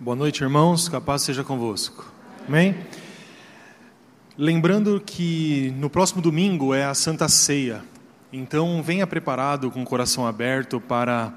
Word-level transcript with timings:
Boa 0.00 0.16
noite, 0.16 0.42
irmãos. 0.42 0.88
Capaz 0.88 1.22
seja 1.22 1.44
convosco. 1.44 2.12
Amém? 2.48 2.74
Lembrando 4.36 5.00
que 5.00 5.72
no 5.78 5.88
próximo 5.88 6.20
domingo 6.20 6.74
é 6.74 6.84
a 6.84 6.94
Santa 6.94 7.28
Ceia. 7.28 7.82
Então, 8.32 8.82
venha 8.82 9.06
preparado 9.06 9.70
com 9.70 9.82
o 9.82 9.86
coração 9.86 10.26
aberto 10.26 10.80
para 10.80 11.32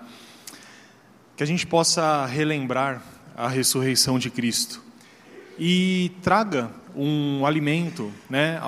que 1.35 1.43
a 1.43 1.45
gente 1.45 1.67
possa 1.67 2.25
relembrar 2.25 3.03
a 3.37 3.47
ressurreição 3.47 4.17
de 4.17 4.31
Cristo. 4.31 4.81
E 5.59 6.11
traga 6.23 6.71
um 6.95 7.45
alimento, 7.45 8.11
né? 8.27 8.59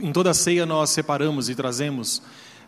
Em 0.00 0.12
toda 0.12 0.30
a 0.30 0.34
ceia 0.34 0.64
nós 0.64 0.90
separamos 0.90 1.48
e 1.48 1.56
trazemos 1.56 2.22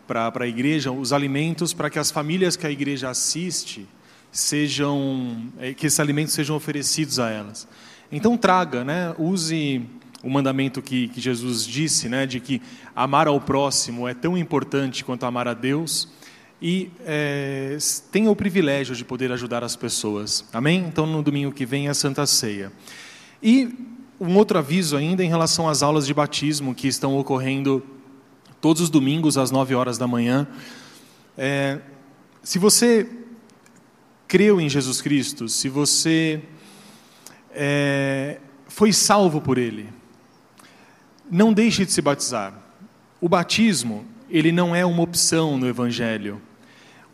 para 0.05 0.33
a 0.35 0.49
igreja 0.49 0.91
os 0.91 1.13
alimentos 1.13 1.73
para 1.73 1.89
que 1.89 2.01
as 2.01 2.11
famílias 2.11 2.57
que 2.57 2.67
a 2.67 2.71
igreja 2.71 3.09
assiste 3.09 3.89
sejam 4.33 5.53
é, 5.61 5.75
que 5.75 5.87
esses 5.87 6.01
alimentos 6.01 6.33
sejam 6.33 6.57
oferecidos 6.57 7.21
a 7.21 7.31
elas. 7.31 7.69
Então 8.11 8.37
traga, 8.37 8.83
né? 8.83 9.15
Use 9.19 9.83
o 10.23 10.31
mandamento 10.31 10.81
que, 10.81 11.09
que 11.09 11.21
Jesus 11.21 11.67
disse, 11.67 12.09
né? 12.09 12.27
De 12.27 12.41
que 12.41 12.61
amar 12.97 13.29
ao 13.29 13.41
próximo 13.41 14.09
é 14.09 14.15
tão 14.15 14.37
importante 14.37 15.05
quanto 15.05 15.27
amar 15.27 15.47
a 15.47 15.55
Deus 15.55 16.09
e 16.61 16.91
é, 17.05 17.77
tenha 18.11 18.31
o 18.31 18.37
privilégio 18.37 18.95
de 18.95 19.05
poder 19.05 19.31
ajudar 19.33 19.63
as 19.63 19.77
pessoas. 19.77 20.45
Amém? 20.53 20.85
Então 20.87 21.07
no 21.07 21.23
domingo 21.23 21.53
que 21.53 21.67
vem 21.67 21.89
é 21.89 21.91
a 21.91 21.95
Santa 21.95 22.25
Ceia. 22.25 22.73
E 23.43 23.77
um 24.21 24.37
outro 24.37 24.57
aviso 24.57 24.97
ainda 24.97 25.25
em 25.25 25.29
relação 25.29 25.69
às 25.69 25.83
aulas 25.83 26.07
de 26.07 26.15
batismo 26.15 26.75
que 26.75 26.87
estão 26.87 27.19
ocorrendo 27.19 27.83
todos 28.61 28.81
os 28.81 28.89
domingos 28.89 29.37
às 29.37 29.51
9 29.51 29.75
horas 29.75 29.99
da 29.99 30.07
manhã. 30.07 30.47
É, 31.37 31.81
se 32.45 32.61
você 32.61 33.09
creu 34.33 34.59
em 34.59 34.67
Jesus 34.67 35.03
Cristo, 35.03 35.47
se 35.47 35.69
você 35.69 36.41
é, 37.51 38.39
foi 38.67 38.91
salvo 38.91 39.43
por 39.43 39.59
Ele, 39.59 39.91
não 41.31 41.53
deixe 41.53 41.85
de 41.85 41.93
se 41.93 42.01
batizar. 42.01 42.55
O 43.21 43.29
batismo, 43.29 44.07
ele 44.31 44.51
não 44.51 44.75
é 44.75 44.87
uma 44.87 45.03
opção 45.03 45.59
no 45.59 45.69
Evangelho. 45.69 46.41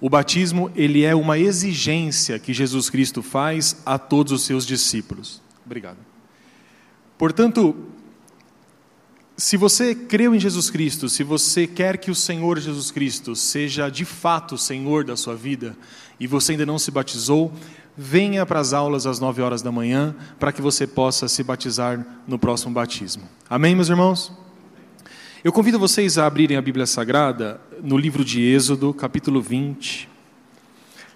O 0.01 0.09
batismo, 0.09 0.71
ele 0.77 1.03
é 1.03 1.13
uma 1.13 1.37
exigência 1.37 2.39
que 2.39 2.55
Jesus 2.55 2.89
Cristo 2.89 3.21
faz 3.21 3.83
a 3.85 3.99
todos 3.99 4.33
os 4.33 4.43
seus 4.43 4.65
discípulos. 4.65 5.43
Obrigado. 5.67 5.99
Portanto, 7.19 7.75
se 9.39 9.57
você 9.57 9.95
creu 9.95 10.35
em 10.35 10.41
Jesus 10.41 10.69
Cristo, 10.69 11.09
se 11.09 11.23
você 11.23 11.65
quer 11.65 11.97
que 11.97 12.11
o 12.11 12.15
Senhor 12.15 12.59
Jesus 12.59 12.91
Cristo 12.91 13.37
seja 13.37 13.89
de 13.89 14.05
fato 14.05 14.57
o 14.57 14.59
Senhor 14.59 15.05
da 15.05 15.17
sua 15.17 15.37
vida 15.37 15.77
e 16.19 16.27
você 16.27 16.53
ainda 16.53 16.67
não 16.67 16.77
se 16.77 16.91
batizou, 16.91 17.53
venha 17.97 18.45
para 18.45 18.59
as 18.59 18.73
aulas 18.73 19.07
às 19.07 19.21
9 19.21 19.41
horas 19.41 19.63
da 19.63 19.71
manhã 19.71 20.13
para 20.41 20.51
que 20.51 20.61
você 20.61 20.89
possa 20.89 21.29
se 21.29 21.45
batizar 21.45 22.05
no 22.27 22.37
próximo 22.37 22.75
batismo. 22.75 23.23
Amém, 23.49 23.77
meus 23.77 23.89
irmãos? 23.89 24.33
Eu 25.45 25.53
convido 25.53 25.79
vocês 25.79 26.19
a 26.19 26.27
abrirem 26.27 26.57
a 26.57 26.63
Bíblia 26.63 26.85
Sagrada 26.85 27.61
no 27.81 27.97
livro 27.97 28.25
de 28.25 28.43
Êxodo, 28.43 28.93
capítulo 28.93 29.41
20, 29.41 30.09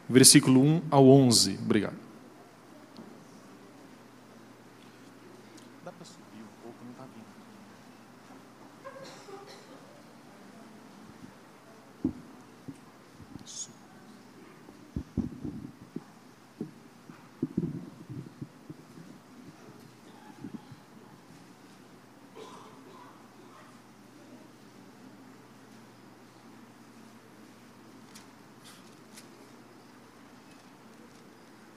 versículo 0.08 0.62
1 0.62 0.82
ao 0.92 1.08
11. 1.08 1.58
Obrigado. 1.60 2.01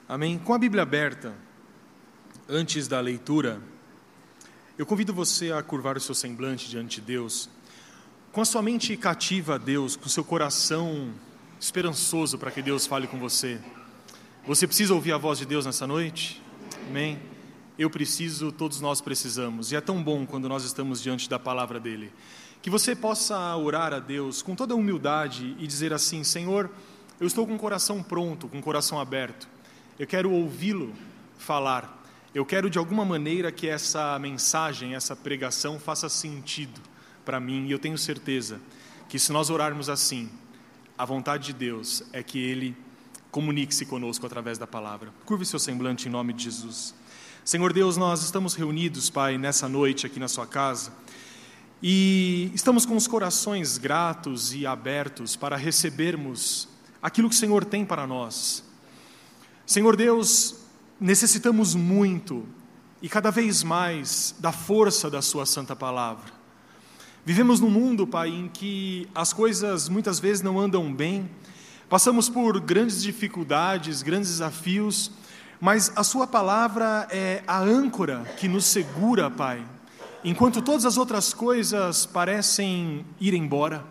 Amém? 0.07 0.37
Com 0.37 0.53
a 0.53 0.59
Bíblia 0.59 0.83
aberta, 0.83 1.33
antes 2.47 2.87
da 2.87 2.99
leitura, 2.99 3.59
eu 4.77 4.85
convido 4.85 5.11
você 5.11 5.51
a 5.51 5.63
curvar 5.63 5.97
o 5.97 5.99
seu 5.99 6.13
semblante 6.13 6.69
diante 6.69 7.01
de 7.01 7.07
Deus, 7.07 7.49
com 8.31 8.39
a 8.39 8.45
sua 8.45 8.61
mente 8.61 8.95
cativa 8.97 9.55
a 9.55 9.57
Deus, 9.57 9.95
com 9.95 10.05
o 10.05 10.09
seu 10.09 10.23
coração 10.23 11.11
esperançoso 11.59 12.37
para 12.37 12.51
que 12.51 12.61
Deus 12.61 12.85
fale 12.85 13.07
com 13.07 13.17
você. 13.17 13.59
Você 14.45 14.67
precisa 14.67 14.93
ouvir 14.93 15.11
a 15.11 15.17
voz 15.17 15.39
de 15.39 15.45
Deus 15.47 15.65
nessa 15.65 15.87
noite? 15.87 16.39
Amém? 16.87 17.19
Eu 17.75 17.89
preciso, 17.89 18.51
todos 18.51 18.79
nós 18.79 19.01
precisamos, 19.01 19.71
e 19.71 19.75
é 19.75 19.81
tão 19.81 20.03
bom 20.03 20.23
quando 20.23 20.47
nós 20.47 20.63
estamos 20.63 21.01
diante 21.01 21.27
da 21.27 21.39
palavra 21.39 21.79
dEle. 21.79 22.13
Que 22.61 22.69
você 22.69 22.95
possa 22.95 23.55
orar 23.57 23.91
a 23.91 23.99
Deus 23.99 24.43
com 24.43 24.53
toda 24.53 24.75
humildade 24.75 25.55
e 25.57 25.65
dizer 25.65 25.91
assim: 25.91 26.23
Senhor, 26.23 26.69
eu 27.19 27.25
estou 27.25 27.47
com 27.47 27.55
o 27.55 27.59
coração 27.59 28.03
pronto, 28.03 28.47
com 28.47 28.59
o 28.59 28.61
coração 28.61 28.99
aberto 28.99 29.54
eu 29.97 30.05
quero 30.05 30.31
ouvi-lo 30.31 30.93
falar. 31.37 32.03
Eu 32.33 32.45
quero 32.45 32.69
de 32.69 32.77
alguma 32.77 33.05
maneira 33.05 33.51
que 33.51 33.67
essa 33.67 34.19
mensagem, 34.19 34.93
essa 34.93 35.15
pregação 35.15 35.79
faça 35.79 36.09
sentido 36.09 36.81
para 37.23 37.39
mim, 37.39 37.65
e 37.65 37.71
eu 37.71 37.79
tenho 37.79 37.97
certeza 37.97 38.59
que 39.07 39.17
se 39.17 39.31
nós 39.31 39.49
orarmos 39.49 39.89
assim, 39.89 40.29
a 40.97 41.05
vontade 41.05 41.47
de 41.47 41.53
Deus 41.53 42.03
é 42.11 42.21
que 42.21 42.37
Ele 42.37 42.75
comunique-se 43.31 43.85
conosco 43.85 44.25
através 44.25 44.57
da 44.57 44.67
palavra. 44.67 45.13
Curve 45.25 45.45
seu 45.45 45.59
semblante 45.59 46.07
em 46.07 46.11
nome 46.11 46.33
de 46.33 46.43
Jesus. 46.43 46.93
Senhor 47.43 47.71
Deus, 47.71 47.95
nós 47.95 48.21
estamos 48.23 48.53
reunidos, 48.53 49.09
Pai, 49.09 49.37
nessa 49.37 49.69
noite 49.69 50.05
aqui 50.05 50.19
na 50.19 50.27
Sua 50.27 50.45
casa, 50.45 50.91
e 51.81 52.51
estamos 52.53 52.85
com 52.85 52.95
os 52.95 53.07
corações 53.07 53.77
gratos 53.77 54.53
e 54.53 54.65
abertos 54.65 55.35
para 55.35 55.55
recebermos 55.55 56.67
aquilo 57.01 57.29
que 57.29 57.35
o 57.35 57.37
Senhor 57.37 57.63
tem 57.63 57.85
para 57.85 58.05
nós. 58.05 58.63
Senhor 59.65 59.95
Deus, 59.95 60.57
necessitamos 60.99 61.73
muito 61.73 62.45
e 63.01 63.09
cada 63.09 63.31
vez 63.31 63.63
mais 63.63 64.35
da 64.37 64.51
força 64.51 65.09
da 65.09 65.23
Sua 65.23 65.43
Santa 65.43 65.75
Palavra. 65.75 66.31
Vivemos 67.25 67.59
num 67.59 67.71
mundo, 67.71 68.05
Pai, 68.05 68.29
em 68.29 68.47
que 68.47 69.09
as 69.15 69.33
coisas 69.33 69.89
muitas 69.89 70.19
vezes 70.19 70.43
não 70.43 70.59
andam 70.59 70.93
bem, 70.93 71.27
passamos 71.89 72.29
por 72.29 72.59
grandes 72.59 73.01
dificuldades, 73.01 74.03
grandes 74.03 74.29
desafios, 74.29 75.09
mas 75.59 75.91
a 75.95 76.03
Sua 76.03 76.27
palavra 76.27 77.07
é 77.09 77.43
a 77.47 77.57
âncora 77.57 78.23
que 78.37 78.47
nos 78.47 78.65
segura, 78.65 79.31
Pai. 79.31 79.65
Enquanto 80.23 80.61
todas 80.61 80.85
as 80.85 80.95
outras 80.95 81.33
coisas 81.33 82.05
parecem 82.05 83.03
ir 83.19 83.33
embora, 83.33 83.83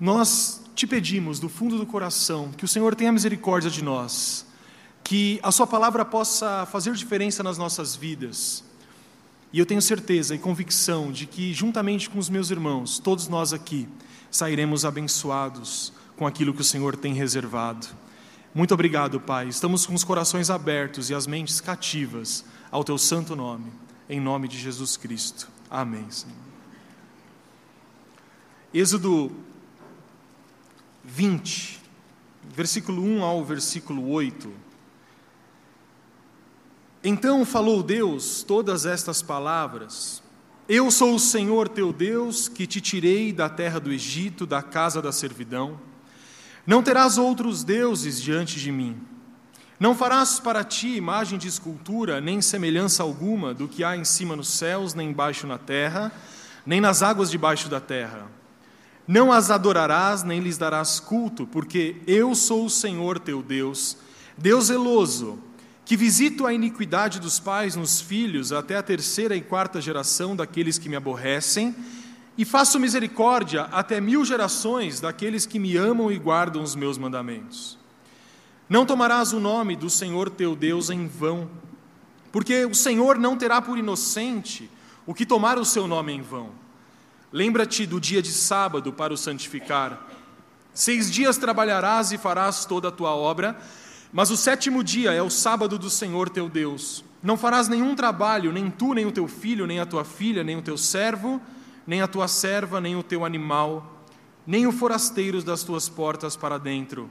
nós 0.00 0.62
te 0.74 0.86
pedimos 0.86 1.38
do 1.38 1.50
fundo 1.50 1.76
do 1.76 1.84
coração 1.84 2.50
que 2.50 2.64
o 2.64 2.68
Senhor 2.68 2.94
tenha 2.94 3.12
misericórdia 3.12 3.68
de 3.68 3.84
nós 3.84 4.46
que 5.04 5.38
a 5.42 5.52
Sua 5.52 5.66
palavra 5.66 6.04
possa 6.04 6.66
fazer 6.72 6.94
diferença 6.94 7.42
nas 7.42 7.58
nossas 7.58 7.94
vidas. 7.94 8.64
E 9.52 9.58
eu 9.58 9.66
tenho 9.66 9.82
certeza 9.82 10.34
e 10.34 10.38
convicção 10.38 11.12
de 11.12 11.26
que, 11.26 11.52
juntamente 11.52 12.08
com 12.08 12.18
os 12.18 12.30
meus 12.30 12.50
irmãos, 12.50 12.98
todos 12.98 13.28
nós 13.28 13.52
aqui 13.52 13.86
sairemos 14.30 14.84
abençoados 14.84 15.92
com 16.16 16.26
aquilo 16.26 16.54
que 16.54 16.62
o 16.62 16.64
Senhor 16.64 16.96
tem 16.96 17.12
reservado. 17.12 17.86
Muito 18.54 18.72
obrigado, 18.72 19.20
Pai. 19.20 19.46
Estamos 19.46 19.84
com 19.86 19.94
os 19.94 20.02
corações 20.02 20.48
abertos 20.48 21.10
e 21.10 21.14
as 21.14 21.26
mentes 21.26 21.60
cativas 21.60 22.44
ao 22.70 22.82
Teu 22.82 22.96
santo 22.96 23.36
nome, 23.36 23.70
em 24.08 24.18
nome 24.18 24.48
de 24.48 24.58
Jesus 24.58 24.96
Cristo. 24.96 25.48
Amém, 25.70 26.10
Senhor. 26.10 26.34
Êxodo 28.72 29.30
20, 31.04 31.80
versículo 32.54 33.02
1 33.02 33.22
ao 33.22 33.44
versículo 33.44 34.08
8. 34.08 34.63
Então 37.06 37.44
falou 37.44 37.82
Deus 37.82 38.42
todas 38.42 38.86
estas 38.86 39.20
palavras: 39.20 40.22
Eu 40.66 40.90
sou 40.90 41.14
o 41.14 41.20
Senhor 41.20 41.68
teu 41.68 41.92
Deus, 41.92 42.48
que 42.48 42.66
te 42.66 42.80
tirei 42.80 43.30
da 43.30 43.46
terra 43.46 43.78
do 43.78 43.92
Egito, 43.92 44.46
da 44.46 44.62
casa 44.62 45.02
da 45.02 45.12
servidão. 45.12 45.78
Não 46.66 46.82
terás 46.82 47.18
outros 47.18 47.62
deuses 47.62 48.22
diante 48.22 48.58
de 48.58 48.72
mim. 48.72 48.98
Não 49.78 49.94
farás 49.94 50.40
para 50.40 50.64
ti 50.64 50.96
imagem 50.96 51.38
de 51.38 51.46
escultura, 51.46 52.22
nem 52.22 52.40
semelhança 52.40 53.02
alguma 53.02 53.52
do 53.52 53.68
que 53.68 53.84
há 53.84 53.94
em 53.94 54.04
cima 54.04 54.34
nos 54.34 54.48
céus, 54.48 54.94
nem 54.94 55.10
embaixo 55.10 55.46
na 55.46 55.58
terra, 55.58 56.10
nem 56.64 56.80
nas 56.80 57.02
águas 57.02 57.30
debaixo 57.30 57.68
da 57.68 57.80
terra. 57.80 58.30
Não 59.06 59.30
as 59.30 59.50
adorarás, 59.50 60.22
nem 60.22 60.40
lhes 60.40 60.56
darás 60.56 61.00
culto, 61.00 61.46
porque 61.46 61.96
eu 62.06 62.34
sou 62.34 62.64
o 62.64 62.70
Senhor 62.70 63.18
teu 63.18 63.42
Deus, 63.42 63.98
Deus 64.38 64.66
zeloso 64.66 65.38
que 65.84 65.96
visito 65.96 66.46
a 66.46 66.52
iniquidade 66.52 67.20
dos 67.20 67.38
pais 67.38 67.76
nos 67.76 68.00
filhos 68.00 68.52
até 68.52 68.76
a 68.76 68.82
terceira 68.82 69.36
e 69.36 69.42
quarta 69.42 69.80
geração 69.80 70.34
daqueles 70.34 70.78
que 70.78 70.88
me 70.88 70.96
aborrecem, 70.96 71.74
e 72.36 72.44
faço 72.44 72.80
misericórdia 72.80 73.62
até 73.70 74.00
mil 74.00 74.24
gerações 74.24 75.00
daqueles 75.00 75.46
que 75.46 75.58
me 75.58 75.76
amam 75.76 76.10
e 76.10 76.18
guardam 76.18 76.62
os 76.62 76.74
meus 76.74 76.98
mandamentos. 76.98 77.78
Não 78.68 78.86
tomarás 78.86 79.32
o 79.32 79.38
nome 79.38 79.76
do 79.76 79.90
Senhor 79.90 80.30
teu 80.30 80.56
Deus 80.56 80.90
em 80.90 81.06
vão, 81.06 81.48
porque 82.32 82.64
o 82.64 82.74
Senhor 82.74 83.18
não 83.18 83.36
terá 83.36 83.62
por 83.62 83.78
inocente 83.78 84.68
o 85.06 85.14
que 85.14 85.26
tomar 85.26 85.58
o 85.58 85.64
seu 85.64 85.86
nome 85.86 86.12
em 86.12 86.22
vão. 86.22 86.50
Lembra-te 87.30 87.86
do 87.86 88.00
dia 88.00 88.22
de 88.22 88.32
sábado 88.32 88.92
para 88.92 89.12
o 89.12 89.16
santificar. 89.16 90.04
Seis 90.72 91.10
dias 91.10 91.36
trabalharás 91.36 92.10
e 92.10 92.18
farás 92.18 92.64
toda 92.64 92.88
a 92.88 92.92
tua 92.92 93.14
obra, 93.14 93.56
mas 94.14 94.30
o 94.30 94.36
sétimo 94.36 94.82
dia 94.82 95.12
é 95.12 95.20
o 95.20 95.28
sábado 95.28 95.78
do 95.78 95.90
Senhor 95.90 96.30
teu 96.30 96.48
Deus. 96.48 97.04
Não 97.22 97.36
farás 97.36 97.68
nenhum 97.68 97.94
trabalho, 97.94 98.50
nem 98.50 98.70
tu, 98.70 98.94
nem 98.94 99.04
o 99.04 99.12
teu 99.12 99.28
filho, 99.28 99.66
nem 99.66 99.78
a 99.78 99.84
tua 99.84 100.04
filha, 100.04 100.42
nem 100.42 100.56
o 100.56 100.62
teu 100.62 100.78
servo, 100.78 101.38
nem 101.86 102.00
a 102.00 102.08
tua 102.08 102.28
serva, 102.28 102.80
nem 102.80 102.96
o 102.96 103.02
teu 103.02 103.26
animal, 103.26 104.02
nem 104.46 104.66
o 104.66 104.72
forasteiro 104.72 105.42
das 105.42 105.62
tuas 105.62 105.86
portas 105.86 106.34
para 106.34 106.56
dentro 106.56 107.10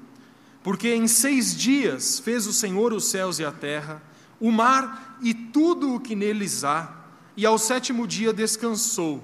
porque 0.64 0.96
em 0.96 1.08
seis 1.08 1.56
dias 1.56 2.20
fez 2.20 2.48
o 2.48 2.54
Senhor 2.54 2.94
os 2.94 3.06
céus 3.06 3.38
e 3.38 3.46
a 3.46 3.52
terra, 3.52 4.02
o 4.40 4.50
mar 4.50 5.20
e 5.22 5.34
tudo 5.34 5.94
o 5.94 6.00
que 6.00 6.16
neles 6.16 6.64
há, 6.64 6.90
e 7.36 7.46
ao 7.46 7.58
sétimo 7.58 8.08
dia 8.08 8.32
descansou. 8.32 9.22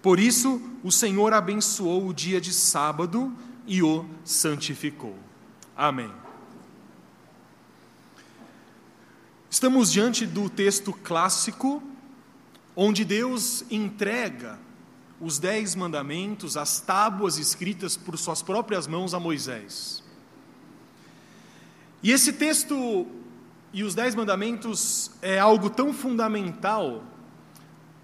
Por 0.00 0.18
isso, 0.18 0.60
o 0.82 0.90
Senhor 0.90 1.34
abençoou 1.34 2.06
o 2.06 2.14
dia 2.14 2.40
de 2.40 2.54
sábado 2.54 3.30
e 3.66 3.82
o 3.82 4.06
santificou. 4.24 5.16
Amém. 5.76 6.10
Estamos 9.50 9.90
diante 9.90 10.26
do 10.26 10.48
texto 10.48 10.92
clássico, 10.92 11.82
onde 12.76 13.04
Deus 13.04 13.64
entrega 13.68 14.60
os 15.20 15.40
dez 15.40 15.74
mandamentos, 15.74 16.56
as 16.56 16.80
tábuas 16.80 17.36
escritas 17.36 17.96
por 17.96 18.16
suas 18.16 18.42
próprias 18.42 18.86
mãos 18.86 19.12
a 19.12 19.18
Moisés. 19.18 20.04
E 22.00 22.12
esse 22.12 22.32
texto 22.32 23.08
e 23.72 23.82
os 23.82 23.94
Dez 23.94 24.14
Mandamentos 24.14 25.10
é 25.20 25.38
algo 25.38 25.68
tão 25.68 25.92
fundamental 25.92 27.04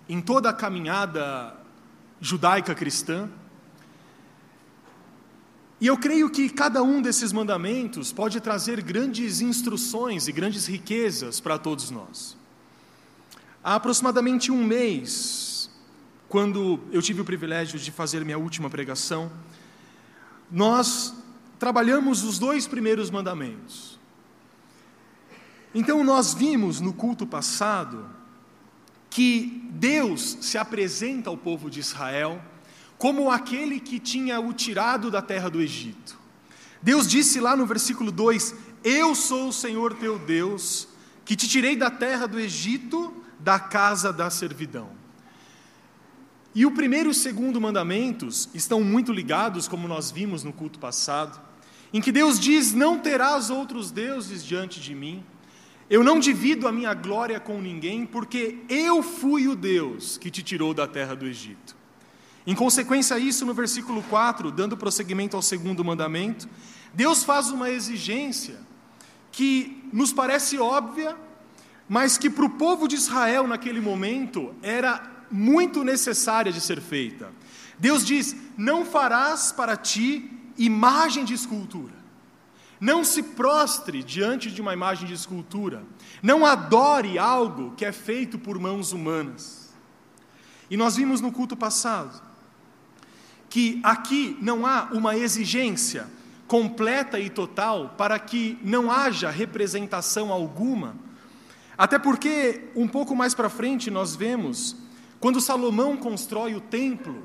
em 0.09 0.21
toda 0.21 0.51
a 0.51 0.53
caminhada 0.53 1.57
judaica 2.21 2.75
cristã. 2.75 3.29
E 5.81 5.87
eu 5.87 5.99
creio 5.99 6.31
que 6.31 6.49
cada 6.49 6.83
um 6.83 7.03
desses 7.03 7.33
mandamentos 7.33 8.11
pode 8.11 8.41
trazer 8.41 8.83
grandes 8.83 9.43
instruções 9.43 10.27
e 10.27 10.33
grandes 10.33 10.67
riquezas 10.67 11.39
para 11.39 11.59
todos 11.59 11.91
nós. 11.91 12.37
Há 13.63 13.75
aproximadamente 13.75 14.51
um 14.51 14.65
mês, 14.65 15.71
quando 16.29 16.81
eu 16.91 17.03
tive 17.03 17.21
o 17.21 17.25
privilégio 17.25 17.79
de 17.79 17.91
fazer 17.91 18.25
minha 18.25 18.39
última 18.39 18.71
pregação, 18.71 19.31
nós 20.51 21.13
trabalhamos 21.59 22.23
os 22.23 22.39
dois 22.39 22.67
primeiros 22.67 23.11
mandamentos. 23.11 23.99
Então, 25.75 26.03
nós 26.03 26.33
vimos 26.33 26.81
no 26.81 26.95
culto 26.95 27.27
passado 27.27 28.09
que 29.11 29.69
Deus 29.73 30.39
se 30.41 30.57
apresenta 30.57 31.29
ao 31.29 31.37
povo 31.37 31.69
de 31.69 31.81
Israel 31.81 32.41
como 32.99 33.31
aquele 33.31 33.81
que 33.81 33.99
tinha 33.99 34.41
o 34.41 34.53
tirado 34.53 35.11
da 35.11 35.21
terra 35.21 35.49
do 35.49 35.61
Egito. 35.61 36.19
Deus 36.83 37.09
disse 37.09 37.41
lá 37.41 37.57
no 37.57 37.67
versículo 37.67 38.11
2: 38.11 38.55
Eu 38.85 39.15
sou 39.15 39.49
o 39.49 39.53
Senhor 39.53 39.95
teu 39.95 40.19
Deus, 40.19 40.89
que 41.25 41.37
te 41.37 41.49
tirei 41.49 41.77
da 41.77 41.91
terra 41.91 42.27
do 42.27 42.39
Egito, 42.39 43.13
da 43.39 43.59
casa 43.59 44.13
da 44.13 44.31
servidão. 44.31 44.91
E 46.55 46.65
o 46.65 46.71
primeiro 46.71 47.11
e 47.11 47.13
o 47.13 47.15
segundo 47.15 47.61
mandamentos 47.61 48.49
estão 48.55 48.83
muito 48.83 49.13
ligados, 49.13 49.69
como 49.69 49.87
nós 49.87 50.11
vimos 50.11 50.43
no 50.43 50.53
culto 50.53 50.79
passado 50.79 51.47
em 51.93 52.01
que 52.01 52.13
Deus 52.13 52.39
diz: 52.39 52.73
Não 52.73 52.99
terás 52.99 53.51
outros 53.51 53.91
deuses 53.91 54.45
diante 54.45 54.81
de 54.81 54.95
mim, 54.95 55.25
eu 55.89 56.03
não 56.03 56.19
divido 56.19 56.67
a 56.67 56.73
minha 56.73 56.93
glória 56.95 57.39
com 57.39 57.61
ninguém, 57.61 58.05
porque 58.05 58.59
eu 58.69 59.03
fui 59.03 59.49
o 59.49 59.57
Deus 59.57 60.19
que 60.19 60.31
te 60.31 60.43
tirou 60.43 60.75
da 60.75 60.87
terra 60.87 61.15
do 61.15 61.27
Egito. 61.27 61.76
Em 62.47 62.55
consequência 62.55 63.17
a 63.17 63.19
isso, 63.19 63.45
no 63.45 63.53
versículo 63.53 64.03
4, 64.05 64.53
dando 64.53 64.77
prosseguimento 64.77 65.35
ao 65.35 65.43
segundo 65.43 65.85
mandamento, 65.85 66.49
Deus 66.95 67.25
faz 67.25 67.51
uma 67.51 67.71
exigência 67.71 68.61
que 69.33 69.83
nos 69.93 70.13
parece 70.13 70.57
óbvia, 70.57 71.17
mas 71.89 72.17
que 72.17 72.31
para 72.31 72.45
o 72.45 72.51
povo 72.51 72.87
de 72.87 72.95
Israel 72.95 73.49
naquele 73.49 73.81
momento 73.81 74.55
era 74.63 75.27
muito 75.31 75.83
necessária 75.83 76.53
de 76.53 76.61
ser 76.61 76.81
feita. 76.81 77.33
Deus 77.79 78.07
diz: 78.07 78.37
Não 78.57 78.87
farás 78.87 79.51
para 79.51 79.77
ti 79.77 80.31
imagem 80.57 81.25
de 81.25 81.35
escultura. 81.35 81.95
Não 82.79 83.03
se 83.03 83.23
prostre 83.23 84.03
diante 84.03 84.51
de 84.51 84.61
uma 84.61 84.73
imagem 84.73 85.09
de 85.09 85.15
escultura. 85.15 85.83
Não 86.23 86.47
adore 86.47 87.19
algo 87.19 87.75
que 87.77 87.85
é 87.85 87.93
feito 87.93 88.39
por 88.39 88.59
mãos 88.59 88.93
humanas. 88.93 89.75
E 90.71 90.77
nós 90.77 90.97
vimos 90.97 91.21
no 91.21 91.33
culto 91.33 91.57
passado 91.57 92.26
que 93.57 93.81
aqui 93.83 94.37
não 94.43 94.67
há 94.67 94.91
uma 94.93 95.17
exigência 95.17 96.07
completa 96.47 97.19
e 97.19 97.31
total 97.31 97.95
para 97.97 98.19
que 98.19 98.59
não 98.63 98.91
haja 98.91 99.31
representação 99.31 100.31
alguma. 100.31 100.95
Até 101.79 101.99
porque, 101.99 102.65
um 102.77 102.87
pouco 102.87 103.17
mais 103.17 103.33
para 103.33 103.49
frente, 103.49 103.91
nós 103.91 104.15
vemos, 104.15 104.77
quando 105.19 105.41
Salomão 105.41 105.97
constrói 105.97 106.55
o 106.55 106.61
templo, 106.61 107.25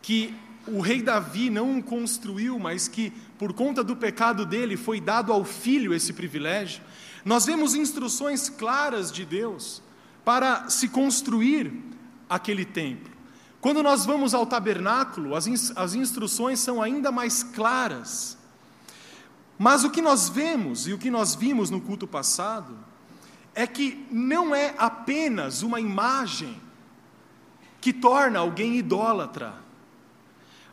que 0.00 0.32
o 0.64 0.78
rei 0.78 1.02
Davi 1.02 1.50
não 1.50 1.82
construiu, 1.82 2.56
mas 2.60 2.86
que 2.86 3.12
por 3.36 3.52
conta 3.52 3.82
do 3.82 3.96
pecado 3.96 4.46
dele 4.46 4.76
foi 4.76 5.00
dado 5.00 5.32
ao 5.32 5.44
filho 5.44 5.92
esse 5.92 6.12
privilégio, 6.12 6.84
nós 7.24 7.46
vemos 7.46 7.74
instruções 7.74 8.48
claras 8.48 9.10
de 9.10 9.24
Deus 9.24 9.82
para 10.24 10.70
se 10.70 10.86
construir 10.86 11.72
aquele 12.30 12.64
templo. 12.64 13.17
Quando 13.60 13.82
nós 13.82 14.06
vamos 14.06 14.34
ao 14.34 14.46
tabernáculo, 14.46 15.34
as, 15.34 15.46
as 15.76 15.94
instruções 15.94 16.60
são 16.60 16.80
ainda 16.80 17.10
mais 17.10 17.42
claras. 17.42 18.38
Mas 19.58 19.82
o 19.84 19.90
que 19.90 20.00
nós 20.00 20.28
vemos 20.28 20.86
e 20.86 20.92
o 20.92 20.98
que 20.98 21.10
nós 21.10 21.34
vimos 21.34 21.70
no 21.70 21.80
culto 21.80 22.06
passado 22.06 22.78
é 23.54 23.66
que 23.66 24.06
não 24.10 24.54
é 24.54 24.74
apenas 24.78 25.62
uma 25.62 25.80
imagem 25.80 26.60
que 27.80 27.92
torna 27.92 28.38
alguém 28.38 28.76
idólatra 28.76 29.68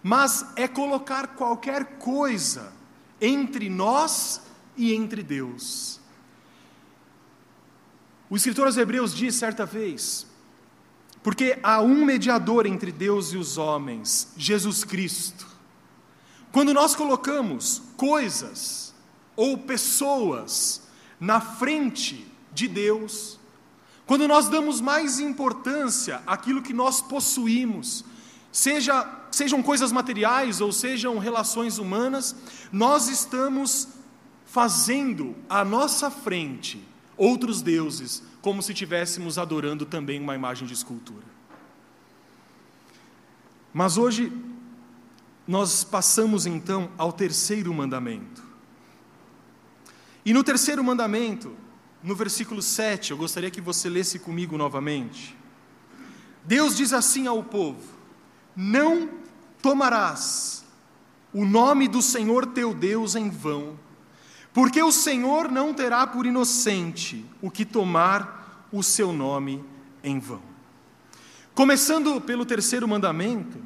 mas 0.08 0.46
é 0.56 0.68
colocar 0.68 1.30
qualquer 1.30 1.98
coisa 1.98 2.72
entre 3.20 3.72
nós 3.72 4.40
e 4.78 4.94
entre 4.94 5.24
Deus. 5.24 6.00
O 8.30 8.36
escritor 8.36 8.68
aos 8.68 8.78
Hebreus 8.78 9.16
diz 9.16 9.34
certa 9.34 9.66
vez: 9.66 10.28
porque 11.26 11.58
há 11.64 11.82
um 11.82 12.06
mediador 12.06 12.68
entre 12.68 12.92
Deus 12.92 13.34
e 13.34 13.38
os 13.38 13.58
homens, 13.58 14.32
Jesus 14.38 14.84
Cristo. 14.84 15.48
Quando 16.52 16.72
nós 16.72 16.96
colocamos 16.96 17.82
coisas 17.98 18.94
ou 19.36 19.58
pessoas 19.58 20.84
na 21.20 21.42
frente 21.42 22.32
de 22.54 22.68
Deus, 22.68 23.40
quando 24.06 24.28
nós 24.28 24.50
damos 24.50 24.80
mais 24.80 25.20
importância 25.20 26.22
àquilo 26.28 26.62
que 26.62 26.74
nós 26.74 27.02
possuímos, 27.02 28.06
seja, 28.52 29.26
sejam 29.32 29.64
coisas 29.64 29.92
materiais 29.92 30.62
ou 30.62 30.72
sejam 30.72 31.18
relações 31.18 31.80
humanas, 31.80 32.36
nós 32.72 33.10
estamos 33.10 33.88
fazendo 34.46 35.36
à 35.50 35.66
nossa 35.66 36.12
frente 36.12 36.88
outros 37.18 37.64
deuses, 37.64 38.22
como 38.46 38.62
se 38.62 38.74
estivéssemos 38.74 39.40
adorando 39.40 39.88
também 39.88 40.22
uma 40.22 40.36
imagem 40.36 40.68
de 40.68 40.74
escultura. 40.76 41.26
Mas 43.74 43.98
hoje, 43.98 44.32
nós 45.48 45.84
passamos 45.84 46.46
então 46.46 46.92
ao 46.96 47.12
terceiro 47.12 47.74
mandamento. 47.74 48.44
E 50.24 50.32
no 50.32 50.44
terceiro 50.44 50.84
mandamento, 50.84 51.58
no 52.04 52.16
versículo 52.16 52.62
7, 52.62 53.10
eu 53.10 53.18
gostaria 53.18 53.50
que 53.50 53.60
você 53.60 53.90
lesse 53.90 54.20
comigo 54.20 54.60
novamente. 54.60 55.36
Deus 56.44 56.78
diz 56.78 56.94
assim 56.94 57.26
ao 57.26 57.44
povo: 57.44 57.82
não 58.56 59.10
tomarás 59.60 60.64
o 61.34 61.44
nome 61.44 61.88
do 61.88 62.00
Senhor 62.00 62.46
teu 62.46 62.76
Deus 62.76 63.16
em 63.16 63.28
vão, 63.28 63.80
porque 64.56 64.82
o 64.82 64.90
Senhor 64.90 65.52
não 65.52 65.74
terá 65.74 66.08
por 66.08 66.26
inocente 66.26 67.26
o 67.42 67.52
que 67.52 67.66
tomar 67.66 68.66
o 68.72 68.82
seu 68.82 69.12
nome 69.12 69.62
em 70.02 70.18
vão. 70.18 70.42
Começando 71.54 72.22
pelo 72.22 72.46
terceiro 72.46 72.88
mandamento, 72.88 73.62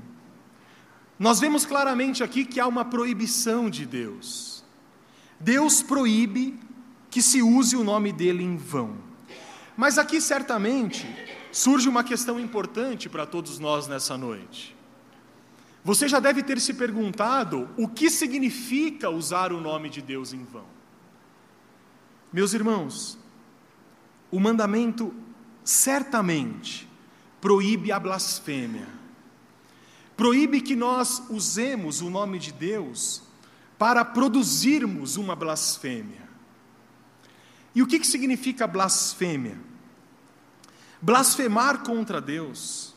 nós 1.20 1.40
vemos 1.40 1.64
claramente 1.64 2.24
aqui 2.24 2.44
que 2.44 2.60
há 2.60 2.66
uma 2.66 2.84
proibição 2.84 3.70
de 3.70 3.86
Deus. 3.86 4.64
Deus 5.40 5.84
proíbe 5.84 6.60
que 7.12 7.22
se 7.22 7.40
use 7.44 7.76
o 7.76 7.84
nome 7.84 8.12
dele 8.12 8.44
em 8.44 8.58
vão. 8.58 8.98
Mas 9.78 10.00
aqui 10.00 10.20
certamente 10.20 11.08
surge 11.52 11.88
uma 11.88 12.04
questão 12.04 12.40
importante 12.40 13.08
para 13.08 13.28
todos 13.28 13.60
nós 13.60 13.88
nessa 13.88 14.18
noite. 14.18 14.76
Você 15.84 16.08
já 16.08 16.20
deve 16.20 16.42
ter 16.42 16.60
se 16.60 16.74
perguntado 16.74 17.70
o 17.78 17.88
que 17.88 18.10
significa 18.10 19.12
usar 19.12 19.54
o 19.54 19.62
nome 19.62 19.88
de 19.88 20.02
Deus 20.02 20.34
em 20.34 20.44
vão. 20.44 20.79
Meus 22.32 22.54
irmãos, 22.54 23.18
o 24.32 24.40
mandamento 24.40 25.14
certamente 25.64 26.88
proíbe 27.42 27.92
a 27.92 28.00
blasfêmia. 28.00 28.88
Proíbe 30.16 30.62
que 30.62 30.76
nós 30.76 31.24
usemos 31.30 32.02
o 32.02 32.10
nome 32.10 32.40
de 32.40 32.52
Deus 32.52 33.24
para 33.78 34.04
produzirmos 34.04 35.16
uma 35.16 35.36
blasfêmia. 35.36 36.28
E 37.74 37.82
o 37.82 37.88
que, 37.88 38.00
que 38.00 38.08
significa 38.08 38.68
blasfêmia? 38.68 39.60
Blasfemar 41.02 41.80
contra 41.80 42.20
Deus, 42.20 42.94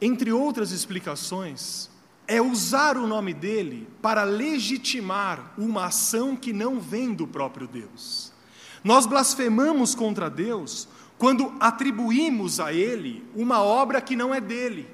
entre 0.00 0.32
outras 0.32 0.72
explicações, 0.72 1.89
é 2.30 2.40
usar 2.40 2.96
o 2.96 3.08
nome 3.08 3.34
dele 3.34 3.88
para 4.00 4.22
legitimar 4.22 5.52
uma 5.58 5.86
ação 5.86 6.36
que 6.36 6.52
não 6.52 6.78
vem 6.78 7.12
do 7.12 7.26
próprio 7.26 7.66
Deus. 7.66 8.32
Nós 8.84 9.04
blasfemamos 9.04 9.96
contra 9.96 10.30
Deus 10.30 10.86
quando 11.18 11.52
atribuímos 11.58 12.60
a 12.60 12.72
ele 12.72 13.28
uma 13.34 13.60
obra 13.60 14.00
que 14.00 14.14
não 14.14 14.32
é 14.32 14.40
dele, 14.40 14.88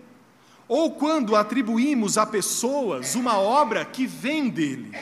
ou 0.67 0.93
quando 0.93 1.37
atribuímos 1.37 2.17
a 2.17 2.25
pessoas 2.25 3.15
uma 3.15 3.37
obra 3.39 3.85
que 3.85 4.07
vem 4.07 4.49
dele. 4.49 4.97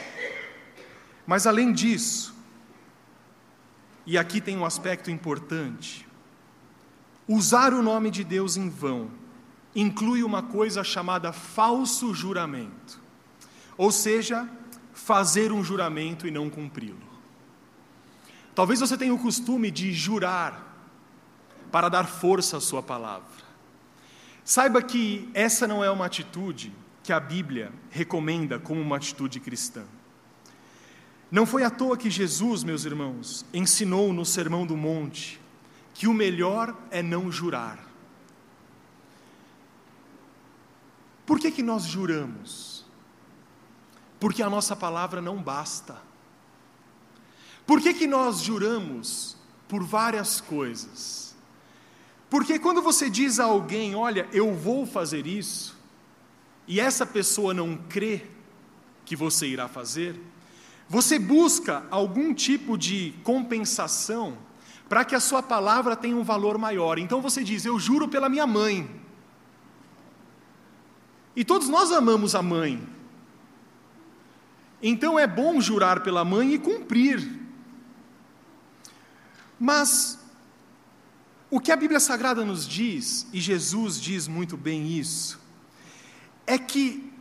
Mas 1.24 1.46
além 1.46 1.72
disso, 1.72 2.34
e 4.04 4.18
aqui 4.18 4.40
tem 4.40 4.56
um 4.56 4.64
aspecto 4.64 5.08
importante, 5.08 6.04
usar 7.28 7.72
o 7.72 7.80
nome 7.80 8.10
de 8.10 8.24
Deus 8.24 8.56
em 8.56 8.68
vão 8.68 9.22
inclui 9.74 10.22
uma 10.22 10.42
coisa 10.42 10.84
chamada 10.84 11.32
falso 11.32 12.14
juramento, 12.14 13.00
ou 13.76 13.90
seja, 13.90 14.48
fazer 14.92 15.52
um 15.52 15.64
juramento 15.64 16.26
e 16.26 16.30
não 16.30 16.48
cumpri-lo. 16.48 17.14
Talvez 18.54 18.80
você 18.80 18.96
tenha 18.96 19.12
o 19.12 19.18
costume 19.18 19.70
de 19.70 19.92
jurar 19.92 20.72
para 21.72 21.88
dar 21.88 22.06
força 22.06 22.58
à 22.58 22.60
sua 22.60 22.82
palavra. 22.82 23.44
Saiba 24.44 24.80
que 24.80 25.28
essa 25.34 25.66
não 25.66 25.82
é 25.82 25.90
uma 25.90 26.06
atitude 26.06 26.72
que 27.02 27.12
a 27.12 27.18
Bíblia 27.18 27.72
recomenda 27.90 28.58
como 28.58 28.80
uma 28.80 28.96
atitude 28.96 29.40
cristã. 29.40 29.84
Não 31.30 31.44
foi 31.44 31.64
à 31.64 31.70
toa 31.70 31.96
que 31.96 32.08
Jesus, 32.08 32.62
meus 32.62 32.84
irmãos, 32.84 33.44
ensinou 33.52 34.12
no 34.12 34.24
Sermão 34.24 34.64
do 34.64 34.76
Monte 34.76 35.40
que 35.92 36.06
o 36.06 36.14
melhor 36.14 36.76
é 36.90 37.02
não 37.02 37.32
jurar. 37.32 37.93
Por 41.26 41.38
que, 41.38 41.50
que 41.50 41.62
nós 41.62 41.84
juramos? 41.84 42.84
Porque 44.20 44.42
a 44.42 44.50
nossa 44.50 44.74
palavra 44.76 45.20
não 45.20 45.42
basta. 45.42 45.96
Por 47.66 47.80
que, 47.80 47.94
que 47.94 48.06
nós 48.06 48.40
juramos? 48.40 49.36
Por 49.68 49.82
várias 49.82 50.40
coisas. 50.40 51.34
Porque 52.28 52.58
quando 52.58 52.82
você 52.82 53.08
diz 53.08 53.38
a 53.38 53.44
alguém, 53.44 53.94
olha, 53.94 54.28
eu 54.32 54.54
vou 54.54 54.86
fazer 54.86 55.26
isso, 55.26 55.76
e 56.66 56.80
essa 56.80 57.06
pessoa 57.06 57.54
não 57.54 57.76
crê 57.76 58.26
que 59.04 59.14
você 59.14 59.46
irá 59.46 59.68
fazer, 59.68 60.20
você 60.88 61.18
busca 61.18 61.84
algum 61.90 62.34
tipo 62.34 62.76
de 62.76 63.14
compensação 63.22 64.36
para 64.88 65.04
que 65.04 65.14
a 65.14 65.20
sua 65.20 65.42
palavra 65.42 65.96
tenha 65.96 66.16
um 66.16 66.24
valor 66.24 66.58
maior. 66.58 66.98
Então 66.98 67.20
você 67.20 67.42
diz, 67.42 67.64
eu 67.64 67.78
juro 67.78 68.08
pela 68.08 68.28
minha 68.28 68.46
mãe. 68.46 68.88
E 71.36 71.44
todos 71.44 71.68
nós 71.68 71.90
amamos 71.90 72.34
a 72.34 72.42
mãe. 72.42 72.86
Então 74.82 75.18
é 75.18 75.26
bom 75.26 75.60
jurar 75.60 76.02
pela 76.02 76.24
mãe 76.24 76.54
e 76.54 76.58
cumprir. 76.58 77.40
Mas 79.58 80.18
o 81.50 81.60
que 81.60 81.72
a 81.72 81.76
Bíblia 81.76 82.00
Sagrada 82.00 82.44
nos 82.44 82.66
diz, 82.66 83.26
e 83.32 83.40
Jesus 83.40 84.00
diz 84.00 84.28
muito 84.28 84.56
bem 84.56 84.98
isso, 84.98 85.40
é 86.46 86.58
que 86.58 87.12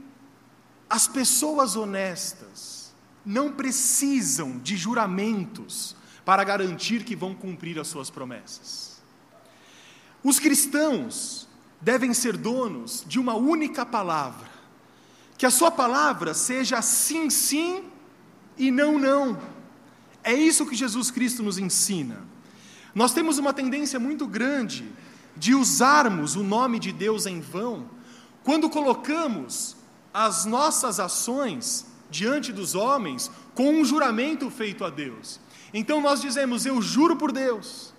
as 0.89 1.07
pessoas 1.07 1.75
honestas 1.75 2.93
não 3.25 3.51
precisam 3.53 4.59
de 4.59 4.75
juramentos 4.75 5.95
para 6.25 6.43
garantir 6.43 7.03
que 7.03 7.15
vão 7.15 7.33
cumprir 7.33 7.79
as 7.79 7.87
suas 7.87 8.09
promessas. 8.09 9.01
Os 10.23 10.39
cristãos 10.39 11.47
devem 11.83 12.13
ser 12.13 12.37
donos 12.37 13.03
de 13.05 13.19
uma 13.19 13.35
única 13.35 13.85
palavra, 13.85 14.49
que 15.37 15.45
a 15.45 15.51
sua 15.51 15.69
palavra 15.69 16.33
seja 16.33 16.81
sim, 16.81 17.29
sim 17.29 17.83
e 18.57 18.71
não, 18.71 18.97
não. 18.97 19.37
É 20.23 20.33
isso 20.33 20.65
que 20.65 20.75
Jesus 20.75 21.11
Cristo 21.11 21.43
nos 21.43 21.57
ensina. 21.57 22.21
Nós 22.95 23.13
temos 23.13 23.37
uma 23.37 23.53
tendência 23.53 23.99
muito 23.99 24.25
grande 24.25 24.89
de 25.35 25.53
usarmos 25.53 26.35
o 26.35 26.43
nome 26.43 26.79
de 26.79 26.91
Deus 26.91 27.25
em 27.25 27.41
vão 27.41 27.89
quando 28.43 28.69
colocamos 28.69 29.75
as 30.13 30.45
nossas 30.45 30.99
ações 30.99 31.85
diante 32.09 32.53
dos 32.53 32.75
homens 32.75 33.29
com 33.55 33.73
um 33.73 33.83
juramento 33.83 34.49
feito 34.49 34.85
a 34.85 34.89
Deus. 34.89 35.39
Então 35.73 35.99
nós 35.99 36.21
dizemos: 36.21 36.65
Eu 36.65 36.81
juro 36.81 37.17
por 37.17 37.31
Deus, 37.31 37.92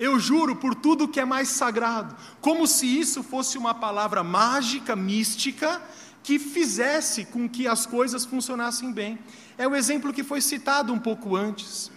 eu 0.00 0.18
juro 0.18 0.56
por 0.56 0.74
tudo 0.74 1.06
que 1.06 1.20
é 1.20 1.26
mais 1.26 1.50
sagrado, 1.50 2.16
como 2.40 2.66
se 2.66 2.86
isso 2.86 3.22
fosse 3.22 3.58
uma 3.58 3.74
palavra 3.74 4.24
mágica, 4.24 4.96
mística, 4.96 5.80
que 6.22 6.38
fizesse 6.38 7.26
com 7.26 7.46
que 7.46 7.68
as 7.68 7.84
coisas 7.84 8.24
funcionassem 8.24 8.90
bem. 8.92 9.18
É 9.58 9.68
o 9.68 9.76
exemplo 9.76 10.12
que 10.12 10.24
foi 10.24 10.40
citado 10.40 10.90
um 10.90 10.98
pouco 10.98 11.36
antes. 11.36 11.90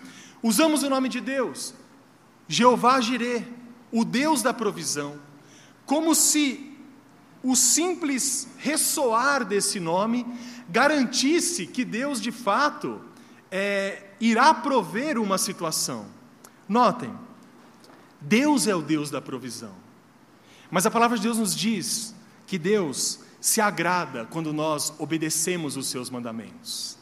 Usamos 0.44 0.84
o 0.84 0.90
nome 0.90 1.08
de 1.08 1.22
Deus, 1.22 1.74
Jeová 2.46 3.00
Jirê, 3.00 3.44
o 3.90 4.04
Deus 4.04 4.42
da 4.42 4.54
provisão, 4.54 5.18
como 5.86 6.14
se 6.14 6.78
o 7.42 7.56
simples 7.56 8.50
ressoar 8.58 9.46
desse 9.46 9.80
nome 9.80 10.26
garantisse 10.70 11.68
que 11.68 11.86
Deus 11.86 12.20
de 12.20 12.32
fato 12.34 13.02
é, 13.50 14.08
irá 14.20 14.54
prover 14.54 15.18
uma 15.18 15.38
situação. 15.38 16.06
Notem, 16.68 17.14
Deus 18.24 18.68
é 18.68 18.76
o 18.76 18.82
Deus 18.82 19.10
da 19.10 19.22
provisão. 19.22 19.76
Mas 20.72 20.86
a 20.86 20.92
palavra 20.92 21.18
de 21.18 21.24
Deus 21.24 21.38
nos 21.38 21.56
diz 21.56 22.16
que 22.48 22.58
Deus 22.58 23.20
se 23.40 23.60
agrada 23.60 24.26
quando 24.26 24.54
nós 24.54 24.94
obedecemos 24.98 25.76
os 25.76 25.88
seus 25.88 26.10
mandamentos. 26.10 26.98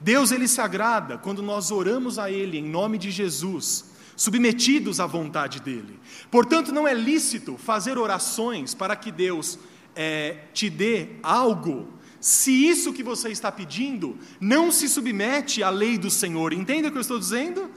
Deus 0.00 0.32
ele 0.32 0.48
se 0.48 0.60
agrada 0.60 1.18
quando 1.18 1.42
nós 1.42 1.70
oramos 1.70 2.18
a 2.18 2.30
ele 2.30 2.58
em 2.58 2.64
nome 2.64 2.98
de 2.98 3.10
Jesus, 3.10 3.84
submetidos 4.16 4.98
à 4.98 5.06
vontade 5.06 5.60
dele. 5.60 6.00
Portanto, 6.30 6.72
não 6.72 6.88
é 6.88 6.94
lícito 6.94 7.56
fazer 7.56 7.98
orações 7.98 8.74
para 8.74 8.96
que 8.96 9.12
Deus 9.12 9.58
é, 9.94 10.44
te 10.52 10.68
dê 10.68 11.10
algo, 11.22 11.88
se 12.18 12.50
isso 12.50 12.92
que 12.92 13.02
você 13.02 13.30
está 13.30 13.50
pedindo 13.52 14.16
não 14.40 14.70
se 14.70 14.88
submete 14.88 15.62
à 15.62 15.70
lei 15.70 15.98
do 15.98 16.10
Senhor. 16.10 16.52
Entende 16.52 16.88
o 16.88 16.90
que 16.90 16.96
eu 16.96 17.02
estou 17.02 17.18
dizendo? 17.18 17.70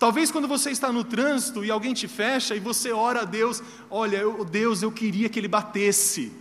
Talvez 0.00 0.30
quando 0.30 0.48
você 0.48 0.70
está 0.70 0.90
no 0.90 1.04
trânsito 1.04 1.62
e 1.62 1.70
alguém 1.70 1.92
te 1.92 2.08
fecha 2.08 2.56
e 2.56 2.58
você 2.58 2.90
ora 2.90 3.20
a 3.20 3.24
Deus, 3.26 3.62
olha, 3.90 4.16
eu, 4.16 4.46
Deus, 4.46 4.80
eu 4.80 4.90
queria 4.90 5.28
que 5.28 5.38
ele 5.38 5.46
batesse. 5.46 6.32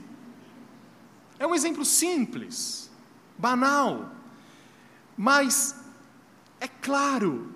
É 1.38 1.46
um 1.46 1.54
exemplo 1.54 1.84
simples, 1.84 2.90
banal, 3.38 4.16
mas 5.18 5.76
é 6.62 6.70
claro 6.70 7.52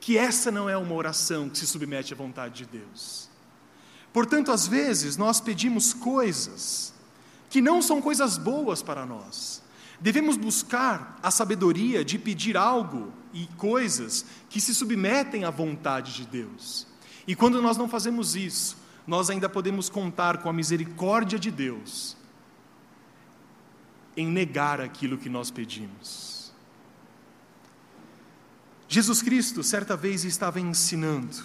que 0.00 0.16
essa 0.16 0.50
não 0.50 0.70
é 0.70 0.76
uma 0.78 0.94
oração 0.94 1.50
que 1.50 1.58
se 1.58 1.66
submete 1.66 2.14
à 2.14 2.16
vontade 2.16 2.64
de 2.64 2.78
Deus. 2.78 3.28
Portanto, 4.14 4.50
às 4.50 4.66
vezes 4.66 5.18
nós 5.18 5.38
pedimos 5.38 5.92
coisas 5.92 6.94
que 7.50 7.60
não 7.60 7.82
são 7.82 8.00
coisas 8.00 8.38
boas 8.38 8.82
para 8.82 9.04
nós. 9.04 9.62
Devemos 10.00 10.38
buscar 10.38 11.18
a 11.22 11.30
sabedoria 11.30 12.02
de 12.02 12.18
pedir 12.18 12.56
algo 12.56 13.12
e 13.36 13.46
coisas 13.58 14.24
que 14.48 14.60
se 14.60 14.74
submetem 14.74 15.44
à 15.44 15.50
vontade 15.50 16.14
de 16.14 16.24
Deus. 16.24 16.86
E 17.26 17.36
quando 17.36 17.60
nós 17.60 17.76
não 17.76 17.86
fazemos 17.86 18.34
isso, 18.34 18.78
nós 19.06 19.28
ainda 19.28 19.46
podemos 19.46 19.90
contar 19.90 20.38
com 20.38 20.48
a 20.48 20.52
misericórdia 20.54 21.38
de 21.38 21.50
Deus 21.50 22.16
em 24.16 24.26
negar 24.26 24.80
aquilo 24.80 25.18
que 25.18 25.28
nós 25.28 25.50
pedimos. 25.50 26.50
Jesus 28.88 29.20
Cristo, 29.20 29.62
certa 29.62 29.94
vez, 29.96 30.24
estava 30.24 30.58
ensinando, 30.58 31.44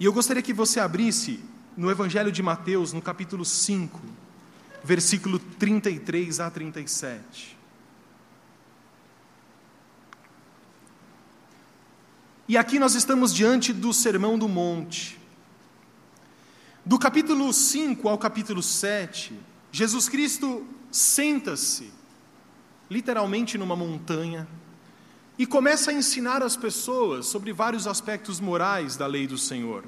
e 0.00 0.04
eu 0.04 0.12
gostaria 0.12 0.42
que 0.42 0.54
você 0.54 0.80
abrisse 0.80 1.40
no 1.76 1.90
Evangelho 1.90 2.32
de 2.32 2.42
Mateus, 2.42 2.92
no 2.92 3.02
capítulo 3.02 3.44
5, 3.44 4.00
versículo 4.82 5.38
33 5.38 6.40
a 6.40 6.50
37. 6.50 7.55
E 12.48 12.56
aqui 12.56 12.78
nós 12.78 12.94
estamos 12.94 13.34
diante 13.34 13.72
do 13.72 13.92
Sermão 13.92 14.38
do 14.38 14.48
Monte. 14.48 15.18
Do 16.84 16.96
capítulo 16.96 17.52
5 17.52 18.08
ao 18.08 18.16
capítulo 18.16 18.62
7, 18.62 19.36
Jesus 19.72 20.08
Cristo 20.08 20.64
senta-se, 20.88 21.92
literalmente 22.88 23.58
numa 23.58 23.74
montanha, 23.74 24.46
e 25.36 25.44
começa 25.44 25.90
a 25.90 25.94
ensinar 25.94 26.40
as 26.40 26.56
pessoas 26.56 27.26
sobre 27.26 27.52
vários 27.52 27.88
aspectos 27.88 28.38
morais 28.38 28.96
da 28.96 29.08
lei 29.08 29.26
do 29.26 29.36
Senhor. 29.36 29.84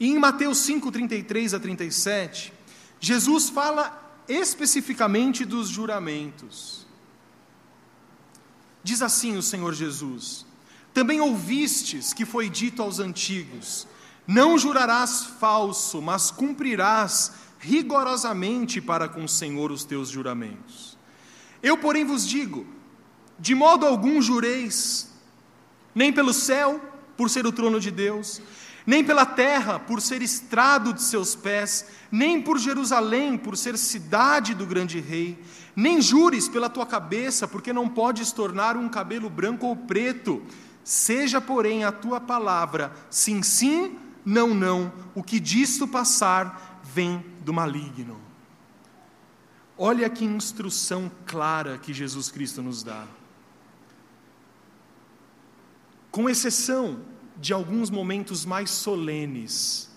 E 0.00 0.08
em 0.08 0.18
Mateus 0.18 0.58
5, 0.58 0.90
33 0.90 1.54
a 1.54 1.60
37, 1.60 2.52
Jesus 2.98 3.48
fala 3.50 4.24
especificamente 4.28 5.44
dos 5.44 5.68
juramentos. 5.68 6.84
Diz 8.82 9.00
assim 9.00 9.36
o 9.36 9.42
Senhor 9.42 9.72
Jesus: 9.72 10.44
Também 10.96 11.20
ouvistes 11.20 12.14
que 12.14 12.24
foi 12.24 12.48
dito 12.48 12.80
aos 12.80 13.00
antigos: 13.00 13.86
Não 14.26 14.56
jurarás 14.56 15.26
falso, 15.38 16.00
mas 16.00 16.30
cumprirás 16.30 17.32
rigorosamente 17.58 18.80
para 18.80 19.06
com 19.06 19.24
o 19.24 19.28
Senhor 19.28 19.70
os 19.70 19.84
teus 19.84 20.08
juramentos. 20.08 20.96
Eu, 21.62 21.76
porém, 21.76 22.02
vos 22.02 22.26
digo: 22.26 22.66
de 23.38 23.54
modo 23.54 23.84
algum 23.84 24.22
jureis, 24.22 25.12
nem 25.94 26.10
pelo 26.10 26.32
céu, 26.32 26.80
por 27.14 27.28
ser 27.28 27.46
o 27.46 27.52
trono 27.52 27.78
de 27.78 27.90
Deus, 27.90 28.40
nem 28.86 29.04
pela 29.04 29.26
terra, 29.26 29.78
por 29.78 30.00
ser 30.00 30.22
estrado 30.22 30.94
de 30.94 31.02
seus 31.02 31.34
pés, 31.34 31.88
nem 32.10 32.40
por 32.40 32.58
Jerusalém, 32.58 33.36
por 33.36 33.54
ser 33.54 33.76
cidade 33.76 34.54
do 34.54 34.64
grande 34.64 34.98
rei, 34.98 35.38
nem 35.76 36.00
jures 36.00 36.48
pela 36.48 36.70
tua 36.70 36.86
cabeça, 36.86 37.46
porque 37.46 37.70
não 37.70 37.86
podes 37.86 38.32
tornar 38.32 38.78
um 38.78 38.88
cabelo 38.88 39.28
branco 39.28 39.66
ou 39.66 39.76
preto. 39.76 40.42
Seja, 40.86 41.40
porém, 41.40 41.82
a 41.82 41.90
tua 41.90 42.20
palavra 42.20 42.92
sim, 43.10 43.42
sim, 43.42 43.98
não, 44.24 44.54
não. 44.54 44.92
O 45.16 45.22
que 45.22 45.40
disto 45.40 45.88
passar 45.88 46.80
vem 46.80 47.18
do 47.40 47.52
maligno. 47.52 48.20
Olha 49.76 50.08
que 50.08 50.24
instrução 50.24 51.10
clara 51.26 51.76
que 51.76 51.92
Jesus 51.92 52.30
Cristo 52.30 52.62
nos 52.62 52.84
dá. 52.84 53.04
Com 56.12 56.30
exceção 56.30 57.00
de 57.36 57.52
alguns 57.52 57.90
momentos 57.90 58.44
mais 58.44 58.70
solenes, 58.70 59.90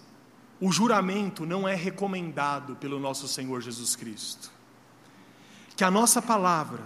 o 0.60 0.72
juramento 0.72 1.46
não 1.46 1.68
é 1.68 1.76
recomendado 1.76 2.76
pelo 2.78 3.00
nosso 3.00 3.28
Senhor 3.28 3.62
Jesus 3.62 3.96
Cristo. 3.96 4.52
Que 5.76 5.84
a 5.84 5.92
nossa 5.92 6.20
palavra 6.20 6.82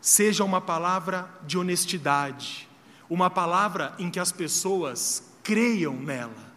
seja 0.00 0.42
uma 0.42 0.60
palavra 0.60 1.30
de 1.46 1.56
honestidade, 1.56 2.67
uma 3.08 3.30
palavra 3.30 3.94
em 3.98 4.10
que 4.10 4.20
as 4.20 4.32
pessoas 4.32 5.22
creiam 5.42 5.94
nela. 5.94 6.52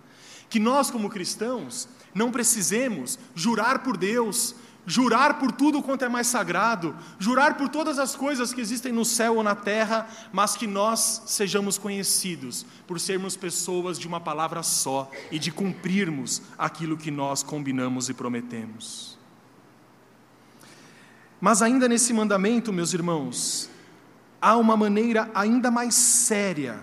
Que 0.49 0.59
nós, 0.59 0.91
como 0.91 1.09
cristãos, 1.09 1.87
não 2.13 2.31
precisemos 2.31 3.17
jurar 3.33 3.79
por 3.79 3.95
Deus, 3.95 4.53
jurar 4.85 5.39
por 5.39 5.51
tudo 5.51 5.81
quanto 5.81 6.03
é 6.03 6.09
mais 6.09 6.27
sagrado, 6.27 6.95
jurar 7.17 7.55
por 7.55 7.69
todas 7.69 7.99
as 7.99 8.15
coisas 8.15 8.53
que 8.53 8.59
existem 8.59 8.91
no 8.91 9.05
céu 9.05 9.37
ou 9.37 9.43
na 9.43 9.55
terra, 9.55 10.07
mas 10.33 10.55
que 10.55 10.67
nós 10.67 11.23
sejamos 11.25 11.77
conhecidos 11.77 12.65
por 12.85 12.99
sermos 12.99 13.37
pessoas 13.37 13.97
de 13.97 14.07
uma 14.07 14.19
palavra 14.19 14.63
só 14.63 15.09
e 15.31 15.39
de 15.39 15.51
cumprirmos 15.51 16.41
aquilo 16.57 16.97
que 16.97 17.11
nós 17.11 17.43
combinamos 17.43 18.09
e 18.09 18.13
prometemos. 18.13 19.17
Mas 21.39 21.61
ainda 21.63 21.87
nesse 21.87 22.13
mandamento, 22.13 22.71
meus 22.71 22.93
irmãos, 22.93 23.70
há 24.41 24.57
uma 24.57 24.75
maneira 24.75 25.29
ainda 25.35 25.69
mais 25.69 25.93
séria 25.93 26.81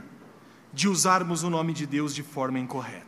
de 0.72 0.88
usarmos 0.88 1.42
o 1.42 1.50
nome 1.50 1.72
de 1.72 1.86
Deus 1.86 2.14
de 2.14 2.22
forma 2.22 2.58
incorreta. 2.58 3.04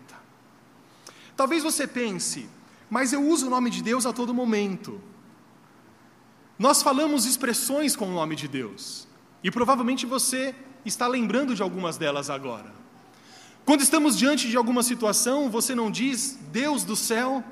Talvez 1.36 1.62
você 1.62 1.86
pense, 1.86 2.48
mas 2.90 3.12
eu 3.12 3.22
uso 3.22 3.46
o 3.46 3.50
nome 3.50 3.70
de 3.70 3.82
Deus 3.82 4.04
a 4.04 4.12
todo 4.12 4.34
momento. 4.34 5.00
Nós 6.58 6.82
falamos 6.82 7.24
expressões 7.24 7.94
com 7.94 8.08
o 8.08 8.12
nome 8.12 8.34
de 8.34 8.48
Deus, 8.48 9.06
e 9.42 9.50
provavelmente 9.50 10.04
você 10.04 10.54
está 10.84 11.06
lembrando 11.06 11.54
de 11.54 11.62
algumas 11.62 11.96
delas 11.96 12.28
agora. 12.28 12.70
Quando 13.64 13.82
estamos 13.82 14.18
diante 14.18 14.48
de 14.48 14.56
alguma 14.56 14.82
situação, 14.82 15.48
você 15.48 15.74
não 15.74 15.90
diz 15.90 16.38
Deus 16.50 16.82
do 16.82 16.96
céu. 16.96 17.44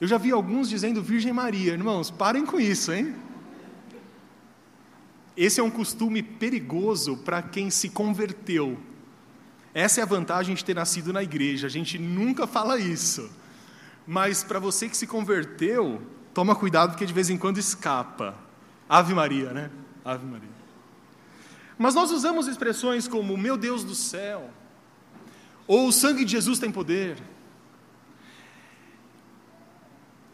Eu 0.00 0.06
já 0.06 0.16
vi 0.16 0.30
alguns 0.30 0.68
dizendo 0.68 1.02
Virgem 1.02 1.32
Maria, 1.32 1.72
irmãos, 1.72 2.10
parem 2.10 2.46
com 2.46 2.60
isso, 2.60 2.92
hein? 2.92 3.14
Esse 5.36 5.60
é 5.60 5.62
um 5.62 5.70
costume 5.70 6.22
perigoso 6.22 7.16
para 7.18 7.42
quem 7.42 7.70
se 7.70 7.88
converteu 7.88 8.78
essa 9.74 10.00
é 10.00 10.02
a 10.02 10.06
vantagem 10.06 10.54
de 10.54 10.64
ter 10.64 10.74
nascido 10.74 11.12
na 11.12 11.22
igreja, 11.22 11.66
a 11.66 11.70
gente 11.70 11.98
nunca 11.98 12.46
fala 12.46 12.78
isso. 12.78 13.30
Mas 14.06 14.44
para 14.44 14.58
você 14.58 14.88
que 14.88 14.96
se 14.96 15.06
converteu, 15.06 16.02
toma 16.34 16.54
cuidado 16.54 16.90
porque 16.90 17.06
de 17.06 17.12
vez 17.12 17.30
em 17.30 17.38
quando 17.38 17.58
escapa. 17.58 18.36
Ave 18.88 19.14
Maria, 19.14 19.52
né? 19.52 19.70
Ave 20.04 20.26
Maria. 20.26 20.50
Mas 21.78 21.94
nós 21.94 22.10
usamos 22.10 22.46
expressões 22.46 23.08
como 23.08 23.36
meu 23.36 23.56
Deus 23.56 23.82
do 23.82 23.94
céu, 23.94 24.50
ou 25.66 25.88
o 25.88 25.92
sangue 25.92 26.24
de 26.24 26.32
Jesus 26.32 26.58
tem 26.58 26.70
poder. 26.70 27.16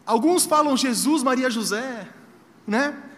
Alguns 0.05 0.45
falam 0.45 0.75
Jesus, 0.75 1.23
Maria, 1.23 1.49
José, 1.49 2.09
né? 2.67 3.08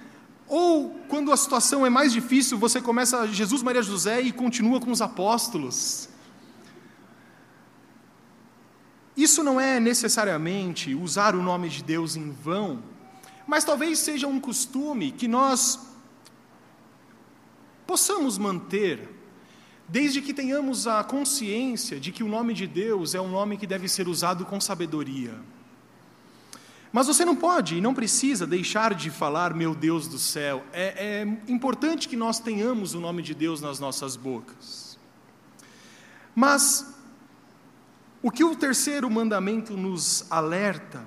Ou 0.53 0.89
quando 1.07 1.31
a 1.31 1.37
situação 1.37 1.85
é 1.85 1.89
mais 1.89 2.11
difícil, 2.11 2.57
você 2.57 2.81
começa 2.81 3.25
Jesus, 3.25 3.63
Maria, 3.63 3.81
José 3.81 4.19
e 4.19 4.33
continua 4.33 4.81
com 4.81 4.91
os 4.91 5.01
apóstolos. 5.01 6.09
Isso 9.15 9.45
não 9.45 9.61
é 9.61 9.79
necessariamente 9.79 10.93
usar 10.93 11.35
o 11.35 11.41
nome 11.41 11.69
de 11.69 11.81
Deus 11.81 12.17
em 12.17 12.31
vão, 12.31 12.83
mas 13.47 13.63
talvez 13.63 13.99
seja 13.99 14.27
um 14.27 14.41
costume 14.41 15.13
que 15.13 15.25
nós 15.25 15.79
possamos 17.87 18.37
manter, 18.37 19.07
desde 19.87 20.21
que 20.21 20.33
tenhamos 20.33 20.85
a 20.85 21.01
consciência 21.01 21.97
de 21.97 22.11
que 22.11 22.25
o 22.25 22.27
nome 22.27 22.53
de 22.53 22.67
Deus 22.67 23.15
é 23.15 23.21
um 23.21 23.29
nome 23.29 23.55
que 23.55 23.65
deve 23.65 23.87
ser 23.87 24.05
usado 24.05 24.43
com 24.45 24.59
sabedoria. 24.59 25.33
Mas 26.91 27.07
você 27.07 27.23
não 27.23 27.35
pode 27.35 27.77
e 27.77 27.81
não 27.81 27.93
precisa 27.93 28.45
deixar 28.45 28.93
de 28.93 29.09
falar, 29.09 29.53
meu 29.53 29.73
Deus 29.73 30.07
do 30.07 30.19
céu. 30.19 30.63
É, 30.73 31.21
é 31.21 31.51
importante 31.51 32.09
que 32.09 32.17
nós 32.17 32.39
tenhamos 32.39 32.93
o 32.93 32.99
nome 32.99 33.21
de 33.21 33.33
Deus 33.33 33.61
nas 33.61 33.79
nossas 33.79 34.17
bocas. 34.17 34.99
Mas 36.35 36.93
o 38.21 38.29
que 38.29 38.43
o 38.43 38.55
terceiro 38.55 39.09
mandamento 39.09 39.77
nos 39.77 40.29
alerta 40.29 41.05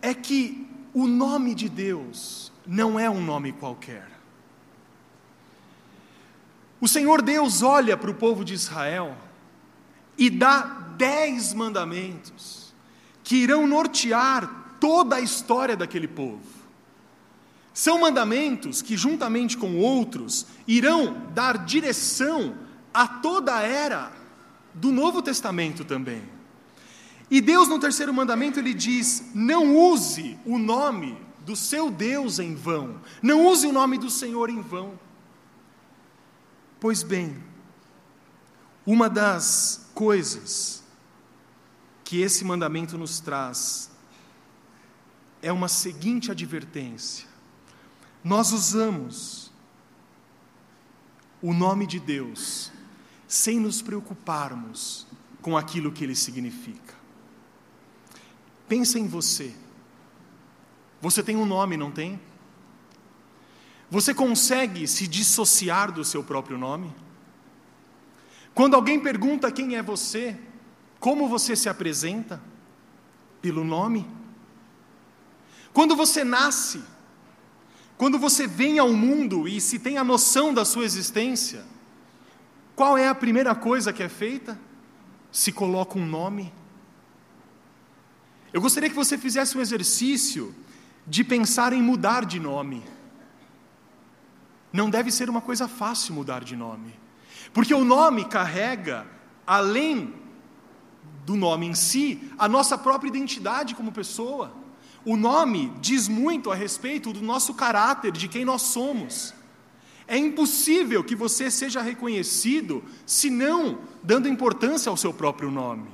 é 0.00 0.14
que 0.14 0.64
o 0.92 1.08
nome 1.08 1.54
de 1.54 1.68
Deus 1.68 2.52
não 2.64 2.98
é 2.98 3.10
um 3.10 3.20
nome 3.20 3.52
qualquer. 3.52 4.08
O 6.80 6.86
Senhor 6.86 7.20
Deus 7.20 7.62
olha 7.62 7.96
para 7.96 8.10
o 8.10 8.14
povo 8.14 8.44
de 8.44 8.54
Israel 8.54 9.16
e 10.16 10.30
dá 10.30 10.60
dez 10.96 11.52
mandamentos 11.52 12.63
que 13.24 13.36
irão 13.36 13.66
nortear 13.66 14.76
toda 14.78 15.16
a 15.16 15.20
história 15.20 15.76
daquele 15.76 16.06
povo. 16.06 16.42
São 17.72 17.98
mandamentos 17.98 18.80
que, 18.82 18.96
juntamente 18.96 19.56
com 19.56 19.78
outros, 19.78 20.46
irão 20.68 21.26
dar 21.34 21.64
direção 21.64 22.54
a 22.92 23.08
toda 23.08 23.56
a 23.56 23.62
era 23.62 24.12
do 24.72 24.92
Novo 24.92 25.20
Testamento 25.20 25.84
também. 25.84 26.22
E 27.28 27.40
Deus, 27.40 27.66
no 27.66 27.80
terceiro 27.80 28.14
mandamento, 28.14 28.60
ele 28.60 28.74
diz: 28.74 29.24
não 29.34 29.74
use 29.74 30.38
o 30.44 30.58
nome 30.58 31.18
do 31.40 31.56
seu 31.56 31.90
Deus 31.90 32.38
em 32.38 32.54
vão, 32.54 33.00
não 33.20 33.46
use 33.46 33.66
o 33.66 33.72
nome 33.72 33.98
do 33.98 34.10
Senhor 34.10 34.50
em 34.50 34.60
vão. 34.60 34.98
Pois 36.78 37.02
bem, 37.02 37.42
uma 38.86 39.08
das 39.08 39.90
coisas 39.94 40.83
que 42.14 42.20
esse 42.20 42.44
mandamento 42.44 42.96
nos 42.96 43.18
traz 43.18 43.90
é 45.42 45.50
uma 45.50 45.66
seguinte 45.66 46.30
advertência: 46.30 47.26
nós 48.22 48.52
usamos 48.52 49.50
o 51.42 51.52
nome 51.52 51.88
de 51.88 51.98
Deus 51.98 52.70
sem 53.26 53.58
nos 53.58 53.82
preocuparmos 53.82 55.08
com 55.42 55.56
aquilo 55.56 55.90
que 55.90 56.04
ele 56.04 56.14
significa. 56.14 56.94
Pensa 58.68 58.96
em 58.96 59.08
você. 59.08 59.52
Você 61.00 61.20
tem 61.20 61.34
um 61.34 61.44
nome, 61.44 61.76
não 61.76 61.90
tem? 61.90 62.20
Você 63.90 64.14
consegue 64.14 64.86
se 64.86 65.08
dissociar 65.08 65.90
do 65.90 66.04
seu 66.04 66.22
próprio 66.22 66.56
nome? 66.56 66.94
Quando 68.54 68.74
alguém 68.74 69.00
pergunta 69.00 69.50
quem 69.50 69.74
é 69.74 69.82
você, 69.82 70.38
como 71.04 71.28
você 71.28 71.54
se 71.54 71.68
apresenta? 71.68 72.40
Pelo 73.42 73.62
nome? 73.62 74.08
Quando 75.70 75.94
você 75.94 76.24
nasce, 76.24 76.82
quando 77.98 78.18
você 78.18 78.46
vem 78.46 78.78
ao 78.78 78.90
mundo 78.90 79.46
e 79.46 79.60
se 79.60 79.78
tem 79.78 79.98
a 79.98 80.02
noção 80.02 80.54
da 80.54 80.64
sua 80.64 80.82
existência, 80.82 81.62
qual 82.74 82.96
é 82.96 83.06
a 83.06 83.14
primeira 83.14 83.54
coisa 83.54 83.92
que 83.92 84.02
é 84.02 84.08
feita? 84.08 84.58
Se 85.30 85.52
coloca 85.52 85.98
um 85.98 86.06
nome. 86.06 86.50
Eu 88.50 88.62
gostaria 88.62 88.88
que 88.88 88.96
você 88.96 89.18
fizesse 89.18 89.58
um 89.58 89.60
exercício 89.60 90.54
de 91.06 91.22
pensar 91.22 91.74
em 91.74 91.82
mudar 91.82 92.24
de 92.24 92.40
nome. 92.40 92.82
não 94.72 94.88
deve 94.88 95.10
ser 95.10 95.28
uma 95.28 95.42
coisa 95.42 95.68
fácil 95.68 96.14
mudar 96.14 96.42
de 96.42 96.56
nome, 96.56 96.98
porque 97.52 97.74
o 97.74 97.84
nome 97.84 98.24
carrega, 98.24 99.06
além 99.46 100.23
do 101.24 101.36
nome 101.36 101.66
em 101.66 101.74
si, 101.74 102.30
a 102.38 102.48
nossa 102.48 102.76
própria 102.76 103.08
identidade 103.08 103.74
como 103.74 103.92
pessoa. 103.92 104.52
O 105.04 105.16
nome 105.16 105.72
diz 105.80 106.08
muito 106.08 106.50
a 106.50 106.54
respeito 106.54 107.12
do 107.12 107.20
nosso 107.20 107.54
caráter, 107.54 108.12
de 108.12 108.28
quem 108.28 108.44
nós 108.44 108.62
somos. 108.62 109.34
É 110.06 110.16
impossível 110.16 111.02
que 111.02 111.16
você 111.16 111.50
seja 111.50 111.80
reconhecido 111.80 112.84
se 113.06 113.30
não 113.30 113.80
dando 114.02 114.28
importância 114.28 114.90
ao 114.90 114.96
seu 114.96 115.12
próprio 115.12 115.50
nome. 115.50 115.88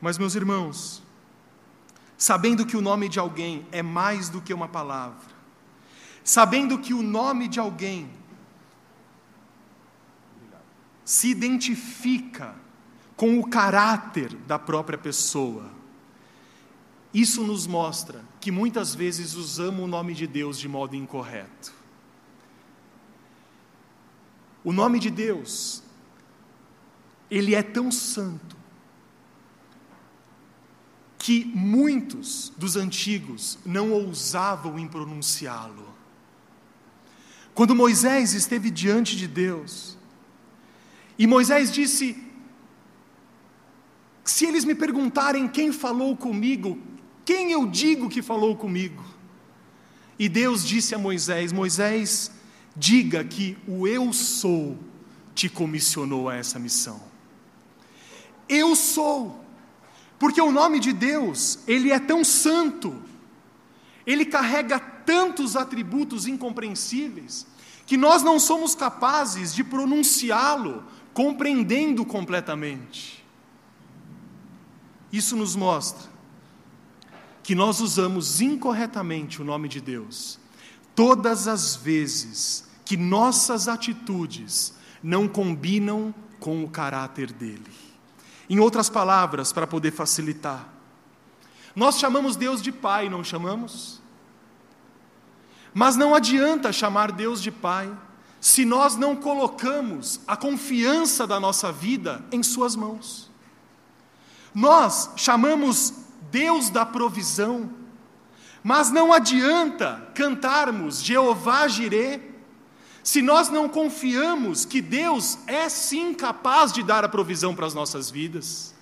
Mas, 0.00 0.18
meus 0.18 0.34
irmãos, 0.34 1.00
sabendo 2.16 2.66
que 2.66 2.76
o 2.76 2.80
nome 2.80 3.08
de 3.08 3.20
alguém 3.20 3.66
é 3.70 3.82
mais 3.82 4.28
do 4.28 4.40
que 4.40 4.52
uma 4.52 4.66
palavra, 4.66 5.32
sabendo 6.24 6.78
que 6.78 6.92
o 6.92 7.02
nome 7.02 7.46
de 7.46 7.60
alguém 7.60 8.10
se 11.04 11.28
identifica 11.28 12.54
com 13.22 13.38
o 13.38 13.46
caráter 13.46 14.34
da 14.48 14.58
própria 14.58 14.98
pessoa, 14.98 15.70
isso 17.14 17.44
nos 17.44 17.68
mostra 17.68 18.24
que 18.40 18.50
muitas 18.50 18.96
vezes 18.96 19.34
usamos 19.34 19.84
o 19.84 19.86
nome 19.86 20.12
de 20.12 20.26
Deus 20.26 20.58
de 20.58 20.66
modo 20.66 20.96
incorreto. 20.96 21.72
O 24.64 24.72
nome 24.72 24.98
de 24.98 25.08
Deus, 25.08 25.84
ele 27.30 27.54
é 27.54 27.62
tão 27.62 27.92
santo, 27.92 28.56
que 31.16 31.44
muitos 31.44 32.52
dos 32.56 32.74
antigos 32.74 33.56
não 33.64 33.92
ousavam 33.92 34.80
em 34.80 34.88
pronunciá-lo. 34.88 35.94
Quando 37.54 37.72
Moisés 37.72 38.32
esteve 38.32 38.68
diante 38.68 39.16
de 39.16 39.28
Deus, 39.28 39.96
e 41.16 41.24
Moisés 41.24 41.70
disse: 41.70 42.31
Se 44.24 44.46
eles 44.46 44.64
me 44.64 44.74
perguntarem 44.74 45.48
quem 45.48 45.72
falou 45.72 46.16
comigo, 46.16 46.78
quem 47.24 47.52
eu 47.52 47.66
digo 47.66 48.08
que 48.08 48.22
falou 48.22 48.56
comigo? 48.56 49.02
E 50.18 50.28
Deus 50.28 50.64
disse 50.64 50.94
a 50.94 50.98
Moisés: 50.98 51.52
Moisés, 51.52 52.30
diga 52.76 53.24
que 53.24 53.56
o 53.66 53.86
eu 53.86 54.12
sou 54.12 54.78
te 55.34 55.48
comissionou 55.48 56.28
a 56.28 56.36
essa 56.36 56.58
missão. 56.58 57.00
Eu 58.48 58.76
sou, 58.76 59.44
porque 60.18 60.40
o 60.40 60.52
nome 60.52 60.78
de 60.78 60.92
Deus, 60.92 61.60
ele 61.66 61.90
é 61.90 61.98
tão 61.98 62.22
santo, 62.22 63.02
ele 64.06 64.24
carrega 64.24 64.78
tantos 64.78 65.56
atributos 65.56 66.26
incompreensíveis, 66.26 67.46
que 67.86 67.96
nós 67.96 68.22
não 68.22 68.38
somos 68.38 68.74
capazes 68.74 69.54
de 69.54 69.64
pronunciá-lo, 69.64 70.84
compreendendo 71.12 72.04
completamente. 72.04 73.21
Isso 75.12 75.36
nos 75.36 75.54
mostra 75.54 76.10
que 77.42 77.54
nós 77.54 77.80
usamos 77.80 78.40
incorretamente 78.40 79.42
o 79.42 79.44
nome 79.44 79.68
de 79.68 79.80
Deus 79.80 80.40
todas 80.94 81.48
as 81.48 81.76
vezes 81.76 82.68
que 82.84 82.96
nossas 82.96 83.68
atitudes 83.68 84.74
não 85.02 85.26
combinam 85.26 86.14
com 86.38 86.64
o 86.64 86.68
caráter 86.68 87.32
dele. 87.32 87.70
Em 88.48 88.58
outras 88.58 88.88
palavras, 88.88 89.52
para 89.52 89.66
poder 89.66 89.92
facilitar, 89.92 90.68
nós 91.74 91.98
chamamos 91.98 92.36
Deus 92.36 92.60
de 92.60 92.70
Pai, 92.70 93.08
não 93.08 93.24
chamamos? 93.24 94.00
Mas 95.72 95.96
não 95.96 96.14
adianta 96.14 96.72
chamar 96.72 97.12
Deus 97.12 97.42
de 97.42 97.50
Pai 97.50 97.90
se 98.40 98.64
nós 98.64 98.96
não 98.96 99.16
colocamos 99.16 100.20
a 100.26 100.36
confiança 100.36 101.26
da 101.26 101.40
nossa 101.40 101.72
vida 101.72 102.22
em 102.30 102.42
Suas 102.42 102.76
mãos. 102.76 103.31
Nós 104.54 105.10
chamamos 105.16 105.94
Deus 106.30 106.70
da 106.70 106.84
provisão, 106.84 107.70
mas 108.62 108.90
não 108.90 109.12
adianta 109.12 110.10
cantarmos 110.14 111.02
Jeová 111.02 111.66
Jirê, 111.68 112.20
se 113.02 113.20
nós 113.20 113.48
não 113.48 113.68
confiamos 113.68 114.64
que 114.64 114.80
Deus 114.80 115.38
é 115.46 115.68
sim 115.68 116.14
capaz 116.14 116.72
de 116.72 116.82
dar 116.82 117.04
a 117.04 117.08
provisão 117.08 117.54
para 117.54 117.66
as 117.66 117.74
nossas 117.74 118.10
vidas. 118.10 118.74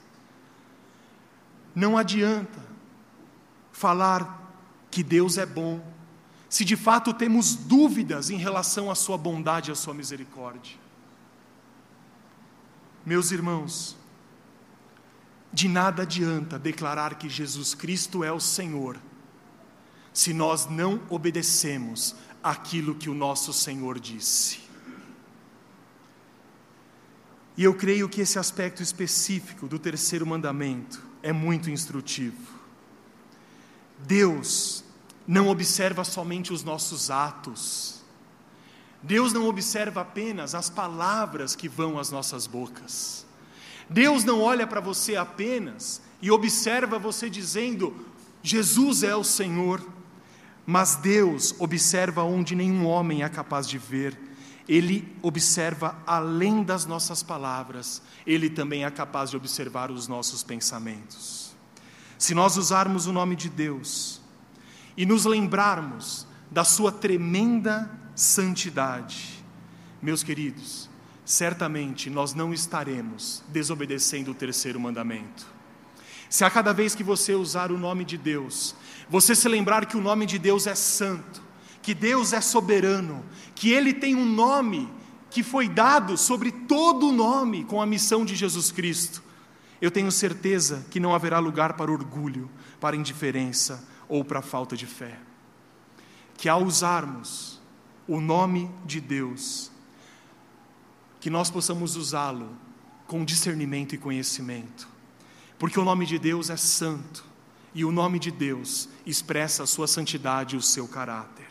Não 1.74 1.96
adianta 1.96 2.61
falar 3.72 4.38
que 4.90 5.02
Deus 5.02 5.38
é 5.38 5.46
bom, 5.46 5.80
se 6.48 6.64
de 6.64 6.76
fato 6.76 7.14
temos 7.14 7.54
dúvidas 7.54 8.28
em 8.28 8.37
relação 8.37 8.90
à 8.90 8.94
Sua 8.94 9.16
bondade 9.16 9.70
e 9.70 9.72
à 9.72 9.74
Sua 9.74 9.94
misericórdia. 9.94 10.76
Meus 13.06 13.30
irmãos, 13.30 13.96
de 15.53 15.69
nada 15.69 16.03
adianta 16.03 16.59
declarar 16.59 17.17
que 17.17 17.29
Jesus 17.29 17.75
Cristo 17.75 18.23
é 18.23 18.33
o 18.33 18.41
Senhor 18.41 18.99
se 20.13 20.33
nós 20.33 20.67
não 20.67 21.01
obedecemos 21.09 22.15
aquilo 22.43 22.95
que 22.95 23.09
o 23.09 23.15
nosso 23.15 23.53
Senhor 23.53 23.99
disse. 23.99 24.61
E 27.57 27.65
eu 27.65 27.75
creio 27.75 28.09
que 28.09 28.21
esse 28.21 28.39
aspecto 28.39 28.83
específico 28.83 29.69
do 29.69 29.79
terceiro 29.79 30.27
mandamento 30.27 31.03
é 31.23 31.33
muito 31.33 31.71
instrutivo. 31.71 32.59
Deus 33.99 34.83
não 35.27 35.49
observa 35.49 36.03
somente 36.05 36.53
os 36.53 36.65
nossos 36.65 37.11
atos, 37.11 38.01
Deus 39.03 39.33
não 39.33 39.47
observa 39.47 40.03
apenas 40.03 40.55
as 40.55 40.69
palavras 40.69 41.55
que 41.55 41.69
vão 41.69 41.99
às 41.99 42.11
nossas 42.11 42.47
bocas. 42.47 43.19
Deus 43.90 44.22
não 44.22 44.40
olha 44.40 44.68
para 44.68 44.81
você 44.81 45.16
apenas 45.16 46.00
e 46.22 46.31
observa 46.31 46.96
você 46.98 47.29
dizendo: 47.29 47.94
Jesus 48.42 49.03
é 49.03 49.16
o 49.16 49.24
Senhor. 49.24 49.85
Mas 50.64 50.94
Deus 50.94 51.55
observa 51.59 52.22
onde 52.22 52.55
nenhum 52.55 52.87
homem 52.87 53.24
é 53.24 53.29
capaz 53.29 53.66
de 53.66 53.76
ver. 53.76 54.16
Ele 54.68 55.12
observa 55.20 55.96
além 56.07 56.62
das 56.62 56.87
nossas 56.87 57.24
palavras, 57.24 58.00
ele 58.24 58.48
também 58.48 58.85
é 58.85 58.90
capaz 58.90 59.31
de 59.31 59.37
observar 59.37 59.90
os 59.90 60.07
nossos 60.07 60.44
pensamentos. 60.44 61.57
Se 62.16 62.35
nós 62.35 62.57
usarmos 62.57 63.07
o 63.07 63.12
nome 63.12 63.35
de 63.35 63.48
Deus 63.48 64.20
e 64.96 65.05
nos 65.05 65.24
lembrarmos 65.24 66.26
da 66.50 66.62
Sua 66.62 66.92
tremenda 66.92 67.90
santidade, 68.14 69.42
meus 70.00 70.22
queridos, 70.22 70.89
certamente 71.31 72.11
nós 72.11 72.35
não 72.35 72.53
estaremos 72.53 73.40
desobedecendo 73.49 74.33
o 74.33 74.35
terceiro 74.35 74.81
mandamento. 74.81 75.47
Se 76.29 76.45
a 76.45 76.51
cada 76.51 76.73
vez 76.73 76.93
que 76.93 77.05
você 77.05 77.35
usar 77.35 77.71
o 77.71 77.79
nome 77.79 78.05
de 78.05 78.19
Deus, 78.19 78.75
você 79.09 79.37
se 79.37 79.49
lembrar 79.49 79.87
que 79.87 79.97
o 79.97 80.01
nome 80.01 80.27
de 80.27 80.40
Deus 80.40 80.66
é 80.66 80.75
santo, 80.75 81.40
que 81.81 81.95
Deus 81.95 82.33
é 82.33 82.40
soberano, 82.40 83.25
que 83.55 83.71
Ele 83.71 83.95
tem 83.95 84.16
um 84.16 84.25
nome 84.25 84.93
que 85.31 85.45
foi 85.45 85.69
dado 85.69 86.19
sobre 86.19 86.51
todo 86.51 87.09
o 87.09 87.12
nome 87.12 87.64
com 87.64 87.81
a 87.81 87.87
missão 87.87 88.25
de 88.25 88.35
Jesus 88.35 88.73
Cristo, 88.73 89.23
eu 89.81 89.90
tenho 89.90 90.11
certeza 90.11 90.85
que 90.90 90.99
não 90.99 91.14
haverá 91.14 91.38
lugar 91.38 91.75
para 91.75 91.93
orgulho, 91.93 92.51
para 92.81 92.97
indiferença 92.97 93.87
ou 94.09 94.25
para 94.25 94.43
falta 94.43 94.77
de 94.77 94.85
fé. 94.85 95.16
Que 96.37 96.49
ao 96.49 96.64
usarmos 96.64 97.61
o 98.09 98.21
nome 98.21 98.69
de 98.85 99.01
Deus, 99.01 99.69
que 101.20 101.30
nós 101.30 101.50
possamos 101.50 101.96
usá-lo 101.96 102.56
com 103.06 103.24
discernimento 103.24 103.94
e 103.94 103.98
conhecimento, 103.98 104.88
porque 105.59 105.78
o 105.78 105.85
nome 105.85 106.06
de 106.06 106.18
Deus 106.18 106.48
é 106.48 106.56
santo, 106.56 107.24
e 107.74 107.85
o 107.85 107.92
nome 107.92 108.18
de 108.18 108.30
Deus 108.30 108.88
expressa 109.06 109.62
a 109.62 109.66
sua 109.66 109.87
santidade 109.87 110.56
e 110.56 110.59
o 110.59 110.62
seu 110.62 110.88
caráter. 110.88 111.46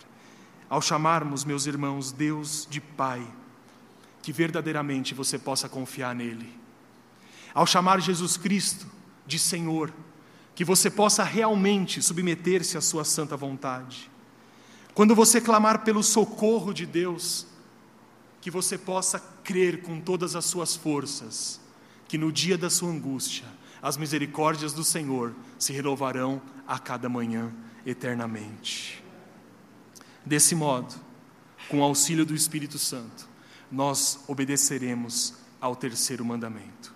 Ao 0.70 0.82
chamarmos, 0.82 1.46
meus 1.46 1.66
irmãos, 1.66 2.12
Deus 2.12 2.68
de 2.70 2.82
Pai, 2.82 3.26
que 4.22 4.34
verdadeiramente 4.34 5.14
você 5.14 5.40
possa 5.40 5.70
confiar 5.70 6.14
nele. 6.14 6.54
Ao 7.54 7.66
chamar 7.66 8.02
Jesus 8.02 8.38
Cristo 8.38 8.86
de 9.26 9.40
Senhor, 9.40 9.94
que 10.54 10.66
você 10.66 10.90
possa 10.90 11.24
realmente 11.24 12.02
submeter-se 12.02 12.78
à 12.78 12.82
sua 12.82 13.06
santa 13.06 13.38
vontade. 13.38 14.12
Quando 14.94 15.16
você 15.16 15.40
clamar 15.40 15.84
pelo 15.84 16.04
socorro 16.04 16.74
de 16.74 16.86
Deus, 16.86 17.48
que 18.42 18.50
você 18.50 18.78
possa 18.78 19.20
crer 19.44 19.82
com 19.82 20.00
todas 20.00 20.36
as 20.36 20.46
suas 20.46 20.76
forças, 20.76 21.60
que 22.08 22.18
no 22.18 22.32
dia 22.32 22.58
da 22.58 22.70
sua 22.70 22.90
angústia, 22.90 23.46
as 23.82 23.98
misericórdias 23.98 24.74
do 24.74 24.84
Senhor 24.84 25.34
se 25.58 25.74
renovarão 25.74 26.42
a 26.68 26.78
cada 26.78 27.08
manhã 27.08 27.54
eternamente. 27.86 29.04
Desse 30.26 30.54
modo, 30.56 30.94
com 31.70 31.80
o 31.80 31.84
auxílio 31.84 32.26
do 32.26 32.36
Espírito 32.36 32.78
Santo, 32.78 33.28
nós 33.72 34.24
obedeceremos 34.28 35.36
ao 35.62 35.76
terceiro 35.76 36.26
mandamento. 36.26 36.94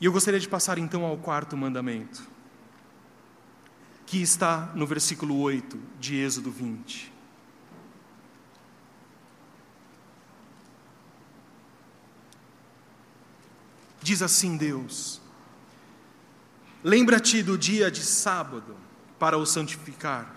E 0.00 0.04
eu 0.04 0.12
gostaria 0.12 0.40
de 0.40 0.48
passar 0.48 0.78
então 0.78 1.04
ao 1.04 1.16
quarto 1.16 1.56
mandamento, 1.56 2.28
que 4.04 4.20
está 4.20 4.72
no 4.74 4.86
versículo 4.86 5.38
8 5.38 5.78
de 6.00 6.16
Êxodo 6.16 6.50
20. 6.50 7.11
Diz 14.02 14.20
assim 14.20 14.56
Deus: 14.56 15.20
Lembra-te 16.82 17.42
do 17.42 17.56
dia 17.56 17.90
de 17.90 18.02
sábado 18.02 18.76
para 19.18 19.38
o 19.38 19.46
santificar. 19.46 20.34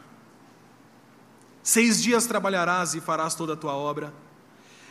Seis 1.63 2.01
dias 2.01 2.27
trabalharás 2.27 2.93
e 2.93 3.01
farás 3.01 3.33
toda 3.33 3.53
a 3.53 3.57
tua 3.57 3.73
obra, 3.73 4.13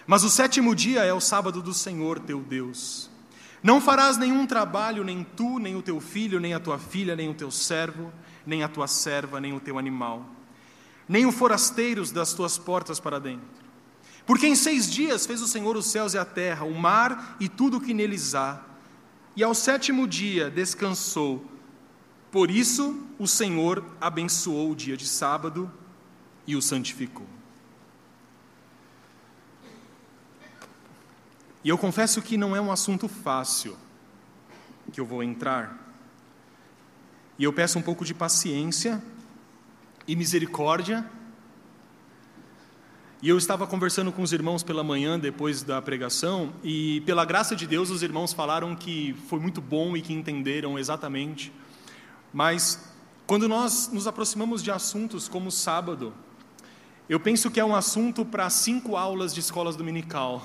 mas 0.06 0.24
o 0.24 0.30
sétimo 0.30 0.74
dia 0.74 1.04
é 1.04 1.12
o 1.12 1.20
sábado 1.20 1.62
do 1.62 1.72
Senhor 1.72 2.18
teu 2.18 2.40
Deus. 2.40 3.08
Não 3.62 3.80
farás 3.80 4.18
nenhum 4.18 4.46
trabalho, 4.46 5.04
nem 5.04 5.24
tu, 5.24 5.58
nem 5.58 5.76
o 5.76 5.80
teu 5.80 6.00
filho, 6.00 6.40
nem 6.40 6.52
a 6.52 6.60
tua 6.60 6.78
filha, 6.78 7.14
nem 7.16 7.30
o 7.30 7.34
teu 7.34 7.50
servo, 7.50 8.12
nem 8.44 8.62
a 8.62 8.68
tua 8.68 8.86
serva, 8.88 9.40
nem 9.40 9.54
o 9.54 9.60
teu 9.60 9.78
animal, 9.78 10.26
nem 11.08 11.24
o 11.24 11.32
forasteiros 11.32 12.10
das 12.10 12.34
tuas 12.34 12.58
portas 12.58 13.00
para 13.00 13.20
dentro. 13.20 13.63
Porque 14.26 14.46
em 14.46 14.54
seis 14.54 14.90
dias 14.90 15.26
fez 15.26 15.42
o 15.42 15.48
Senhor 15.48 15.76
os 15.76 15.86
céus 15.86 16.14
e 16.14 16.18
a 16.18 16.24
terra, 16.24 16.64
o 16.64 16.74
mar 16.74 17.36
e 17.38 17.48
tudo 17.48 17.76
o 17.76 17.80
que 17.80 17.92
neles 17.92 18.34
há, 18.34 18.62
e 19.36 19.42
ao 19.42 19.54
sétimo 19.54 20.06
dia 20.06 20.50
descansou. 20.50 21.44
Por 22.30 22.50
isso 22.50 23.06
o 23.18 23.26
Senhor 23.26 23.84
abençoou 24.00 24.70
o 24.70 24.76
dia 24.76 24.96
de 24.96 25.06
sábado 25.06 25.70
e 26.46 26.56
o 26.56 26.62
santificou. 26.62 27.26
E 31.62 31.68
eu 31.68 31.78
confesso 31.78 32.20
que 32.20 32.36
não 32.36 32.54
é 32.54 32.60
um 32.60 32.70
assunto 32.70 33.08
fácil 33.08 33.76
que 34.92 35.00
eu 35.00 35.06
vou 35.06 35.22
entrar. 35.22 35.78
E 37.38 37.44
eu 37.44 37.52
peço 37.52 37.78
um 37.78 37.82
pouco 37.82 38.04
de 38.04 38.14
paciência 38.14 39.02
e 40.06 40.14
misericórdia 40.14 41.08
e 43.22 43.28
eu 43.28 43.38
estava 43.38 43.66
conversando 43.66 44.12
com 44.12 44.22
os 44.22 44.32
irmãos 44.32 44.62
pela 44.62 44.84
manhã, 44.84 45.18
depois 45.18 45.62
da 45.62 45.80
pregação, 45.80 46.52
e 46.62 47.00
pela 47.02 47.24
graça 47.24 47.56
de 47.56 47.66
Deus, 47.66 47.88
os 47.88 48.02
irmãos 48.02 48.32
falaram 48.32 48.76
que 48.76 49.14
foi 49.28 49.38
muito 49.40 49.60
bom 49.60 49.96
e 49.96 50.02
que 50.02 50.12
entenderam 50.12 50.78
exatamente. 50.78 51.52
Mas, 52.32 52.92
quando 53.26 53.48
nós 53.48 53.88
nos 53.92 54.06
aproximamos 54.06 54.62
de 54.62 54.70
assuntos 54.70 55.26
como 55.28 55.48
o 55.48 55.52
sábado, 55.52 56.12
eu 57.08 57.18
penso 57.18 57.50
que 57.50 57.60
é 57.60 57.64
um 57.64 57.74
assunto 57.74 58.24
para 58.24 58.50
cinco 58.50 58.96
aulas 58.96 59.32
de 59.32 59.40
escolas 59.40 59.76
dominical. 59.76 60.42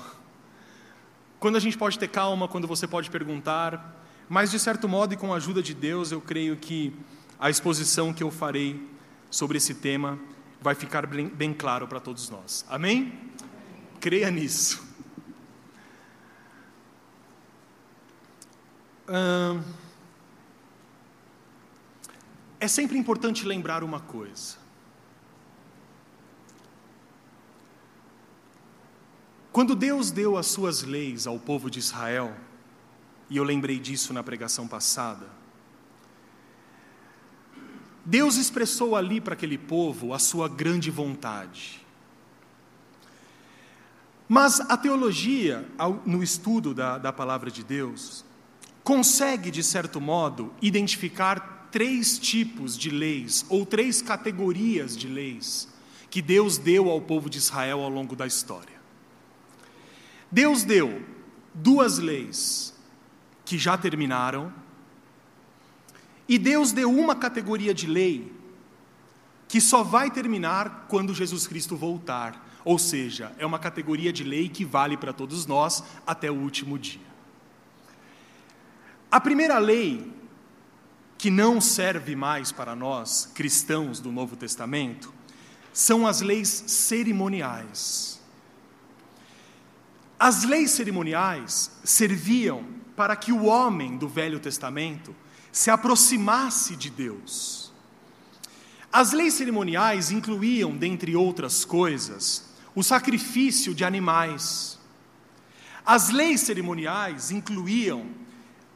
Quando 1.38 1.56
a 1.56 1.60
gente 1.60 1.76
pode 1.76 1.98
ter 1.98 2.08
calma, 2.08 2.48
quando 2.48 2.66
você 2.66 2.86
pode 2.86 3.10
perguntar, 3.10 4.02
mas 4.28 4.50
de 4.50 4.58
certo 4.58 4.88
modo 4.88 5.12
e 5.12 5.16
com 5.16 5.34
a 5.34 5.36
ajuda 5.36 5.62
de 5.62 5.74
Deus, 5.74 6.12
eu 6.12 6.20
creio 6.20 6.56
que 6.56 6.94
a 7.38 7.50
exposição 7.50 8.12
que 8.12 8.22
eu 8.22 8.30
farei 8.30 8.88
sobre 9.30 9.58
esse 9.58 9.74
tema 9.74 10.18
vai 10.60 10.74
ficar 10.74 11.06
bem, 11.06 11.28
bem 11.28 11.54
claro 11.54 11.88
para 11.88 12.00
todos 12.00 12.28
nós. 12.28 12.64
Amém? 12.68 13.18
Creia 14.00 14.30
nisso. 14.30 14.88
Hum, 19.08 19.62
é 22.60 22.68
sempre 22.68 22.96
importante 22.96 23.44
lembrar 23.44 23.82
uma 23.82 24.00
coisa. 24.00 24.58
Quando 29.50 29.74
Deus 29.74 30.10
deu 30.12 30.36
as 30.36 30.46
suas 30.46 30.82
leis 30.82 31.26
ao 31.26 31.38
povo 31.38 31.68
de 31.68 31.80
Israel, 31.80 32.36
e 33.28 33.36
eu 33.36 33.42
lembrei 33.42 33.80
disso 33.80 34.12
na 34.12 34.22
pregação 34.22 34.68
passada, 34.68 35.26
Deus 38.04 38.36
expressou 38.36 38.96
ali 38.96 39.20
para 39.20 39.34
aquele 39.34 39.58
povo 39.58 40.14
a 40.14 40.18
sua 40.18 40.48
grande 40.48 40.90
vontade. 40.90 41.84
Mas 44.28 44.60
a 44.60 44.76
teologia, 44.76 45.66
no 46.06 46.22
estudo 46.22 46.72
da, 46.72 46.98
da 46.98 47.12
palavra 47.12 47.50
de 47.50 47.64
Deus, 47.64 48.24
consegue, 48.84 49.50
de 49.50 49.62
certo 49.62 50.00
modo, 50.00 50.52
identificar 50.62 51.68
três 51.70 52.18
tipos 52.18 52.76
de 52.76 52.90
leis, 52.90 53.44
ou 53.48 53.66
três 53.66 54.00
categorias 54.00 54.96
de 54.96 55.08
leis, 55.08 55.68
que 56.08 56.22
Deus 56.22 56.58
deu 56.58 56.88
ao 56.88 57.00
povo 57.00 57.28
de 57.28 57.38
Israel 57.38 57.80
ao 57.80 57.90
longo 57.90 58.16
da 58.16 58.26
história. 58.26 58.80
Deus 60.30 60.64
deu 60.64 61.04
duas 61.52 61.98
leis 61.98 62.74
que 63.44 63.58
já 63.58 63.76
terminaram, 63.76 64.52
e 66.30 66.38
Deus 66.38 66.70
deu 66.70 66.88
uma 66.88 67.16
categoria 67.16 67.74
de 67.74 67.88
lei 67.88 68.32
que 69.48 69.60
só 69.60 69.82
vai 69.82 70.12
terminar 70.12 70.86
quando 70.88 71.12
Jesus 71.12 71.44
Cristo 71.44 71.76
voltar. 71.76 72.48
Ou 72.64 72.78
seja, 72.78 73.32
é 73.36 73.44
uma 73.44 73.58
categoria 73.58 74.12
de 74.12 74.22
lei 74.22 74.48
que 74.48 74.64
vale 74.64 74.96
para 74.96 75.12
todos 75.12 75.44
nós 75.44 75.82
até 76.06 76.30
o 76.30 76.36
último 76.36 76.78
dia. 76.78 77.10
A 79.10 79.20
primeira 79.20 79.58
lei, 79.58 80.08
que 81.18 81.30
não 81.30 81.60
serve 81.60 82.14
mais 82.14 82.52
para 82.52 82.76
nós, 82.76 83.28
cristãos 83.34 83.98
do 83.98 84.12
Novo 84.12 84.36
Testamento, 84.36 85.12
são 85.72 86.06
as 86.06 86.20
leis 86.20 86.48
cerimoniais. 86.48 88.20
As 90.16 90.44
leis 90.44 90.70
cerimoniais 90.70 91.72
serviam 91.82 92.64
para 92.94 93.16
que 93.16 93.32
o 93.32 93.46
homem 93.46 93.96
do 93.96 94.06
Velho 94.06 94.38
Testamento 94.38 95.12
se 95.52 95.70
aproximasse 95.70 96.76
de 96.76 96.90
Deus. 96.90 97.72
As 98.92 99.12
leis 99.12 99.34
cerimoniais 99.34 100.10
incluíam, 100.10 100.76
dentre 100.76 101.14
outras 101.14 101.64
coisas, 101.64 102.50
o 102.74 102.82
sacrifício 102.82 103.74
de 103.74 103.84
animais. 103.84 104.78
As 105.84 106.10
leis 106.10 106.40
cerimoniais 106.40 107.30
incluíam 107.30 108.06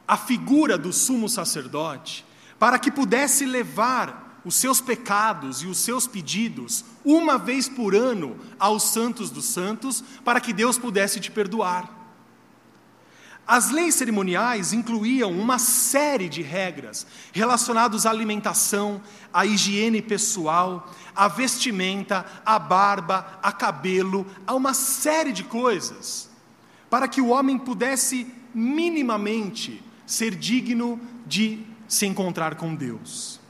a 0.06 0.16
figura 0.16 0.76
do 0.76 0.92
sumo 0.92 1.28
sacerdote 1.28 2.24
para 2.58 2.78
que 2.78 2.90
pudesse 2.90 3.44
levar 3.44 4.40
os 4.44 4.54
seus 4.54 4.80
pecados 4.80 5.62
e 5.62 5.66
os 5.66 5.78
seus 5.78 6.06
pedidos 6.06 6.84
uma 7.04 7.38
vez 7.38 7.68
por 7.68 7.94
ano 7.94 8.36
aos 8.58 8.84
santos 8.84 9.30
dos 9.30 9.46
santos, 9.46 10.04
para 10.24 10.40
que 10.40 10.52
Deus 10.52 10.78
pudesse 10.78 11.18
te 11.18 11.30
perdoar. 11.30 12.03
As 13.46 13.70
leis 13.70 13.94
cerimoniais 13.94 14.72
incluíam 14.72 15.30
uma 15.30 15.58
série 15.58 16.30
de 16.30 16.40
regras 16.40 17.06
relacionadas 17.30 18.06
à 18.06 18.10
alimentação, 18.10 19.02
à 19.32 19.44
higiene 19.44 20.00
pessoal, 20.00 20.90
à 21.14 21.28
vestimenta, 21.28 22.24
à 22.44 22.58
barba, 22.58 23.38
a 23.42 23.52
cabelo, 23.52 24.26
a 24.46 24.54
uma 24.54 24.72
série 24.72 25.32
de 25.32 25.44
coisas, 25.44 26.30
para 26.88 27.06
que 27.06 27.20
o 27.20 27.28
homem 27.28 27.58
pudesse 27.58 28.26
minimamente 28.54 29.82
ser 30.06 30.34
digno 30.34 30.98
de 31.26 31.66
se 31.86 32.06
encontrar 32.06 32.54
com 32.54 32.74
Deus. 32.74 33.40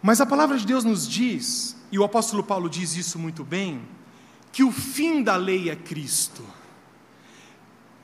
Mas 0.00 0.22
a 0.22 0.26
palavra 0.26 0.56
de 0.56 0.64
Deus 0.64 0.84
nos 0.84 1.06
diz, 1.06 1.76
e 1.92 1.98
o 1.98 2.04
apóstolo 2.04 2.42
Paulo 2.42 2.70
diz 2.70 2.96
isso 2.96 3.18
muito 3.18 3.44
bem, 3.44 3.82
que 4.50 4.64
o 4.64 4.72
fim 4.72 5.22
da 5.22 5.36
lei 5.36 5.68
é 5.68 5.76
Cristo 5.76 6.42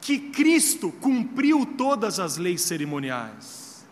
que 0.05 0.19
Cristo 0.19 0.93
cumpriu 1.01 1.65
todas 1.65 2.21
as 2.21 2.37
leis 2.37 2.61
cerimoniais, 2.61 3.87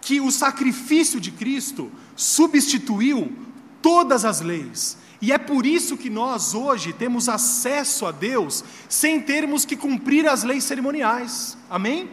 que 0.00 0.20
o 0.20 0.32
sacrifício 0.32 1.20
de 1.20 1.30
Cristo 1.30 1.92
substituiu 2.16 3.32
todas 3.80 4.24
as 4.24 4.40
leis. 4.40 4.98
E 5.22 5.30
é 5.30 5.38
por 5.38 5.64
isso 5.64 5.96
que 5.96 6.10
nós 6.10 6.54
hoje 6.54 6.92
temos 6.92 7.28
acesso 7.28 8.04
a 8.04 8.10
Deus 8.10 8.64
sem 8.88 9.20
termos 9.20 9.64
que 9.64 9.76
cumprir 9.76 10.28
as 10.28 10.42
leis 10.42 10.64
cerimoniais. 10.64 11.56
Amém? 11.70 12.10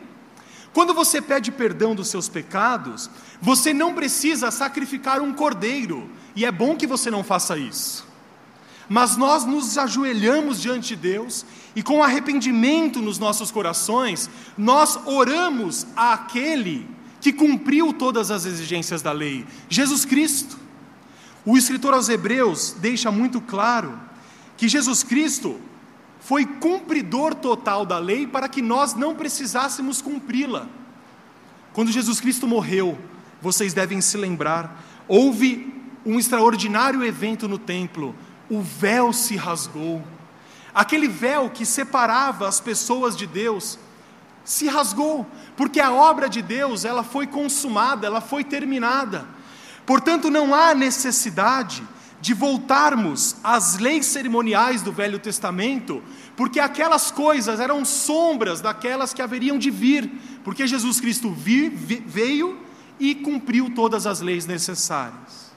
Quando 0.72 0.94
você 0.94 1.20
pede 1.20 1.52
perdão 1.52 1.96
dos 1.96 2.10
seus 2.10 2.30
pecados, 2.30 3.10
você 3.42 3.74
não 3.74 3.96
precisa 3.96 4.52
sacrificar 4.52 5.20
um 5.20 5.34
cordeiro, 5.34 6.08
e 6.36 6.46
é 6.46 6.52
bom 6.52 6.76
que 6.76 6.86
você 6.86 7.10
não 7.10 7.24
faça 7.24 7.58
isso. 7.58 8.06
Mas 8.88 9.18
nós 9.18 9.46
nos 9.46 9.80
ajoelhamos 9.80 10.62
diante 10.62 10.90
de 10.90 10.96
Deus 10.96 11.44
e 11.76 11.84
com 11.84 12.02
arrependimento 12.02 13.02
nos 13.02 13.20
nossos 13.20 13.52
corações, 13.52 14.30
nós 14.58 14.98
oramos 15.06 15.86
àquele 15.96 16.88
que 17.20 17.34
cumpriu 17.34 17.92
todas 17.92 18.32
as 18.32 18.46
exigências 18.46 19.02
da 19.02 19.12
lei, 19.12 19.46
Jesus 19.68 20.06
Cristo. 20.06 20.58
O 21.46 21.58
escritor 21.58 21.94
aos 21.94 22.08
Hebreus 22.08 22.76
deixa 22.80 23.12
muito 23.12 23.42
claro 23.42 24.00
que 24.58 24.68
Jesus 24.68 25.04
Cristo 25.04 25.60
foi 26.20 26.46
cumpridor 26.46 27.36
total 27.36 27.86
da 27.86 28.00
lei 28.00 28.26
para 28.26 28.48
que 28.48 28.62
nós 28.62 28.96
não 28.96 29.14
precisássemos 29.14 30.02
cumpri-la. 30.02 30.68
Quando 31.74 31.92
Jesus 31.92 32.20
Cristo 32.20 32.48
morreu, 32.48 32.98
vocês 33.42 33.74
devem 33.74 34.02
se 34.02 34.18
lembrar, 34.18 34.82
houve 35.08 35.74
um 36.06 36.18
extraordinário 36.18 37.04
evento 37.04 37.48
no 37.48 37.58
templo, 37.58 38.16
o 38.50 38.62
véu 38.62 39.12
se 39.12 39.36
rasgou 39.36 40.02
Aquele 40.76 41.08
véu 41.08 41.50
que 41.50 41.66
separava 41.66 42.50
as 42.50 42.60
pessoas 42.60 43.16
de 43.16 43.26
Deus 43.26 43.80
se 44.44 44.68
rasgou, 44.68 45.26
porque 45.56 45.80
a 45.80 45.94
obra 45.94 46.28
de 46.28 46.42
Deus, 46.42 46.84
ela 46.84 47.02
foi 47.02 47.26
consumada, 47.26 48.06
ela 48.06 48.20
foi 48.20 48.44
terminada. 48.44 49.26
Portanto, 49.86 50.30
não 50.30 50.54
há 50.54 50.76
necessidade 50.76 51.82
de 52.20 52.34
voltarmos 52.34 53.38
às 53.42 53.78
leis 53.78 54.06
cerimoniais 54.06 54.82
do 54.82 54.92
Velho 54.92 55.18
Testamento, 55.18 56.04
porque 56.36 56.60
aquelas 56.60 57.10
coisas 57.10 57.62
eram 57.62 57.86
sombras 57.86 58.60
daquelas 58.60 59.14
que 59.14 59.22
haveriam 59.22 59.58
de 59.58 59.72
vir, 59.72 60.12
porque 60.44 60.68
Jesus 60.68 61.00
Cristo 61.00 61.32
veio 61.32 62.60
e 63.00 63.16
cumpriu 63.16 63.74
todas 63.74 64.06
as 64.06 64.20
leis 64.20 64.46
necessárias. 64.46 65.54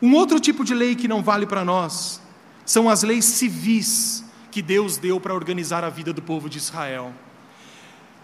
Um 0.00 0.14
outro 0.14 0.38
tipo 0.38 0.64
de 0.64 0.74
lei 0.74 0.94
que 0.94 1.08
não 1.08 1.22
vale 1.22 1.46
para 1.46 1.64
nós 1.64 2.22
são 2.64 2.88
as 2.88 3.02
leis 3.02 3.24
civis 3.24 4.24
que 4.50 4.62
Deus 4.62 4.96
deu 4.96 5.20
para 5.20 5.34
organizar 5.34 5.84
a 5.84 5.90
vida 5.90 6.12
do 6.12 6.22
povo 6.22 6.48
de 6.48 6.58
Israel. 6.58 7.12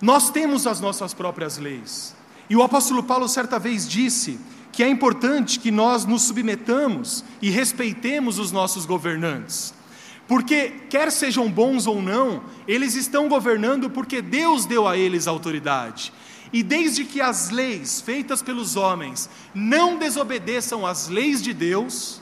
Nós 0.00 0.30
temos 0.30 0.66
as 0.66 0.80
nossas 0.80 1.12
próprias 1.12 1.58
leis. 1.58 2.14
E 2.48 2.56
o 2.56 2.62
apóstolo 2.62 3.02
Paulo 3.02 3.28
certa 3.28 3.58
vez 3.58 3.88
disse 3.88 4.38
que 4.72 4.82
é 4.82 4.88
importante 4.88 5.58
que 5.58 5.70
nós 5.70 6.04
nos 6.04 6.22
submetamos 6.22 7.24
e 7.42 7.50
respeitemos 7.50 8.38
os 8.38 8.52
nossos 8.52 8.86
governantes. 8.86 9.74
Porque, 10.26 10.70
quer 10.88 11.10
sejam 11.10 11.50
bons 11.50 11.88
ou 11.88 12.00
não, 12.00 12.44
eles 12.66 12.94
estão 12.94 13.28
governando 13.28 13.90
porque 13.90 14.22
Deus 14.22 14.64
deu 14.64 14.86
a 14.86 14.96
eles 14.96 15.26
autoridade. 15.26 16.12
E 16.52 16.62
desde 16.62 17.04
que 17.04 17.20
as 17.20 17.50
leis 17.50 18.00
feitas 18.00 18.40
pelos 18.42 18.76
homens 18.76 19.28
não 19.52 19.98
desobedeçam 19.98 20.86
às 20.86 21.08
leis 21.08 21.42
de 21.42 21.52
Deus, 21.52 22.19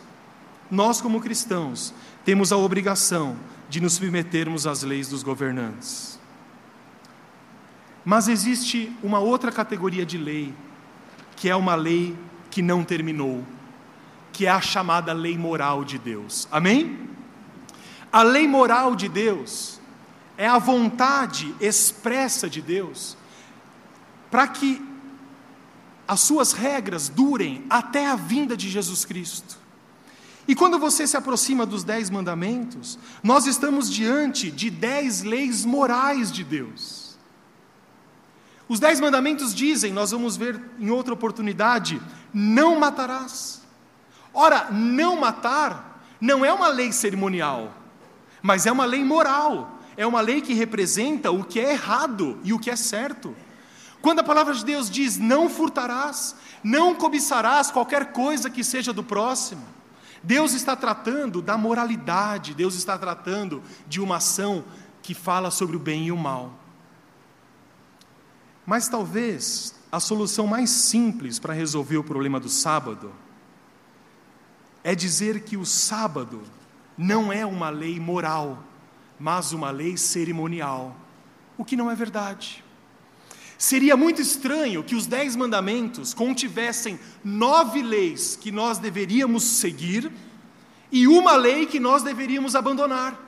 nós, 0.71 1.01
como 1.01 1.21
cristãos, 1.21 1.95
temos 2.25 2.53
a 2.53 2.57
obrigação 2.57 3.37
de 3.69 3.81
nos 3.81 3.95
submetermos 3.95 4.67
às 4.67 4.83
leis 4.83 5.09
dos 5.09 5.23
governantes. 5.23 6.19
Mas 8.05 8.29
existe 8.29 8.93
uma 9.03 9.19
outra 9.19 9.53
categoria 9.53 10.05
de 10.05 10.17
lei, 10.17 10.55
que 11.37 11.49
é 11.49 11.57
uma 11.57 11.75
lei 11.75 12.17
que 12.51 12.63
não 12.63 12.85
terminou, 12.85 13.45
que 14.33 14.47
é 14.47 14.51
a 14.51 14.61
chamada 14.61 15.13
lei 15.13 15.37
moral 15.37 15.85
de 15.85 15.99
Deus. 15.99 16.49
Amém? 16.51 17.09
A 18.11 18.23
lei 18.23 18.47
moral 18.47 18.97
de 18.97 19.09
Deus 19.09 19.79
é 20.37 20.47
a 20.47 20.59
vontade 20.59 21.55
expressa 21.61 22.49
de 22.49 22.63
Deus 22.63 23.17
para 24.31 24.47
que 24.47 24.83
as 26.07 26.21
suas 26.21 26.53
regras 26.53 27.09
durem 27.09 27.65
até 27.69 28.07
a 28.07 28.17
vinda 28.17 28.57
de 28.57 28.71
Jesus 28.71 29.05
Cristo. 29.05 29.58
E 30.49 30.55
quando 30.55 30.79
você 30.79 31.07
se 31.07 31.15
aproxima 31.15 31.67
dos 31.67 31.85
dez 31.85 32.09
mandamentos, 32.09 32.99
nós 33.23 33.47
estamos 33.47 33.91
diante 33.91 34.51
de 34.51 34.71
dez 34.71 35.23
leis 35.23 35.63
morais 35.67 36.33
de 36.33 36.43
Deus. 36.43 37.19
Os 38.67 38.81
dez 38.81 38.99
mandamentos 38.99 39.55
dizem, 39.55 39.93
nós 39.93 40.11
vamos 40.11 40.39
ver 40.39 40.59
em 40.79 40.89
outra 40.89 41.13
oportunidade, 41.13 42.01
não 42.33 42.81
matarás. 42.81 43.61
Ora, 44.33 44.71
não 44.71 45.17
matar 45.17 46.03
não 46.19 46.43
é 46.43 46.53
uma 46.53 46.69
lei 46.69 46.93
cerimonial, 46.93 47.73
mas 48.43 48.65
é 48.65 48.73
uma 48.73 48.87
lei 48.87 49.05
moral, 49.05 49.79
é 49.99 50.07
uma 50.07 50.23
lei 50.23 50.41
que 50.41 50.55
representa 50.55 51.31
o 51.31 51.45
que 51.45 51.61
é 51.61 51.73
errado 51.73 52.41
e 52.43 52.55
o 52.55 52.59
que 52.59 52.71
é 52.71 52.77
certo. 52.77 53.37
Quando 54.01 54.21
a 54.21 54.25
palavra 54.25 54.55
de 54.55 54.65
Deus 54.65 54.89
diz 54.89 55.19
não 55.19 55.51
furtarás, 55.51 56.35
não 56.65 56.95
cobiçarás 56.95 57.71
qualquer 57.71 58.13
coisa 58.13 58.49
que 58.49 58.65
seja 58.65 58.93
do 58.95 59.05
próximo, 59.05 59.78
Deus 60.23 60.53
está 60.53 60.75
tratando 60.75 61.41
da 61.41 61.57
moralidade, 61.57 62.55
Deus 62.55 62.75
está 62.75 62.99
tratando 62.99 63.63
de 63.87 64.01
uma 64.01 64.17
ação 64.17 64.65
que 65.03 65.15
fala 65.15 65.51
sobre 65.51 65.77
o 65.77 65.81
bem 65.81 66.07
e 66.07 66.13
o 66.13 66.17
mal. 66.17 66.53
Mas 68.67 68.89
talvez 68.89 69.75
a 69.91 69.99
solução 69.99 70.47
mais 70.47 70.71
simples 70.71 71.39
para 71.39 71.55
resolver 71.55 71.97
o 71.97 72.05
problema 72.05 72.39
do 72.39 72.49
sábado 72.49 73.13
é 74.85 74.95
dizer 74.95 75.41
que 75.41 75.57
o 75.57 75.65
sábado 75.65 76.43
não 76.97 77.33
é 77.33 77.47
uma 77.47 77.71
lei 77.71 77.99
moral, 77.99 78.63
mas 79.19 79.53
uma 79.53 79.71
lei 79.71 79.97
cerimonial, 79.97 80.95
o 81.57 81.65
que 81.65 81.77
não 81.77 81.91
é 81.91 81.95
verdade. 81.95 82.65
Seria 83.59 83.97
muito 83.97 84.23
estranho 84.23 84.85
que 84.85 84.95
os 84.95 85.05
dez 85.05 85.35
mandamentos 85.35 86.15
contivessem 86.15 86.99
nove 87.25 87.83
leis 87.83 88.39
que 88.41 88.53
nós 88.53 88.79
deveríamos 88.79 89.43
seguir 89.43 90.13
e 90.93 91.09
uma 91.09 91.35
lei 91.35 91.67
que 91.67 91.81
nós 91.81 92.05
deveríamos 92.05 92.55
abandonar. 92.55 93.19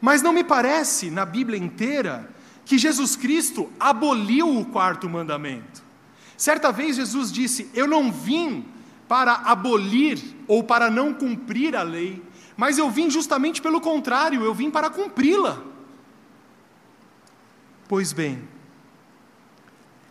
Mas 0.00 0.20
não 0.20 0.32
me 0.32 0.42
parece, 0.42 1.10
na 1.10 1.24
Bíblia 1.24 1.56
inteira, 1.56 2.28
que 2.64 2.76
Jesus 2.76 3.14
Cristo 3.14 3.72
aboliu 3.78 4.58
o 4.58 4.66
quarto 4.66 5.08
mandamento. 5.08 5.80
Certa 6.36 6.72
vez 6.72 6.96
Jesus 6.96 7.30
disse: 7.30 7.70
Eu 7.74 7.86
não 7.86 8.10
vim 8.10 8.64
para 9.06 9.34
abolir 9.34 10.20
ou 10.48 10.64
para 10.64 10.90
não 10.90 11.14
cumprir 11.14 11.76
a 11.76 11.82
lei, 11.82 12.20
mas 12.56 12.78
eu 12.78 12.90
vim 12.90 13.08
justamente 13.08 13.62
pelo 13.62 13.80
contrário, 13.80 14.42
eu 14.42 14.52
vim 14.52 14.70
para 14.70 14.90
cumpri-la. 14.90 15.62
Pois 17.88 18.12
bem, 18.12 18.46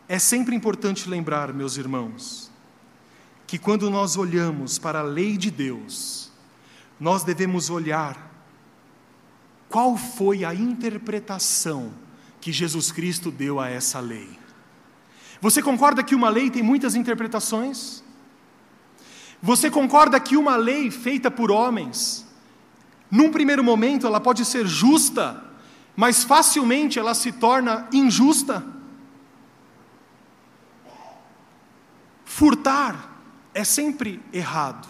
é 0.09 0.17
sempre 0.17 0.55
importante 0.55 1.09
lembrar, 1.09 1.53
meus 1.53 1.77
irmãos, 1.77 2.49
que 3.45 3.57
quando 3.57 3.89
nós 3.89 4.15
olhamos 4.15 4.79
para 4.79 4.99
a 4.99 5.03
lei 5.03 5.37
de 5.37 5.51
Deus, 5.51 6.31
nós 6.99 7.23
devemos 7.23 7.69
olhar 7.69 8.31
qual 9.69 9.97
foi 9.97 10.45
a 10.45 10.53
interpretação 10.53 11.91
que 12.39 12.51
Jesus 12.51 12.91
Cristo 12.91 13.29
deu 13.29 13.59
a 13.59 13.69
essa 13.69 13.99
lei. 13.99 14.29
Você 15.41 15.61
concorda 15.61 16.03
que 16.03 16.15
uma 16.15 16.29
lei 16.29 16.49
tem 16.49 16.63
muitas 16.63 16.95
interpretações? 16.95 18.03
Você 19.41 19.69
concorda 19.69 20.19
que 20.19 20.37
uma 20.37 20.55
lei 20.55 20.89
feita 20.89 21.29
por 21.29 21.51
homens, 21.51 22.25
num 23.11 23.29
primeiro 23.29 23.63
momento 23.63 24.07
ela 24.07 24.19
pode 24.19 24.45
ser 24.45 24.65
justa, 24.65 25.43
mas 25.95 26.23
facilmente 26.23 26.97
ela 26.97 27.13
se 27.13 27.33
torna 27.33 27.87
injusta? 27.91 28.76
Furtar 32.37 33.17
é 33.51 33.63
sempre 33.63 34.23
errado. 34.31 34.87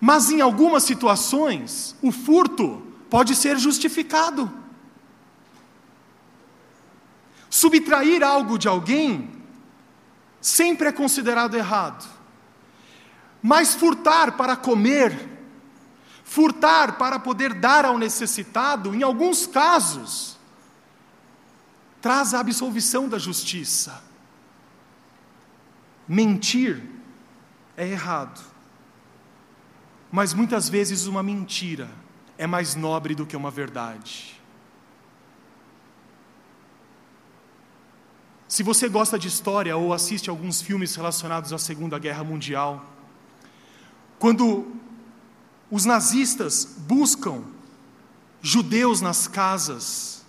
Mas 0.00 0.30
em 0.30 0.40
algumas 0.40 0.82
situações, 0.82 1.94
o 2.02 2.10
furto 2.10 2.82
pode 3.08 3.36
ser 3.36 3.56
justificado. 3.56 4.52
Subtrair 7.48 8.24
algo 8.24 8.58
de 8.58 8.66
alguém 8.66 9.30
sempre 10.40 10.88
é 10.88 10.92
considerado 10.92 11.56
errado. 11.56 12.04
Mas 13.40 13.76
furtar 13.76 14.32
para 14.32 14.56
comer, 14.56 15.28
furtar 16.24 16.98
para 16.98 17.20
poder 17.20 17.54
dar 17.54 17.84
ao 17.84 17.96
necessitado, 17.96 18.92
em 18.92 19.04
alguns 19.04 19.46
casos, 19.46 20.36
traz 22.00 22.34
a 22.34 22.40
absolvição 22.40 23.08
da 23.08 23.20
justiça. 23.20 24.10
Mentir 26.08 26.82
é 27.76 27.88
errado. 27.88 28.40
Mas 30.10 30.34
muitas 30.34 30.68
vezes 30.68 31.06
uma 31.06 31.22
mentira 31.22 31.88
é 32.36 32.46
mais 32.46 32.74
nobre 32.74 33.14
do 33.14 33.24
que 33.24 33.36
uma 33.36 33.50
verdade. 33.50 34.40
Se 38.48 38.62
você 38.62 38.88
gosta 38.88 39.18
de 39.18 39.28
história 39.28 39.74
ou 39.76 39.94
assiste 39.94 40.28
alguns 40.28 40.60
filmes 40.60 40.94
relacionados 40.94 41.52
à 41.54 41.58
Segunda 41.58 41.98
Guerra 41.98 42.22
Mundial, 42.22 42.84
quando 44.18 44.76
os 45.70 45.86
nazistas 45.86 46.76
buscam 46.80 47.44
judeus 48.42 49.00
nas 49.00 49.26
casas 49.26 50.22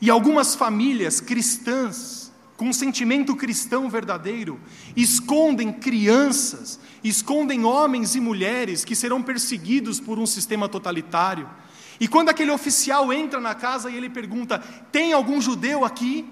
e 0.00 0.08
algumas 0.08 0.54
famílias 0.54 1.20
cristãs 1.20 2.21
com 2.62 2.68
um 2.68 2.72
sentimento 2.72 3.34
cristão 3.34 3.90
verdadeiro 3.90 4.60
escondem 4.94 5.72
crianças, 5.72 6.78
escondem 7.02 7.64
homens 7.64 8.14
e 8.14 8.20
mulheres 8.20 8.84
que 8.84 8.94
serão 8.94 9.20
perseguidos 9.20 9.98
por 9.98 10.16
um 10.16 10.26
sistema 10.26 10.68
totalitário. 10.68 11.50
E 11.98 12.06
quando 12.06 12.28
aquele 12.28 12.52
oficial 12.52 13.12
entra 13.12 13.40
na 13.40 13.52
casa 13.52 13.90
e 13.90 13.96
ele 13.96 14.08
pergunta: 14.08 14.60
"Tem 14.92 15.12
algum 15.12 15.40
judeu 15.40 15.84
aqui?" 15.84 16.24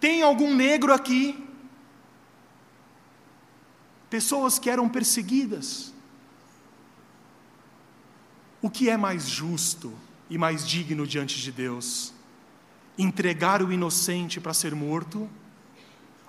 Tem 0.00 0.22
algum 0.22 0.52
negro 0.52 0.92
aqui? 0.92 1.46
Pessoas 4.10 4.58
que 4.58 4.68
eram 4.68 4.88
perseguidas. 4.88 5.94
O 8.60 8.68
que 8.68 8.90
é 8.90 8.96
mais 8.96 9.28
justo 9.28 9.92
e 10.28 10.36
mais 10.36 10.66
digno 10.66 11.06
diante 11.06 11.40
de 11.40 11.52
Deus? 11.52 12.12
Entregar 12.98 13.62
o 13.62 13.72
inocente 13.72 14.40
para 14.40 14.52
ser 14.52 14.74
morto? 14.74 15.30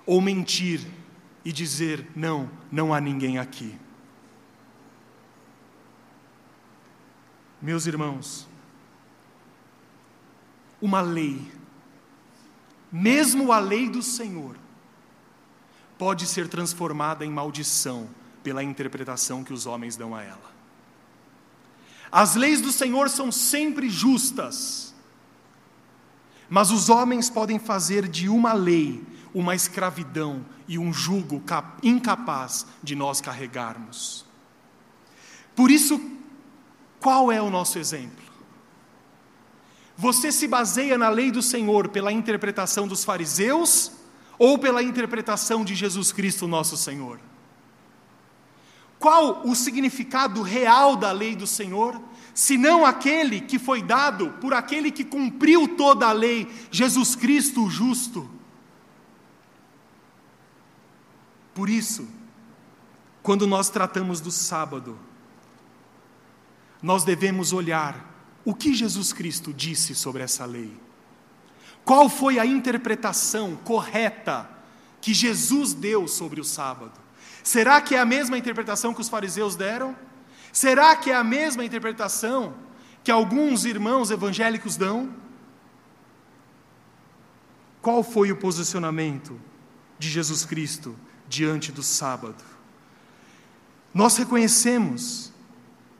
Ou 0.06 0.20
mentir 0.20 0.80
e 1.44 1.52
dizer: 1.52 2.06
não, 2.16 2.48
não 2.72 2.94
há 2.94 3.00
ninguém 3.00 3.38
aqui? 3.38 3.76
Meus 7.60 7.86
irmãos, 7.86 8.46
uma 10.80 11.00
lei 11.00 11.50
mesmo 12.90 13.52
a 13.52 13.58
lei 13.58 13.88
do 13.88 14.02
Senhor, 14.02 14.56
pode 15.98 16.26
ser 16.26 16.48
transformada 16.48 17.24
em 17.24 17.30
maldição 17.30 18.08
pela 18.42 18.62
interpretação 18.62 19.42
que 19.42 19.52
os 19.52 19.66
homens 19.66 19.96
dão 19.96 20.14
a 20.14 20.22
ela. 20.22 20.56
As 22.10 22.36
leis 22.36 22.60
do 22.60 22.70
Senhor 22.70 23.10
são 23.10 23.32
sempre 23.32 23.90
justas, 23.90 24.94
mas 26.48 26.70
os 26.70 26.88
homens 26.88 27.28
podem 27.28 27.58
fazer 27.58 28.08
de 28.08 28.28
uma 28.28 28.52
lei 28.52 29.04
uma 29.34 29.54
escravidão 29.54 30.44
e 30.68 30.78
um 30.78 30.92
jugo 30.92 31.42
incapaz 31.82 32.66
de 32.82 32.94
nós 32.94 33.20
carregarmos. 33.20 34.24
Por 35.54 35.70
isso, 35.70 36.00
qual 37.00 37.30
é 37.30 37.40
o 37.40 37.50
nosso 37.50 37.78
exemplo? 37.78 38.24
Você 39.96 40.30
se 40.30 40.46
baseia 40.46 40.98
na 40.98 41.08
lei 41.08 41.30
do 41.30 41.40
Senhor 41.40 41.88
pela 41.88 42.12
interpretação 42.12 42.86
dos 42.86 43.04
fariseus 43.04 43.92
ou 44.38 44.58
pela 44.58 44.82
interpretação 44.82 45.64
de 45.64 45.74
Jesus 45.74 46.12
Cristo, 46.12 46.46
nosso 46.46 46.76
Senhor? 46.76 47.18
Qual 48.98 49.46
o 49.46 49.54
significado 49.54 50.42
real 50.42 50.96
da 50.96 51.12
lei 51.12 51.36
do 51.36 51.46
Senhor, 51.46 52.00
senão 52.34 52.84
aquele 52.84 53.40
que 53.40 53.58
foi 53.58 53.82
dado 53.82 54.30
por 54.40 54.52
aquele 54.52 54.90
que 54.90 55.04
cumpriu 55.04 55.68
toda 55.68 56.06
a 56.06 56.12
lei, 56.12 56.50
Jesus 56.70 57.14
Cristo 57.14 57.64
o 57.64 57.70
justo? 57.70 58.35
Por 61.56 61.70
isso, 61.70 62.06
quando 63.22 63.46
nós 63.46 63.70
tratamos 63.70 64.20
do 64.20 64.30
sábado, 64.30 64.98
nós 66.82 67.02
devemos 67.02 67.50
olhar 67.50 68.14
o 68.44 68.54
que 68.54 68.74
Jesus 68.74 69.10
Cristo 69.10 69.54
disse 69.54 69.94
sobre 69.94 70.22
essa 70.22 70.44
lei. 70.44 70.78
Qual 71.82 72.10
foi 72.10 72.38
a 72.38 72.44
interpretação 72.44 73.56
correta 73.56 74.50
que 75.00 75.14
Jesus 75.14 75.72
deu 75.72 76.06
sobre 76.06 76.42
o 76.42 76.44
sábado? 76.44 77.00
Será 77.42 77.80
que 77.80 77.94
é 77.94 78.00
a 78.00 78.04
mesma 78.04 78.36
interpretação 78.36 78.92
que 78.92 79.00
os 79.00 79.08
fariseus 79.08 79.56
deram? 79.56 79.96
Será 80.52 80.94
que 80.94 81.10
é 81.10 81.16
a 81.16 81.24
mesma 81.24 81.64
interpretação 81.64 82.52
que 83.02 83.10
alguns 83.10 83.64
irmãos 83.64 84.10
evangélicos 84.10 84.76
dão? 84.76 85.10
Qual 87.80 88.02
foi 88.02 88.30
o 88.30 88.36
posicionamento 88.36 89.40
de 89.98 90.10
Jesus 90.10 90.44
Cristo 90.44 90.94
diante 91.28 91.72
do 91.72 91.82
sábado. 91.82 92.42
Nós 93.92 94.16
reconhecemos 94.16 95.32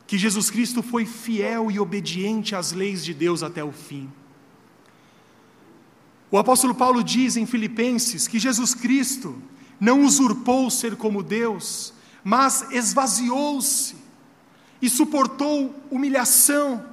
que 0.06 0.18
Jesus 0.18 0.50
Cristo 0.50 0.82
foi 0.82 1.04
fiel 1.04 1.70
e 1.70 1.80
obediente 1.80 2.54
às 2.54 2.72
leis 2.72 3.04
de 3.04 3.12
Deus 3.12 3.42
até 3.42 3.64
o 3.64 3.72
fim. 3.72 4.10
O 6.30 6.38
apóstolo 6.38 6.74
Paulo 6.74 7.02
diz 7.02 7.36
em 7.36 7.46
Filipenses 7.46 8.28
que 8.28 8.38
Jesus 8.38 8.74
Cristo 8.74 9.40
não 9.80 10.02
usurpou 10.02 10.70
ser 10.70 10.96
como 10.96 11.22
Deus, 11.22 11.92
mas 12.22 12.70
esvaziou-se 12.70 13.96
e 14.80 14.90
suportou 14.90 15.74
humilhação. 15.90 16.84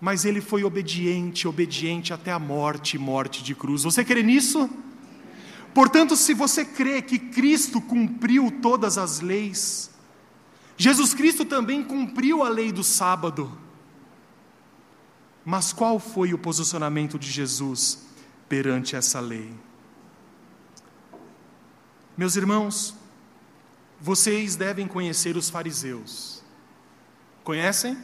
Mas 0.00 0.24
ele 0.24 0.40
foi 0.40 0.64
obediente, 0.64 1.46
obediente 1.46 2.12
até 2.12 2.32
a 2.32 2.38
morte 2.38 2.98
morte 2.98 3.42
de 3.42 3.54
cruz. 3.54 3.82
Você 3.84 4.04
crê 4.04 4.22
nisso? 4.22 4.68
Portanto, 5.74 6.16
se 6.16 6.34
você 6.34 6.64
crê 6.64 7.00
que 7.00 7.18
Cristo 7.18 7.80
cumpriu 7.80 8.50
todas 8.60 8.98
as 8.98 9.20
leis, 9.20 9.90
Jesus 10.76 11.14
Cristo 11.14 11.44
também 11.44 11.82
cumpriu 11.82 12.42
a 12.42 12.48
lei 12.48 12.70
do 12.70 12.84
sábado. 12.84 13.56
Mas 15.44 15.72
qual 15.72 15.98
foi 15.98 16.34
o 16.34 16.38
posicionamento 16.38 17.18
de 17.18 17.30
Jesus 17.30 18.06
perante 18.48 18.94
essa 18.94 19.18
lei? 19.18 19.52
Meus 22.16 22.36
irmãos, 22.36 22.94
vocês 24.00 24.56
devem 24.56 24.86
conhecer 24.86 25.36
os 25.36 25.48
fariseus. 25.48 26.42
Conhecem? 27.42 27.96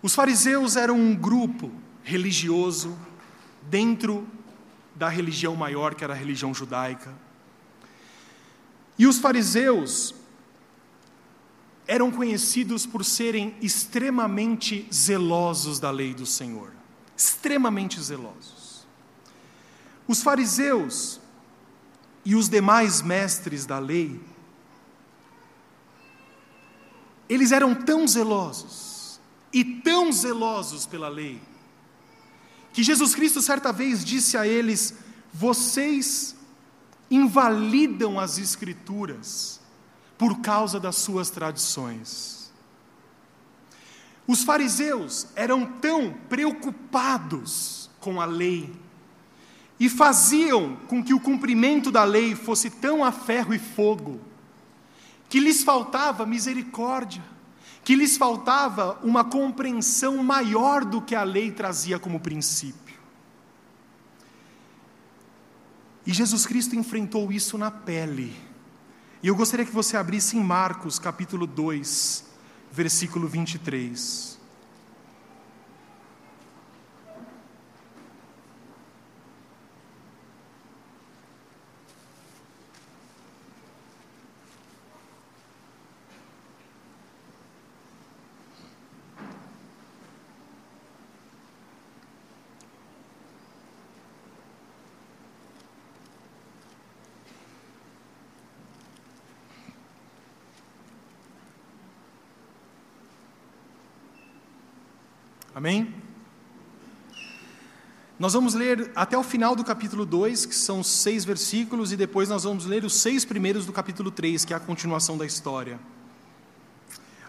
Os 0.00 0.14
fariseus 0.14 0.76
eram 0.76 0.98
um 0.98 1.14
grupo 1.14 1.70
religioso 2.02 2.96
dentro 3.62 4.26
da 4.98 5.08
religião 5.08 5.54
maior, 5.54 5.94
que 5.94 6.02
era 6.02 6.12
a 6.12 6.16
religião 6.16 6.52
judaica. 6.52 7.14
E 8.98 9.06
os 9.06 9.20
fariseus 9.20 10.12
eram 11.86 12.10
conhecidos 12.10 12.84
por 12.84 13.04
serem 13.04 13.56
extremamente 13.62 14.86
zelosos 14.92 15.78
da 15.78 15.90
lei 15.90 16.12
do 16.12 16.26
Senhor. 16.26 16.72
Extremamente 17.16 18.00
zelosos. 18.00 18.86
Os 20.06 20.22
fariseus 20.22 21.20
e 22.24 22.34
os 22.34 22.48
demais 22.48 23.00
mestres 23.00 23.64
da 23.64 23.78
lei, 23.78 24.20
eles 27.28 27.52
eram 27.52 27.74
tão 27.74 28.06
zelosos 28.06 29.20
e 29.52 29.64
tão 29.64 30.12
zelosos 30.12 30.86
pela 30.86 31.08
lei, 31.08 31.40
que 32.78 32.84
Jesus 32.84 33.12
Cristo 33.12 33.42
certa 33.42 33.72
vez 33.72 34.04
disse 34.04 34.36
a 34.36 34.46
eles: 34.46 34.94
Vocês 35.34 36.36
invalidam 37.10 38.20
as 38.20 38.38
Escrituras 38.38 39.60
por 40.16 40.38
causa 40.38 40.78
das 40.78 40.94
suas 40.94 41.28
tradições. 41.28 42.52
Os 44.28 44.44
fariseus 44.44 45.26
eram 45.34 45.66
tão 45.66 46.14
preocupados 46.28 47.90
com 47.98 48.20
a 48.20 48.24
lei 48.24 48.72
e 49.80 49.88
faziam 49.88 50.76
com 50.86 51.02
que 51.02 51.12
o 51.12 51.18
cumprimento 51.18 51.90
da 51.90 52.04
lei 52.04 52.36
fosse 52.36 52.70
tão 52.70 53.04
a 53.04 53.10
ferro 53.10 53.52
e 53.52 53.58
fogo, 53.58 54.20
que 55.28 55.40
lhes 55.40 55.64
faltava 55.64 56.24
misericórdia 56.24 57.24
que 57.88 57.96
lhes 57.96 58.18
faltava 58.18 58.98
uma 59.02 59.24
compreensão 59.24 60.22
maior 60.22 60.84
do 60.84 61.00
que 61.00 61.14
a 61.14 61.22
lei 61.22 61.50
trazia 61.50 61.98
como 61.98 62.20
princípio. 62.20 62.98
E 66.06 66.12
Jesus 66.12 66.44
Cristo 66.44 66.76
enfrentou 66.76 67.32
isso 67.32 67.56
na 67.56 67.70
pele. 67.70 68.36
E 69.22 69.28
eu 69.28 69.34
gostaria 69.34 69.64
que 69.64 69.72
você 69.72 69.96
abrisse 69.96 70.36
em 70.36 70.44
Marcos 70.44 70.98
capítulo 70.98 71.46
2, 71.46 72.26
versículo 72.70 73.26
23. 73.26 74.37
Amém? 105.58 105.92
Nós 108.16 108.32
vamos 108.32 108.54
ler 108.54 108.92
até 108.94 109.18
o 109.18 109.24
final 109.24 109.56
do 109.56 109.64
capítulo 109.64 110.06
2, 110.06 110.46
que 110.46 110.54
são 110.54 110.84
seis 110.84 111.24
versículos, 111.24 111.90
e 111.90 111.96
depois 111.96 112.28
nós 112.28 112.44
vamos 112.44 112.64
ler 112.64 112.84
os 112.84 112.94
seis 112.94 113.24
primeiros 113.24 113.66
do 113.66 113.72
capítulo 113.72 114.12
3, 114.12 114.44
que 114.44 114.52
é 114.52 114.56
a 114.56 114.60
continuação 114.60 115.18
da 115.18 115.26
história. 115.26 115.80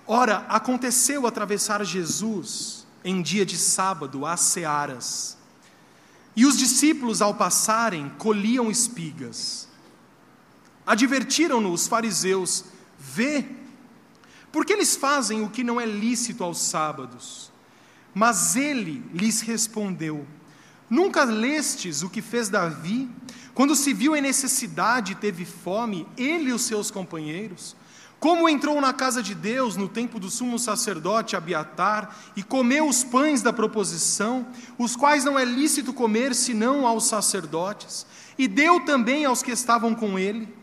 Ora, 0.05 0.45
aconteceu 0.47 1.25
atravessar 1.25 1.83
Jesus 1.83 2.85
em 3.03 3.19
dia 3.19 3.43
de 3.43 3.57
sábado 3.57 4.27
às 4.27 4.41
searas, 4.41 5.35
e 6.35 6.45
os 6.45 6.55
discípulos, 6.55 7.23
ao 7.23 7.33
passarem, 7.33 8.09
colhiam 8.19 8.69
espigas. 8.69 9.67
Advertiram-no 10.85 11.73
os 11.73 11.87
fariseus: 11.87 12.65
Vê, 12.99 13.43
porque 14.51 14.71
eles 14.71 14.95
fazem 14.95 15.41
o 15.41 15.49
que 15.49 15.63
não 15.63 15.81
é 15.81 15.85
lícito 15.87 16.43
aos 16.43 16.59
sábados. 16.59 17.48
Mas 18.19 18.57
ele 18.57 19.01
lhes 19.13 19.39
respondeu: 19.39 20.27
Nunca 20.89 21.23
lestes 21.23 22.03
o 22.03 22.09
que 22.09 22.21
fez 22.21 22.49
Davi, 22.49 23.09
quando 23.53 23.73
se 23.77 23.93
viu 23.93 24.13
em 24.13 24.19
necessidade 24.19 25.13
e 25.13 25.15
teve 25.15 25.45
fome, 25.45 26.05
ele 26.17 26.49
e 26.49 26.51
os 26.51 26.63
seus 26.63 26.91
companheiros? 26.91 27.77
Como 28.19 28.49
entrou 28.49 28.81
na 28.81 28.91
casa 28.91 29.23
de 29.23 29.33
Deus 29.33 29.77
no 29.77 29.87
tempo 29.87 30.19
do 30.19 30.29
sumo 30.29 30.59
sacerdote 30.59 31.37
Abiatar 31.37 32.13
e 32.35 32.43
comeu 32.43 32.89
os 32.89 33.05
pães 33.05 33.41
da 33.41 33.53
proposição, 33.53 34.45
os 34.77 34.97
quais 34.97 35.23
não 35.23 35.39
é 35.39 35.45
lícito 35.45 35.93
comer 35.93 36.35
senão 36.35 36.85
aos 36.85 37.05
sacerdotes, 37.05 38.05
e 38.37 38.49
deu 38.49 38.81
também 38.81 39.23
aos 39.23 39.41
que 39.41 39.51
estavam 39.51 39.95
com 39.95 40.19
ele, 40.19 40.53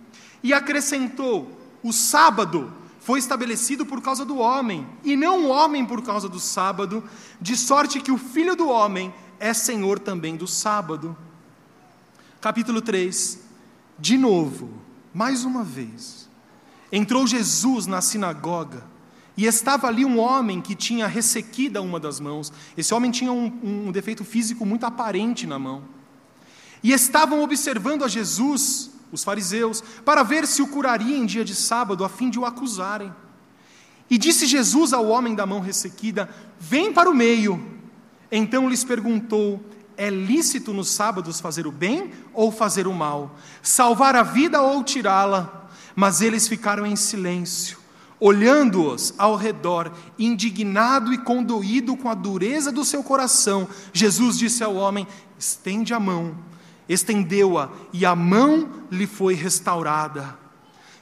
e 0.43 0.53
acrescentou: 0.53 1.59
O 1.83 1.91
sábado 1.91 2.71
foi 3.07 3.21
estabelecido 3.21 3.87
por 3.87 4.03
causa 4.03 4.25
do 4.25 4.39
homem, 4.39 4.85
e 5.05 5.15
não 5.15 5.45
o 5.45 5.49
homem 5.49 5.87
por 5.87 6.03
causa 6.03 6.29
do 6.29 6.41
sábado, 6.41 7.05
de 7.41 7.57
sorte 7.57 8.01
que 8.01 8.11
o 8.11 8.19
filho 8.19 8.57
do 8.57 8.69
homem 8.69 9.15
é 9.39 9.55
senhor 9.55 10.01
também 10.01 10.35
do 10.35 10.45
sábado. 10.49 11.17
Capítulo 12.41 12.83
3. 12.83 13.39
de 13.97 14.19
novo, 14.19 14.83
mais 15.15 15.45
uma 15.45 15.63
vez, 15.63 16.29
entrou 16.91 17.29
Jesus 17.29 17.87
na 17.87 18.01
sinagoga 18.01 18.83
e 19.37 19.47
estava 19.47 19.87
ali 19.87 20.05
um 20.05 20.19
homem 20.19 20.61
que 20.61 20.75
tinha 20.75 21.07
ressequida 21.07 21.81
uma 21.81 22.01
das 22.01 22.19
mãos. 22.19 22.53
Esse 22.77 22.93
homem 22.93 23.13
tinha 23.13 23.31
um, 23.31 23.87
um 23.87 23.93
defeito 23.93 24.25
físico 24.25 24.67
muito 24.67 24.85
aparente 24.85 25.47
na 25.47 25.61
mão. 25.61 25.85
E 26.83 26.91
estavam 26.91 27.41
observando 27.41 28.03
a 28.03 28.09
Jesus, 28.09 28.91
os 29.13 29.25
fariseus, 29.25 29.83
para 30.05 30.23
ver 30.23 30.47
se 30.47 30.63
o 30.63 30.69
curaria 30.69 31.17
em 31.17 31.27
dia 31.27 31.45
de 31.45 31.55
sábado, 31.55 32.05
a 32.05 32.09
fim 32.09 32.29
de 32.29 32.39
o 32.39 32.45
acusarem. 32.45 33.13
E 34.09 34.17
disse 34.17 34.47
Jesus 34.47 34.93
ao 34.93 35.07
homem 35.07 35.35
da 35.35 35.47
mão 35.47 35.61
ressequida: 35.61 36.29
Vem 36.59 36.93
para 36.93 37.11
o 37.11 37.15
meio. 37.15 37.63
Então 38.31 38.69
lhes 38.69 38.85
perguntou: 38.85 39.61
É 39.97 40.09
lícito 40.09 40.73
nos 40.73 40.91
sábados 40.91 41.41
fazer 41.41 41.67
o 41.67 41.73
bem 41.73 42.13
ou 42.33 42.53
fazer 42.53 42.87
o 42.87 42.95
mal? 42.95 43.37
Salvar 43.63 44.15
a 44.15 44.23
vida 44.23 44.63
ou 44.63 44.85
tirá-la? 44.85 45.69
Mas 45.95 46.21
eles 46.21 46.47
ficaram 46.47 46.85
em 46.87 46.95
silêncio, 46.95 47.79
olhando-os 48.21 49.15
ao 49.17 49.35
redor, 49.35 49.91
indignado 50.19 51.13
e 51.13 51.19
condoído 51.19 51.97
com 51.97 52.09
a 52.09 52.15
dureza 52.15 52.71
do 52.71 52.85
seu 52.85 53.03
coração. 53.03 53.67
Jesus 53.93 54.39
disse 54.39 54.63
ao 54.63 54.77
homem: 54.77 55.07
Estende 55.39 55.93
a 55.93 55.99
mão. 55.99 56.37
Estendeu-a 56.89 57.71
e 57.93 58.07
a 58.07 58.15
mão 58.15 58.85
lhe 58.91 59.07
foi 59.07 59.35
restaurada. 59.35 60.39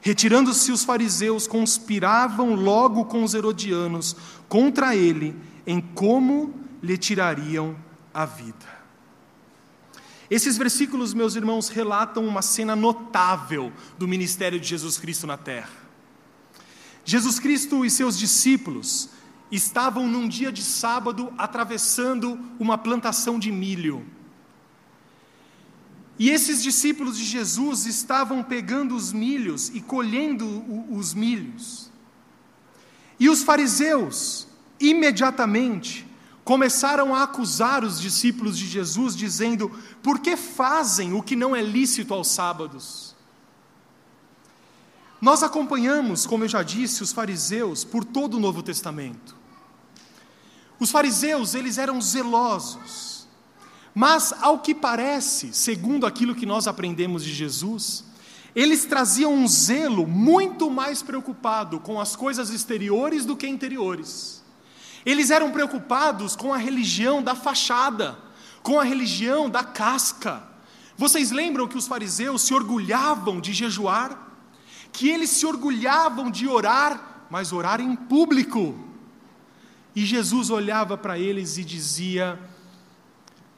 Retirando-se 0.00 0.70
os 0.70 0.84
fariseus, 0.84 1.46
conspiravam 1.46 2.54
logo 2.54 3.06
com 3.06 3.24
os 3.24 3.34
herodianos 3.34 4.16
contra 4.48 4.94
ele 4.94 5.34
em 5.66 5.80
como 5.80 6.54
lhe 6.82 6.98
tirariam 6.98 7.74
a 8.12 8.26
vida. 8.26 8.74
Esses 10.30 10.56
versículos, 10.56 11.14
meus 11.14 11.36
irmãos, 11.36 11.68
relatam 11.68 12.26
uma 12.26 12.42
cena 12.42 12.74
notável 12.74 13.72
do 13.98 14.08
ministério 14.08 14.58
de 14.58 14.66
Jesus 14.66 14.98
Cristo 14.98 15.26
na 15.26 15.36
terra. 15.36 15.70
Jesus 17.04 17.38
Cristo 17.38 17.84
e 17.84 17.90
seus 17.90 18.18
discípulos 18.18 19.10
estavam 19.50 20.08
num 20.08 20.26
dia 20.26 20.50
de 20.50 20.62
sábado 20.62 21.32
atravessando 21.36 22.38
uma 22.58 22.78
plantação 22.78 23.38
de 23.38 23.52
milho. 23.52 24.04
E 26.18 26.30
esses 26.30 26.62
discípulos 26.62 27.18
de 27.18 27.24
Jesus 27.24 27.86
estavam 27.86 28.42
pegando 28.42 28.94
os 28.94 29.12
milhos 29.12 29.68
e 29.74 29.80
colhendo 29.80 30.64
os 30.88 31.12
milhos. 31.12 31.90
E 33.18 33.28
os 33.28 33.42
fariseus, 33.42 34.46
imediatamente, 34.78 36.06
começaram 36.44 37.14
a 37.14 37.24
acusar 37.24 37.82
os 37.82 38.00
discípulos 38.00 38.56
de 38.56 38.66
Jesus, 38.66 39.16
dizendo: 39.16 39.70
por 40.02 40.20
que 40.20 40.36
fazem 40.36 41.12
o 41.14 41.22
que 41.22 41.34
não 41.34 41.54
é 41.54 41.62
lícito 41.62 42.14
aos 42.14 42.28
sábados? 42.28 43.14
Nós 45.20 45.42
acompanhamos, 45.42 46.26
como 46.26 46.44
eu 46.44 46.48
já 46.48 46.62
disse, 46.62 47.02
os 47.02 47.12
fariseus 47.12 47.82
por 47.82 48.04
todo 48.04 48.36
o 48.36 48.40
Novo 48.40 48.62
Testamento. 48.62 49.34
Os 50.78 50.90
fariseus, 50.90 51.54
eles 51.54 51.78
eram 51.78 52.00
zelosos 52.00 53.13
mas, 53.94 54.34
ao 54.40 54.58
que 54.58 54.74
parece, 54.74 55.54
segundo 55.54 56.04
aquilo 56.04 56.34
que 56.34 56.44
nós 56.44 56.66
aprendemos 56.66 57.22
de 57.22 57.32
Jesus, 57.32 58.04
eles 58.54 58.84
traziam 58.84 59.32
um 59.32 59.46
zelo 59.46 60.06
muito 60.06 60.68
mais 60.68 61.00
preocupado 61.00 61.78
com 61.78 62.00
as 62.00 62.16
coisas 62.16 62.50
exteriores 62.50 63.24
do 63.24 63.36
que 63.36 63.46
interiores. 63.46 64.42
Eles 65.06 65.30
eram 65.30 65.52
preocupados 65.52 66.34
com 66.34 66.52
a 66.52 66.56
religião 66.56 67.22
da 67.22 67.36
fachada, 67.36 68.18
com 68.62 68.80
a 68.80 68.84
religião 68.84 69.48
da 69.48 69.62
casca. 69.62 70.42
Vocês 70.96 71.30
lembram 71.30 71.68
que 71.68 71.76
os 71.76 71.86
fariseus 71.86 72.42
se 72.42 72.54
orgulhavam 72.54 73.40
de 73.40 73.52
jejuar? 73.52 74.32
Que 74.92 75.08
eles 75.08 75.30
se 75.30 75.46
orgulhavam 75.46 76.30
de 76.30 76.48
orar, 76.48 77.26
mas 77.30 77.52
orar 77.52 77.80
em 77.80 77.94
público. 77.94 78.76
E 79.94 80.04
Jesus 80.04 80.50
olhava 80.50 80.96
para 80.96 81.18
eles 81.18 81.58
e 81.58 81.64
dizia: 81.64 82.38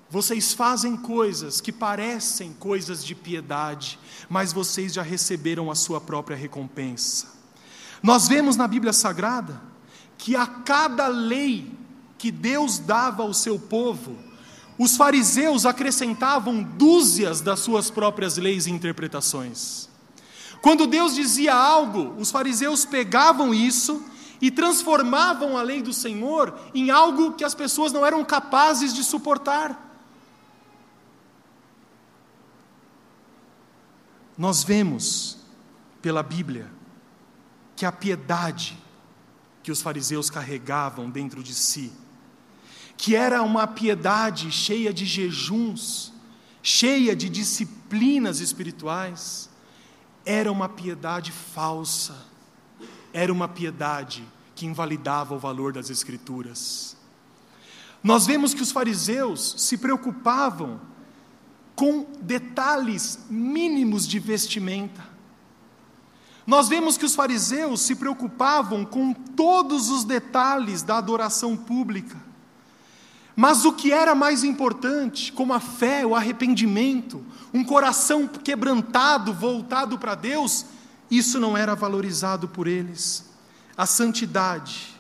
vocês 0.09 0.53
fazem 0.53 0.97
coisas 0.97 1.61
que 1.61 1.73
parecem 1.73 2.53
coisas 2.53 3.05
de 3.05 3.15
piedade, 3.15 3.99
mas 4.29 4.53
vocês 4.53 4.93
já 4.95 5.03
receberam 5.03 5.71
a 5.71 5.75
sua 5.75 6.01
própria 6.01 6.37
recompensa. 6.37 7.27
Nós 8.03 8.29
vemos 8.29 8.57
na 8.57 8.69
Bíblia 8.69 8.93
Sagrada 8.93 9.61
que 10.17 10.37
a 10.37 10.47
cada 10.47 11.09
lei 11.09 11.73
que 12.17 12.31
Deus 12.31 12.79
dava 12.79 13.23
ao 13.23 13.35
seu 13.35 13.59
povo, 13.59 14.17
os 14.79 14.97
fariseus 14.97 15.67
acrescentavam 15.67 16.63
dúzias 16.63 17.41
das 17.41 17.61
suas 17.61 17.91
próprias 17.91 18.37
leis 18.37 18.67
e 18.67 18.71
interpretações. 18.71 19.89
Quando 20.63 20.87
Deus 20.87 21.15
dizia 21.15 21.55
algo, 21.55 22.15
os 22.19 22.31
fariseus 22.31 22.85
pegavam 22.85 23.53
isso 23.53 24.05
e 24.41 24.51
transformavam 24.51 25.57
a 25.57 25.63
lei 25.63 25.83
do 25.83 25.93
Senhor 25.93 26.55
em 26.75 26.91
algo 26.91 27.33
que 27.33 27.45
as 27.45 27.55
pessoas 27.55 27.93
não 27.93 28.05
eram 28.05 28.25
capazes 28.25 28.95
de 28.95 29.03
suportar. 29.03 29.86
Nós 34.37 34.62
vemos 34.62 35.39
pela 36.03 36.22
Bíblia 36.22 36.70
que 37.74 37.87
a 37.87 37.93
piedade 37.93 38.76
que 39.62 39.72
os 39.72 39.82
fariseus 39.82 40.30
carregavam 40.30 41.11
dentro 41.11 41.43
de 41.43 41.53
si, 41.53 41.93
que 42.97 43.16
era 43.16 43.43
uma 43.43 43.66
piedade 43.66 44.53
cheia 44.53 44.93
de 44.93 45.05
jejuns, 45.05 46.12
cheia 46.62 47.16
de 47.16 47.28
disciplinas 47.28 48.39
espirituais, 48.41 49.51
era 50.24 50.53
uma 50.53 50.68
piedade 50.68 51.32
falsa, 51.32 52.16
era 53.12 53.32
uma 53.32 53.49
piedade 53.49 54.24
que 54.55 54.66
invalidava 54.66 55.34
o 55.34 55.39
valor 55.39 55.72
das 55.72 55.91
Escrituras. 55.91 56.97
Nós 58.03 58.26
vemos 58.26 58.55
que 58.55 58.62
os 58.62 58.70
fariseus 58.70 59.57
se 59.59 59.76
preocupavam 59.76 60.80
com 61.77 62.07
detalhes 62.22 63.20
mínimos 63.29 64.09
de 64.09 64.18
vestimenta. 64.18 65.05
Nós 66.47 66.68
vemos 66.68 66.97
que 66.97 67.05
os 67.05 67.14
fariseus 67.14 67.83
se 67.83 67.95
preocupavam 67.95 68.85
com 68.85 69.12
todos 69.12 69.91
os 69.91 70.03
detalhes 70.03 70.83
da 70.83 70.97
adoração 70.97 71.55
pública. 71.57 72.16
Mas 73.35 73.66
o 73.66 73.72
que 73.72 73.93
era 73.93 74.14
mais 74.14 74.43
importante, 74.43 75.31
como 75.31 75.53
a 75.53 75.61
fé, 75.61 76.07
o 76.07 76.14
arrependimento, 76.14 77.22
um 77.53 77.62
coração 77.62 78.27
quebrantado, 78.27 79.35
voltado 79.35 79.99
para 79.99 80.14
Deus, 80.14 80.64
isso 81.11 81.39
não 81.39 81.55
era 81.57 81.74
valorizado 81.74 82.49
por 82.49 82.66
eles. 82.66 83.29
A 83.77 83.85
santidade, 83.85 84.97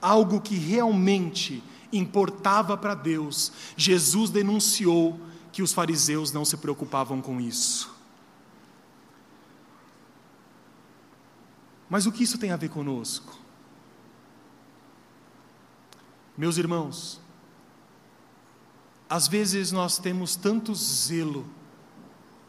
algo 0.00 0.40
que 0.40 0.54
realmente 0.54 1.64
importava 1.92 2.76
para 2.76 2.94
Deus, 2.94 3.50
Jesus 3.76 4.30
denunciou 4.30 5.18
que 5.52 5.62
os 5.62 5.72
fariseus 5.72 6.32
não 6.32 6.44
se 6.44 6.56
preocupavam 6.56 7.20
com 7.20 7.40
isso. 7.40 7.94
Mas 11.88 12.06
o 12.06 12.12
que 12.12 12.22
isso 12.22 12.38
tem 12.38 12.52
a 12.52 12.56
ver 12.56 12.68
conosco? 12.68 13.36
Meus 16.38 16.56
irmãos, 16.56 17.20
às 19.08 19.26
vezes 19.26 19.72
nós 19.72 19.98
temos 19.98 20.36
tanto 20.36 20.72
zelo 20.72 21.44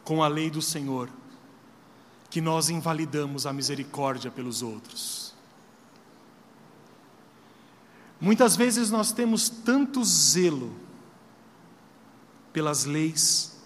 com 0.04 0.22
a 0.22 0.28
lei 0.28 0.50
do 0.52 0.62
Senhor, 0.62 1.10
que 2.30 2.40
nós 2.40 2.70
invalidamos 2.70 3.46
a 3.46 3.52
misericórdia 3.52 4.30
pelos 4.30 4.62
outros. 4.62 5.34
Muitas 8.20 8.56
vezes 8.56 8.92
nós 8.92 9.12
temos 9.12 9.50
tanto 9.50 10.04
zelo 10.06 10.76
pelas 12.52 12.86
leis, 12.86 13.58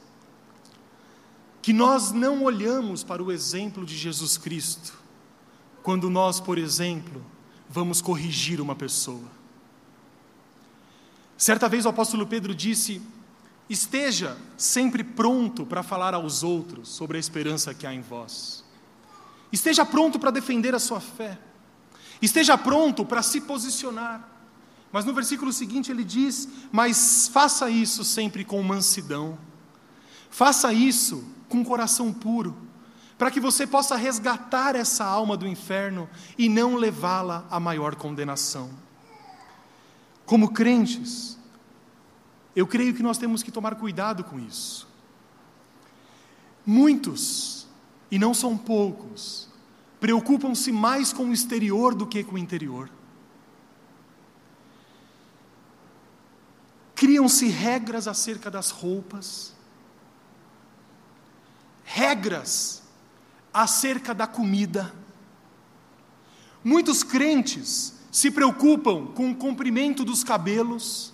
que 1.61 1.73
nós 1.73 2.11
não 2.11 2.43
olhamos 2.43 3.03
para 3.03 3.23
o 3.23 3.31
exemplo 3.31 3.86
de 3.86 3.97
Jesus 3.97 4.38
Cristo, 4.38 4.93
quando 5.81 6.09
nós, 6.09 6.39
por 6.39 6.57
exemplo, 6.57 7.25
vamos 7.69 8.01
corrigir 8.01 8.61
uma 8.61 8.75
pessoa. 8.75 9.29
Certa 11.38 11.67
vez 11.67 11.86
o 11.86 11.89
apóstolo 11.89 12.25
Pedro 12.25 12.53
disse: 12.55 13.01
Esteja 13.69 14.38
sempre 14.57 15.03
pronto 15.03 15.65
para 15.65 15.83
falar 15.83 16.13
aos 16.13 16.43
outros 16.43 16.89
sobre 16.89 17.17
a 17.17 17.19
esperança 17.19 17.73
que 17.73 17.86
há 17.86 17.93
em 17.93 18.01
vós. 18.01 18.63
Esteja 19.51 19.86
pronto 19.86 20.19
para 20.19 20.31
defender 20.31 20.75
a 20.75 20.79
sua 20.79 20.99
fé. 20.99 21.38
Esteja 22.21 22.57
pronto 22.57 23.05
para 23.05 23.21
se 23.21 23.41
posicionar. 23.41 24.34
Mas 24.96 25.04
no 25.04 25.14
versículo 25.14 25.52
seguinte 25.52 25.91
ele 25.91 26.06
diz: 26.06 26.48
Mas 26.72 27.28
faça 27.28 27.70
isso 27.70 28.02
sempre 28.06 28.46
com 28.46 28.64
mansidão, 28.64 29.38
faça 30.30 30.72
isso 30.72 31.22
com 31.50 31.66
coração 31.66 32.14
puro, 32.14 32.56
para 33.18 33.30
que 33.30 33.41
você 33.41 33.68
possa 33.68 33.98
resgatar 33.98 34.74
essa 34.74 35.04
alma 35.04 35.36
do 35.36 35.46
inferno 35.46 36.10
e 36.38 36.48
não 36.48 36.76
levá-la 36.78 37.46
à 37.52 37.60
maior 37.60 37.96
condenação. 37.96 38.70
Como 40.26 40.54
crentes, 40.54 41.38
eu 42.56 42.66
creio 42.66 42.93
que 42.93 43.04
nós 43.04 43.18
temos 43.18 43.43
que 43.43 43.52
tomar 43.52 43.76
cuidado 43.76 44.24
com 44.24 44.39
isso. 44.39 44.88
Muitos 46.66 47.68
e 48.10 48.18
não 48.18 48.34
são 48.34 48.58
poucos, 48.58 49.50
preocupam-se 50.00 50.72
mais 50.72 51.12
com 51.12 51.26
o 51.26 51.34
exterior 51.34 51.93
do 51.93 52.08
que 52.08 52.24
com 52.24 52.36
o 52.36 52.39
interior. 52.39 52.89
Criam-se 56.96 57.48
regras 57.48 58.08
acerca 58.08 58.50
das 58.50 58.70
roupas, 58.72 59.54
regras 61.84 62.82
acerca 63.54 64.14
da 64.14 64.26
comida. 64.26 64.93
Muitos 66.64 67.04
crentes 67.04 67.93
se 68.12 68.32
preocupam 68.32 69.08
com 69.08 69.32
o 69.32 69.36
comprimento 69.36 70.06
dos 70.06 70.24
cabelos, 70.24 71.14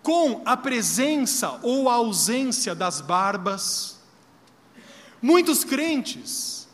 com 0.00 0.42
a 0.44 0.56
presença 0.56 1.58
ou 1.62 1.88
a 1.88 1.94
ausência 1.94 2.72
das 2.72 3.00
barbas. 3.00 3.98
Muitos 5.20 5.64
crentes 5.64 6.68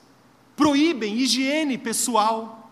proíbem 0.55 1.17
higiene 1.17 1.79
pessoal. 1.79 2.71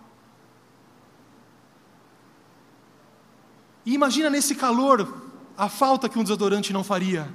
E 3.84 3.94
imagina 3.94 4.30
nesse 4.30 4.54
calor 4.54 5.21
a 5.62 5.68
falta 5.68 6.08
que 6.08 6.18
um 6.18 6.24
desodorante 6.24 6.72
não 6.72 6.82
faria. 6.82 7.32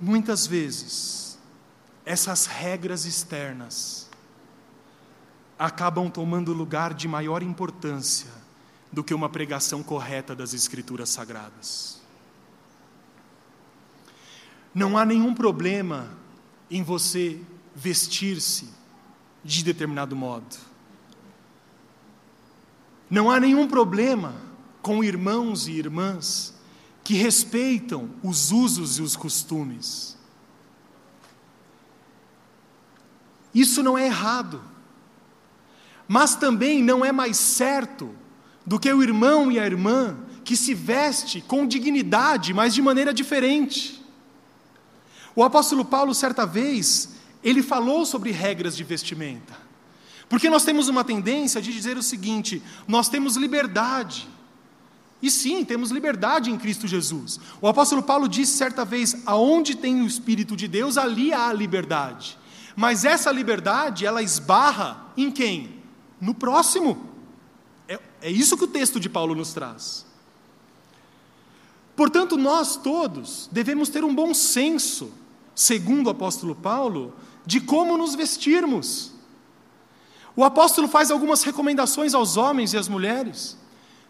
Muitas 0.00 0.46
vezes, 0.46 1.36
essas 2.06 2.46
regras 2.46 3.04
externas 3.04 4.08
acabam 5.58 6.08
tomando 6.08 6.52
lugar 6.52 6.94
de 6.94 7.08
maior 7.08 7.42
importância 7.42 8.30
do 8.92 9.02
que 9.02 9.12
uma 9.12 9.28
pregação 9.28 9.82
correta 9.82 10.32
das 10.32 10.54
Escrituras 10.54 11.08
Sagradas. 11.08 12.00
Não 14.72 14.96
há 14.96 15.04
nenhum 15.04 15.34
problema 15.34 16.16
em 16.70 16.84
você 16.84 17.40
vestir-se 17.74 18.72
de 19.42 19.64
determinado 19.64 20.14
modo. 20.14 20.73
Não 23.14 23.30
há 23.30 23.38
nenhum 23.38 23.68
problema 23.68 24.34
com 24.82 25.04
irmãos 25.04 25.68
e 25.68 25.70
irmãs 25.70 26.52
que 27.04 27.14
respeitam 27.14 28.10
os 28.24 28.50
usos 28.50 28.98
e 28.98 29.02
os 29.02 29.14
costumes. 29.14 30.18
Isso 33.54 33.84
não 33.84 33.96
é 33.96 34.06
errado. 34.06 34.60
Mas 36.08 36.34
também 36.34 36.82
não 36.82 37.04
é 37.04 37.12
mais 37.12 37.36
certo 37.36 38.12
do 38.66 38.80
que 38.80 38.92
o 38.92 39.00
irmão 39.00 39.52
e 39.52 39.60
a 39.60 39.64
irmã 39.64 40.16
que 40.42 40.56
se 40.56 40.74
veste 40.74 41.40
com 41.40 41.68
dignidade, 41.68 42.52
mas 42.52 42.74
de 42.74 42.82
maneira 42.82 43.14
diferente. 43.14 44.04
O 45.36 45.44
apóstolo 45.44 45.84
Paulo, 45.84 46.12
certa 46.16 46.44
vez, 46.44 47.10
ele 47.44 47.62
falou 47.62 48.04
sobre 48.04 48.32
regras 48.32 48.76
de 48.76 48.82
vestimenta. 48.82 49.54
Porque 50.28 50.50
nós 50.50 50.64
temos 50.64 50.88
uma 50.88 51.04
tendência 51.04 51.60
de 51.60 51.72
dizer 51.72 51.96
o 51.96 52.02
seguinte: 52.02 52.62
nós 52.86 53.08
temos 53.08 53.36
liberdade. 53.36 54.28
E 55.22 55.30
sim, 55.30 55.64
temos 55.64 55.90
liberdade 55.90 56.50
em 56.50 56.58
Cristo 56.58 56.86
Jesus. 56.86 57.40
O 57.60 57.66
apóstolo 57.66 58.02
Paulo 58.02 58.28
disse 58.28 58.56
certa 58.56 58.84
vez: 58.84 59.16
aonde 59.26 59.74
tem 59.74 60.02
o 60.02 60.06
Espírito 60.06 60.56
de 60.56 60.68
Deus, 60.68 60.98
ali 60.98 61.32
há 61.32 61.52
liberdade. 61.52 62.38
Mas 62.76 63.04
essa 63.04 63.30
liberdade, 63.30 64.04
ela 64.04 64.22
esbarra 64.22 65.06
em 65.16 65.30
quem? 65.30 65.82
No 66.20 66.34
próximo. 66.34 67.08
É, 67.88 68.00
é 68.20 68.30
isso 68.30 68.56
que 68.56 68.64
o 68.64 68.68
texto 68.68 68.98
de 68.98 69.08
Paulo 69.08 69.34
nos 69.34 69.52
traz. 69.52 70.04
Portanto, 71.94 72.36
nós 72.36 72.76
todos 72.76 73.48
devemos 73.52 73.88
ter 73.88 74.04
um 74.04 74.14
bom 74.14 74.34
senso, 74.34 75.12
segundo 75.54 76.08
o 76.08 76.10
apóstolo 76.10 76.54
Paulo, 76.54 77.14
de 77.46 77.60
como 77.60 77.96
nos 77.96 78.14
vestirmos. 78.14 79.13
O 80.36 80.42
apóstolo 80.42 80.88
faz 80.88 81.10
algumas 81.10 81.42
recomendações 81.42 82.14
aos 82.14 82.36
homens 82.36 82.72
e 82.72 82.76
às 82.76 82.88
mulheres, 82.88 83.56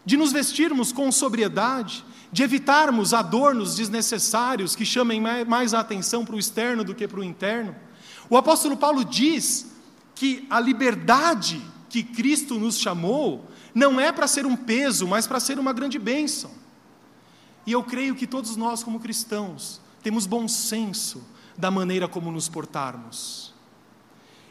de 0.03 0.17
nos 0.17 0.31
vestirmos 0.31 0.91
com 0.91 1.11
sobriedade, 1.11 2.03
de 2.31 2.43
evitarmos 2.43 3.13
adornos 3.13 3.75
desnecessários 3.75 4.75
que 4.75 4.85
chamem 4.85 5.21
mais 5.47 5.73
a 5.73 5.79
atenção 5.79 6.25
para 6.25 6.35
o 6.35 6.39
externo 6.39 6.83
do 6.83 6.95
que 6.95 7.07
para 7.07 7.19
o 7.19 7.23
interno. 7.23 7.75
O 8.29 8.35
apóstolo 8.35 8.75
Paulo 8.75 9.05
diz 9.05 9.67
que 10.15 10.45
a 10.49 10.59
liberdade 10.59 11.61
que 11.89 12.03
Cristo 12.03 12.55
nos 12.55 12.79
chamou 12.79 13.49
não 13.73 13.99
é 13.99 14.11
para 14.11 14.27
ser 14.27 14.45
um 14.45 14.55
peso, 14.55 15.07
mas 15.07 15.27
para 15.27 15.39
ser 15.39 15.59
uma 15.59 15.73
grande 15.73 15.99
bênção. 15.99 16.51
E 17.65 17.71
eu 17.71 17.83
creio 17.83 18.15
que 18.15 18.27
todos 18.27 18.55
nós, 18.55 18.83
como 18.83 18.99
cristãos, 18.99 19.81
temos 20.01 20.25
bom 20.25 20.47
senso 20.47 21.23
da 21.57 21.71
maneira 21.71 22.07
como 22.07 22.31
nos 22.31 22.47
portarmos, 22.47 23.44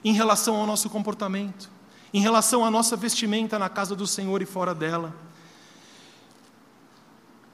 em 0.05 0.13
relação 0.13 0.57
ao 0.57 0.67
nosso 0.67 0.91
comportamento, 0.91 1.71
em 2.13 2.21
relação 2.21 2.65
à 2.65 2.71
nossa 2.71 2.97
vestimenta 2.97 3.59
na 3.59 3.69
casa 3.69 3.97
do 3.97 4.07
Senhor 4.07 4.43
e 4.43 4.47
fora 4.47 4.75
dela. 4.75 5.15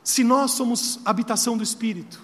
Se 0.02 0.24
nós 0.24 0.50
somos 0.50 0.98
habitação 1.04 1.56
do 1.56 1.62
Espírito, 1.62 2.20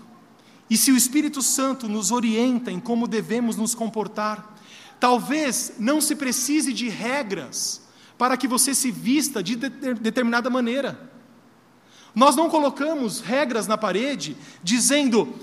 e 0.68 0.76
se 0.76 0.90
o 0.90 0.96
Espírito 0.96 1.40
Santo 1.40 1.88
nos 1.88 2.10
orienta 2.10 2.72
em 2.72 2.80
como 2.80 3.06
devemos 3.06 3.56
nos 3.56 3.74
comportar, 3.74 4.56
talvez 4.98 5.74
não 5.78 6.00
se 6.00 6.16
precise 6.16 6.72
de 6.72 6.88
regras 6.88 7.82
para 8.18 8.36
que 8.36 8.48
você 8.48 8.74
se 8.74 8.90
vista 8.90 9.42
de 9.42 9.54
determinada 9.54 10.50
maneira. 10.50 11.12
Nós 12.14 12.34
não 12.34 12.48
colocamos 12.48 13.20
regras 13.20 13.66
na 13.66 13.76
parede 13.76 14.36
dizendo 14.62 15.34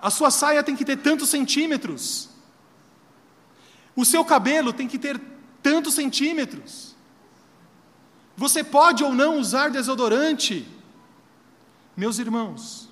a 0.00 0.10
sua 0.10 0.30
saia 0.30 0.62
tem 0.62 0.74
que 0.74 0.84
ter 0.84 0.96
tantos 0.96 1.28
centímetros, 1.28 2.30
o 3.96 4.04
seu 4.04 4.22
cabelo 4.24 4.74
tem 4.74 4.86
que 4.86 4.98
ter 4.98 5.18
tantos 5.62 5.94
centímetros. 5.94 6.94
Você 8.36 8.62
pode 8.62 9.02
ou 9.02 9.14
não 9.14 9.38
usar 9.40 9.70
desodorante. 9.70 10.68
Meus 11.96 12.18
irmãos, 12.18 12.90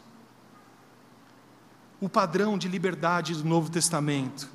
o 2.01 2.09
padrão 2.09 2.57
de 2.57 2.67
liberdade 2.67 3.35
do 3.35 3.45
Novo 3.45 3.71
Testamento 3.71 4.49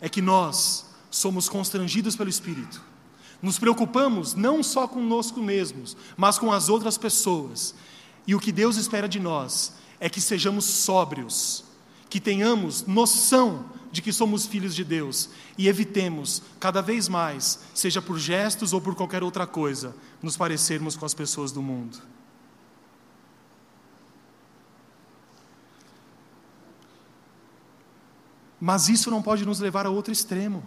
é 0.00 0.08
que 0.08 0.22
nós 0.22 0.86
somos 1.10 1.48
constrangidos 1.48 2.16
pelo 2.16 2.30
Espírito. 2.30 2.82
Nos 3.42 3.58
preocupamos 3.58 4.34
não 4.34 4.62
só 4.62 4.88
conosco 4.88 5.40
mesmos, 5.40 5.96
mas 6.16 6.38
com 6.38 6.50
as 6.50 6.70
outras 6.70 6.96
pessoas. 6.96 7.74
E 8.26 8.34
o 8.34 8.40
que 8.40 8.50
Deus 8.50 8.76
espera 8.76 9.08
de 9.08 9.20
nós 9.20 9.74
é 10.00 10.08
que 10.08 10.20
sejamos 10.20 10.64
sóbrios, 10.64 11.64
que 12.08 12.20
tenhamos 12.20 12.86
noção 12.86 13.64
de 13.98 14.02
que 14.02 14.12
somos 14.12 14.46
filhos 14.46 14.76
de 14.76 14.84
Deus 14.84 15.28
e 15.58 15.66
evitemos 15.66 16.40
cada 16.60 16.80
vez 16.80 17.08
mais, 17.08 17.58
seja 17.74 18.00
por 18.00 18.16
gestos 18.16 18.72
ou 18.72 18.80
por 18.80 18.94
qualquer 18.94 19.24
outra 19.24 19.44
coisa, 19.44 19.92
nos 20.22 20.36
parecermos 20.36 20.96
com 20.96 21.04
as 21.04 21.14
pessoas 21.14 21.50
do 21.50 21.60
mundo. 21.60 21.98
Mas 28.60 28.88
isso 28.88 29.10
não 29.10 29.20
pode 29.20 29.44
nos 29.44 29.58
levar 29.58 29.84
a 29.84 29.90
outro 29.90 30.12
extremo. 30.12 30.64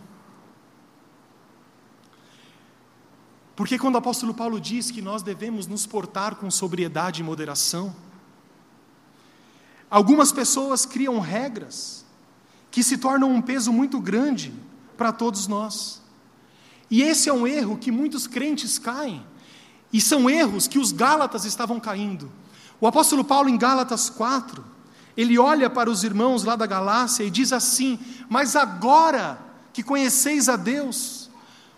Porque 3.55 3.79
quando 3.79 3.95
o 3.95 3.99
apóstolo 3.99 4.33
Paulo 4.33 4.59
diz 4.59 4.91
que 4.91 5.01
nós 5.01 5.23
devemos 5.23 5.67
nos 5.67 5.85
portar 5.85 6.35
com 6.35 6.51
sobriedade 6.51 7.21
e 7.21 7.23
moderação, 7.23 7.95
algumas 9.89 10.33
pessoas 10.33 10.85
criam 10.85 11.17
regras 11.21 12.01
que 12.71 12.81
se 12.81 12.97
tornam 12.97 13.29
um 13.29 13.41
peso 13.41 13.71
muito 13.71 13.99
grande 13.99 14.53
para 14.97 15.11
todos 15.11 15.45
nós. 15.45 16.01
E 16.89 17.01
esse 17.01 17.29
é 17.29 17.33
um 17.33 17.45
erro 17.45 17.77
que 17.77 17.91
muitos 17.91 18.25
crentes 18.25 18.79
caem, 18.79 19.23
e 19.93 19.99
são 19.99 20.29
erros 20.29 20.67
que 20.67 20.79
os 20.79 20.91
Gálatas 20.91 21.43
estavam 21.43 21.79
caindo. 21.79 22.31
O 22.79 22.87
apóstolo 22.87 23.23
Paulo, 23.23 23.49
em 23.49 23.57
Gálatas 23.57 24.09
4, 24.09 24.63
ele 25.15 25.37
olha 25.37 25.69
para 25.69 25.89
os 25.89 26.03
irmãos 26.03 26.43
lá 26.43 26.55
da 26.55 26.65
Galácia 26.65 27.23
e 27.23 27.29
diz 27.29 27.51
assim: 27.51 27.99
Mas 28.29 28.55
agora 28.55 29.37
que 29.73 29.83
conheceis 29.83 30.47
a 30.47 30.55
Deus, 30.55 31.29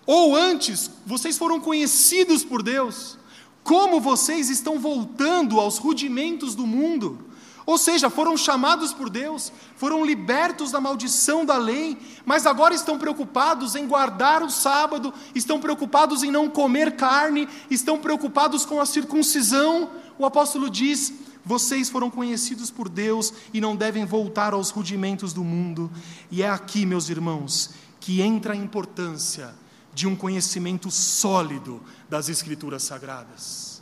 ou 0.06 0.36
antes 0.36 0.90
vocês 1.06 1.38
foram 1.38 1.60
conhecidos 1.60 2.44
por 2.44 2.62
Deus, 2.62 3.18
como 3.64 4.00
vocês 4.00 4.50
estão 4.50 4.80
voltando 4.80 5.60
aos 5.60 5.78
rudimentos 5.78 6.54
do 6.54 6.68
mundo? 6.68 7.33
Ou 7.66 7.78
seja, 7.78 8.10
foram 8.10 8.36
chamados 8.36 8.94
por 8.94 9.10
Deus, 9.10 9.52
foram 9.78 10.06
libertos 10.06 10.72
da 10.72 10.82
maldição 10.82 11.46
da 11.46 11.58
lei, 11.58 11.98
mas 12.26 12.46
agora 12.46 12.74
estão 12.74 13.00
preocupados 13.00 13.76
em 13.76 13.88
guardar 13.88 14.44
o 14.44 14.50
sábado, 14.50 15.14
estão 15.34 15.60
preocupados 15.60 16.24
em 16.24 16.32
não 16.32 16.50
comer 16.50 16.96
carne, 16.96 17.48
estão 17.70 17.98
preocupados 17.98 18.66
com 18.66 18.82
a 18.82 18.86
circuncisão. 18.86 19.90
O 20.20 20.26
apóstolo 20.26 20.70
diz: 20.70 21.14
vocês 21.46 21.90
foram 21.90 22.10
conhecidos 22.10 22.70
por 22.70 22.90
Deus 22.90 23.34
e 23.54 23.62
não 23.62 23.76
devem 23.76 24.06
voltar 24.06 24.54
aos 24.54 24.70
rudimentos 24.70 25.32
do 25.32 25.44
mundo. 25.44 25.90
E 26.30 26.44
é 26.44 26.50
aqui, 26.50 26.86
meus 26.86 27.10
irmãos, 27.10 27.72
que 28.00 28.22
entra 28.22 28.54
a 28.54 28.58
importância 28.58 29.54
de 29.94 30.08
um 30.08 30.16
conhecimento 30.16 30.90
sólido 30.90 31.82
das 32.10 32.28
Escrituras 32.28 32.84
Sagradas. 32.84 33.82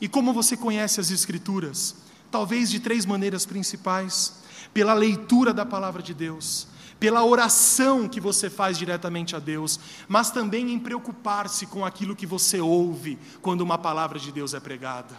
E 0.00 0.08
como 0.08 0.32
você 0.32 0.56
conhece 0.56 1.00
as 1.00 1.10
Escrituras? 1.10 2.03
Talvez 2.34 2.68
de 2.68 2.80
três 2.80 3.06
maneiras 3.06 3.46
principais: 3.46 4.40
pela 4.72 4.92
leitura 4.92 5.54
da 5.54 5.64
palavra 5.64 6.02
de 6.02 6.12
Deus, 6.12 6.66
pela 6.98 7.24
oração 7.24 8.08
que 8.08 8.20
você 8.20 8.50
faz 8.50 8.76
diretamente 8.76 9.36
a 9.36 9.38
Deus, 9.38 9.78
mas 10.08 10.32
também 10.32 10.72
em 10.72 10.78
preocupar-se 10.80 11.64
com 11.66 11.84
aquilo 11.84 12.16
que 12.16 12.26
você 12.26 12.60
ouve 12.60 13.20
quando 13.40 13.60
uma 13.60 13.78
palavra 13.78 14.18
de 14.18 14.32
Deus 14.32 14.52
é 14.52 14.58
pregada. 14.58 15.14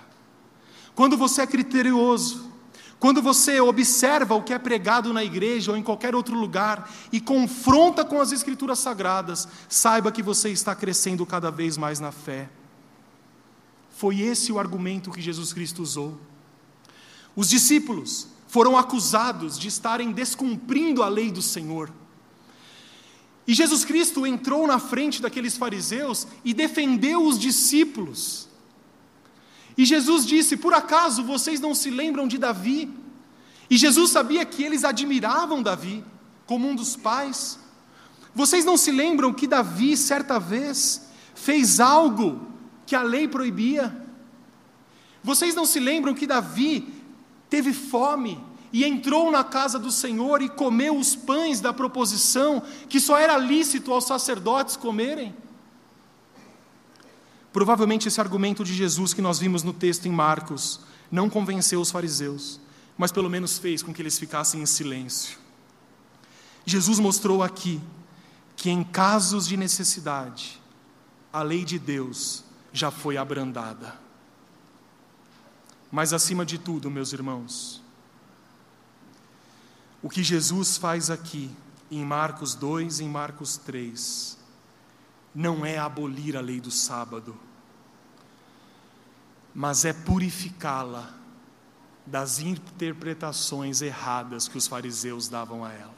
Quando 0.93 1.15
você 1.15 1.43
é 1.43 1.47
criterioso, 1.47 2.51
quando 2.99 3.21
você 3.21 3.61
observa 3.61 4.35
o 4.35 4.43
que 4.43 4.53
é 4.53 4.59
pregado 4.59 5.13
na 5.13 5.23
igreja 5.23 5.71
ou 5.71 5.77
em 5.77 5.83
qualquer 5.83 6.15
outro 6.15 6.37
lugar 6.37 6.91
e 7.13 7.21
confronta 7.21 8.03
com 8.03 8.19
as 8.19 8.33
Escrituras 8.33 8.79
sagradas, 8.79 9.47
saiba 9.69 10.11
que 10.11 10.21
você 10.21 10.49
está 10.49 10.75
crescendo 10.75 11.25
cada 11.25 11.49
vez 11.49 11.77
mais 11.77 11.97
na 12.01 12.11
fé. 12.11 12.49
Foi 13.91 14.19
esse 14.19 14.51
o 14.51 14.59
argumento 14.59 15.11
que 15.11 15.21
Jesus 15.21 15.53
Cristo 15.53 15.81
usou. 15.81 16.19
Os 17.35 17.49
discípulos 17.49 18.27
foram 18.47 18.77
acusados 18.77 19.59
de 19.59 19.67
estarem 19.67 20.11
descumprindo 20.11 21.03
a 21.03 21.09
lei 21.09 21.31
do 21.31 21.41
Senhor. 21.41 21.91
E 23.47 23.53
Jesus 23.53 23.83
Cristo 23.85 24.25
entrou 24.25 24.65
na 24.65 24.79
frente 24.79 25.21
daqueles 25.21 25.57
fariseus 25.57 26.27
e 26.43 26.53
defendeu 26.53 27.25
os 27.25 27.37
discípulos. 27.37 28.47
E 29.77 29.85
Jesus 29.85 30.25
disse: 30.25 30.57
Por 30.57 30.73
acaso 30.73 31.23
vocês 31.23 31.59
não 31.59 31.75
se 31.75 31.89
lembram 31.89 32.27
de 32.27 32.37
Davi? 32.37 32.89
E 33.69 33.77
Jesus 33.77 34.11
sabia 34.11 34.45
que 34.45 34.63
eles 34.63 34.83
admiravam 34.83 35.61
Davi 35.61 36.03
como 36.45 36.67
um 36.67 36.75
dos 36.75 36.95
pais. 36.95 37.59
Vocês 38.33 38.65
não 38.65 38.77
se 38.77 38.91
lembram 38.91 39.33
que 39.33 39.47
Davi, 39.47 39.95
certa 39.97 40.39
vez, 40.39 41.09
fez 41.33 41.79
algo 41.79 42.47
que 42.85 42.95
a 42.95 43.01
lei 43.01 43.27
proibia? 43.27 44.05
Vocês 45.23 45.55
não 45.55 45.65
se 45.65 45.79
lembram 45.79 46.13
que 46.13 46.27
Davi 46.27 46.94
teve 47.49 47.73
fome 47.73 48.43
e 48.71 48.83
entrou 48.83 49.31
na 49.31 49.43
casa 49.43 49.79
do 49.79 49.91
Senhor 49.91 50.41
e 50.41 50.49
comeu 50.49 50.97
os 50.97 51.15
pães 51.15 51.61
da 51.61 51.71
proposição 51.71 52.61
que 52.89 52.99
só 52.99 53.17
era 53.17 53.37
lícito 53.37 53.93
aos 53.93 54.05
sacerdotes 54.05 54.75
comerem? 54.75 55.33
Provavelmente 57.53 58.07
esse 58.07 58.19
argumento 58.19 58.65
de 58.65 58.73
Jesus 58.73 59.13
que 59.13 59.21
nós 59.21 59.39
vimos 59.39 59.63
no 59.63 59.71
texto 59.71 60.07
em 60.07 60.11
Marcos 60.11 60.81
não 61.09 61.29
convenceu 61.29 61.79
os 61.79 61.89
fariseus, 61.89 62.59
mas 62.97 63.13
pelo 63.13 63.29
menos 63.29 63.57
fez 63.57 63.81
com 63.81 63.93
que 63.93 64.01
eles 64.01 64.19
ficassem 64.19 64.61
em 64.61 64.65
silêncio. 64.65 65.37
Jesus 66.65 66.99
mostrou 66.99 67.41
aqui 67.41 67.79
que 68.57 68.69
em 68.69 68.83
casos 68.83 69.47
de 69.47 69.55
necessidade, 69.55 70.61
a 71.31 71.41
lei 71.41 71.63
de 71.63 71.77
Deus 71.77 72.43
já 72.73 72.91
foi 72.91 73.15
abrandada. 73.15 74.04
Mas 75.95 76.11
acima 76.11 76.45
de 76.45 76.57
tudo, 76.57 76.91
meus 76.91 77.13
irmãos, 77.13 77.81
o 80.03 80.09
que 80.09 80.21
Jesus 80.21 80.75
faz 80.75 81.09
aqui 81.09 81.49
em 81.89 82.03
Marcos 82.03 82.53
2 82.53 82.99
e 82.99 83.05
em 83.05 83.07
Marcos 83.07 83.55
3 83.55 84.37
não 85.33 85.65
é 85.65 85.77
abolir 85.77 86.35
a 86.35 86.41
lei 86.41 86.59
do 86.59 86.69
sábado, 86.69 87.33
mas 89.53 89.85
é 89.85 89.93
purificá-la 89.93 91.13
das 92.05 92.39
interpretações 92.39 93.81
erradas 93.81 94.49
que 94.49 94.57
os 94.57 94.67
fariseus 94.67 95.29
davam 95.29 95.63
a 95.63 95.71
ela. 95.71 95.95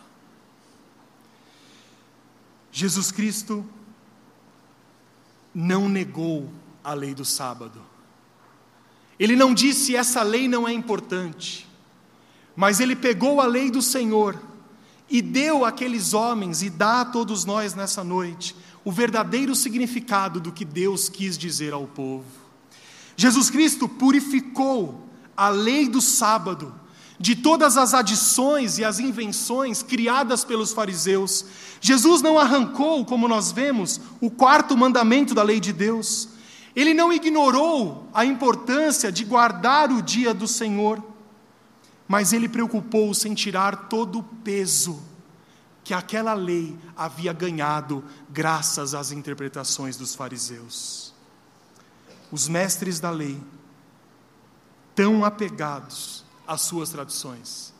Jesus 2.71 3.11
Cristo 3.11 3.67
não 5.55 5.89
negou 5.89 6.53
a 6.83 6.93
lei 6.93 7.15
do 7.15 7.25
sábado. 7.25 7.96
Ele 9.19 9.35
não 9.35 9.53
disse 9.53 9.95
essa 9.95 10.21
lei 10.21 10.47
não 10.47 10.67
é 10.67 10.73
importante, 10.73 11.67
mas 12.55 12.79
ele 12.79 12.95
pegou 12.95 13.41
a 13.41 13.45
lei 13.45 13.71
do 13.71 13.81
Senhor 13.81 14.39
e 15.09 15.21
deu 15.21 15.65
àqueles 15.65 16.13
homens 16.13 16.61
e 16.61 16.69
dá 16.69 17.01
a 17.01 17.05
todos 17.05 17.45
nós 17.45 17.73
nessa 17.73 18.03
noite 18.03 18.55
o 18.83 18.91
verdadeiro 18.91 19.55
significado 19.55 20.39
do 20.39 20.51
que 20.51 20.63
Deus 20.63 21.09
quis 21.09 21.37
dizer 21.37 21.73
ao 21.73 21.85
povo. 21.85 22.25
Jesus 23.17 23.49
Cristo 23.49 23.87
purificou 23.87 25.09
a 25.35 25.49
lei 25.49 25.89
do 25.89 25.99
sábado 25.99 26.73
de 27.19 27.35
todas 27.35 27.77
as 27.77 27.93
adições 27.93 28.77
e 28.77 28.85
as 28.85 28.99
invenções 28.99 29.81
criadas 29.81 30.43
pelos 30.43 30.71
fariseus. 30.71 31.45
Jesus 31.81 32.21
não 32.21 32.37
arrancou, 32.37 33.03
como 33.03 33.27
nós 33.27 33.51
vemos, 33.51 33.99
o 34.21 34.29
quarto 34.29 34.77
mandamento 34.77 35.33
da 35.33 35.41
lei 35.41 35.59
de 35.59 35.73
Deus. 35.73 36.29
Ele 36.77 36.93
não 36.93 37.11
ignorou 37.11 38.07
a 38.13 38.23
importância 38.23 39.11
de 39.11 39.25
guardar 39.25 39.91
o 39.91 39.99
dia 39.99 40.31
do 40.31 40.47
Senhor, 40.47 41.03
mas 42.07 42.33
ele 42.33 42.47
preocupou-se 42.47 43.27
em 43.27 43.33
tirar 43.33 43.89
todo 43.89 44.19
o 44.19 44.23
peso 44.23 45.01
que 45.83 45.91
aquela 45.91 46.35
lei 46.35 46.77
havia 46.95 47.33
ganhado 47.33 48.03
graças 48.29 48.93
às 48.93 49.11
interpretações 49.11 49.97
dos 49.97 50.13
fariseus. 50.13 51.15
Os 52.31 52.47
mestres 52.47 52.99
da 52.99 53.09
lei, 53.09 53.41
tão 54.93 55.25
apegados 55.25 56.23
às 56.45 56.61
suas 56.61 56.91
tradições, 56.91 57.73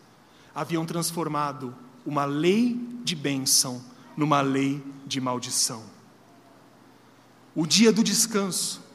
haviam 0.56 0.88
transformado 0.88 1.76
uma 2.04 2.26
lei 2.26 2.84
de 3.04 3.16
bênção 3.16 3.80
numa 4.16 4.42
lei 4.42 4.84
de 5.06 5.22
maldição. 5.22 5.84
O 7.54 7.68
dia 7.68 7.92
do 7.92 8.04
descanso, 8.04 8.87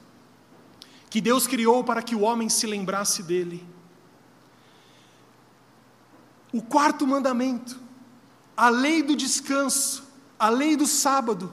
que 1.13 1.21
Deus 1.21 1.47
criou 1.47 1.85
para 1.85 2.01
que 2.01 2.15
o 2.15 2.23
homem 2.23 2.49
se 2.49 2.67
lembrasse 2.67 3.23
dele. 3.23 3.63
O 6.51 6.63
quarto 6.63 7.07
mandamento, 7.07 7.79
a 8.57 8.71
lei 8.71 9.03
do 9.03 9.15
descanso, 9.15 10.05
a 10.39 10.49
lei 10.49 10.75
do 10.75 10.87
sábado, 10.87 11.53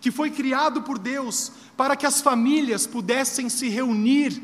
que 0.00 0.12
foi 0.12 0.30
criado 0.30 0.82
por 0.82 1.00
Deus 1.00 1.50
para 1.76 1.96
que 1.96 2.06
as 2.06 2.20
famílias 2.20 2.86
pudessem 2.86 3.48
se 3.48 3.68
reunir 3.68 4.40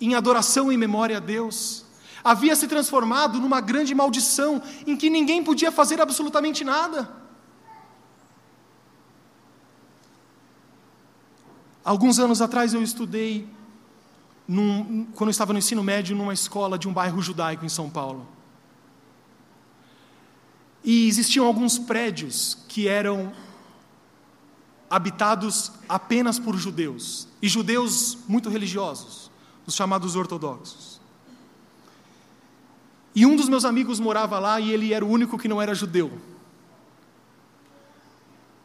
em 0.00 0.16
adoração 0.16 0.72
e 0.72 0.76
memória 0.76 1.18
a 1.18 1.20
Deus, 1.20 1.84
havia 2.24 2.56
se 2.56 2.66
transformado 2.66 3.38
numa 3.38 3.60
grande 3.60 3.94
maldição 3.94 4.60
em 4.84 4.96
que 4.96 5.08
ninguém 5.08 5.44
podia 5.44 5.70
fazer 5.70 6.00
absolutamente 6.00 6.64
nada. 6.64 7.08
Alguns 11.86 12.18
anos 12.18 12.42
atrás 12.42 12.74
eu 12.74 12.82
estudei, 12.82 13.48
num, 14.48 15.04
quando 15.14 15.28
eu 15.28 15.30
estava 15.30 15.52
no 15.52 15.60
ensino 15.60 15.84
médio, 15.84 16.16
numa 16.16 16.34
escola 16.34 16.76
de 16.76 16.88
um 16.88 16.92
bairro 16.92 17.22
judaico 17.22 17.64
em 17.64 17.68
São 17.68 17.88
Paulo. 17.88 18.26
E 20.82 21.06
existiam 21.06 21.46
alguns 21.46 21.78
prédios 21.78 22.58
que 22.66 22.88
eram 22.88 23.32
habitados 24.90 25.70
apenas 25.88 26.40
por 26.40 26.56
judeus, 26.56 27.28
e 27.40 27.48
judeus 27.48 28.18
muito 28.26 28.48
religiosos, 28.48 29.30
os 29.64 29.76
chamados 29.76 30.16
ortodoxos. 30.16 31.00
E 33.14 33.24
um 33.24 33.36
dos 33.36 33.48
meus 33.48 33.64
amigos 33.64 34.00
morava 34.00 34.40
lá 34.40 34.58
e 34.58 34.72
ele 34.72 34.92
era 34.92 35.04
o 35.04 35.08
único 35.08 35.38
que 35.38 35.46
não 35.46 35.62
era 35.62 35.72
judeu. 35.72 36.10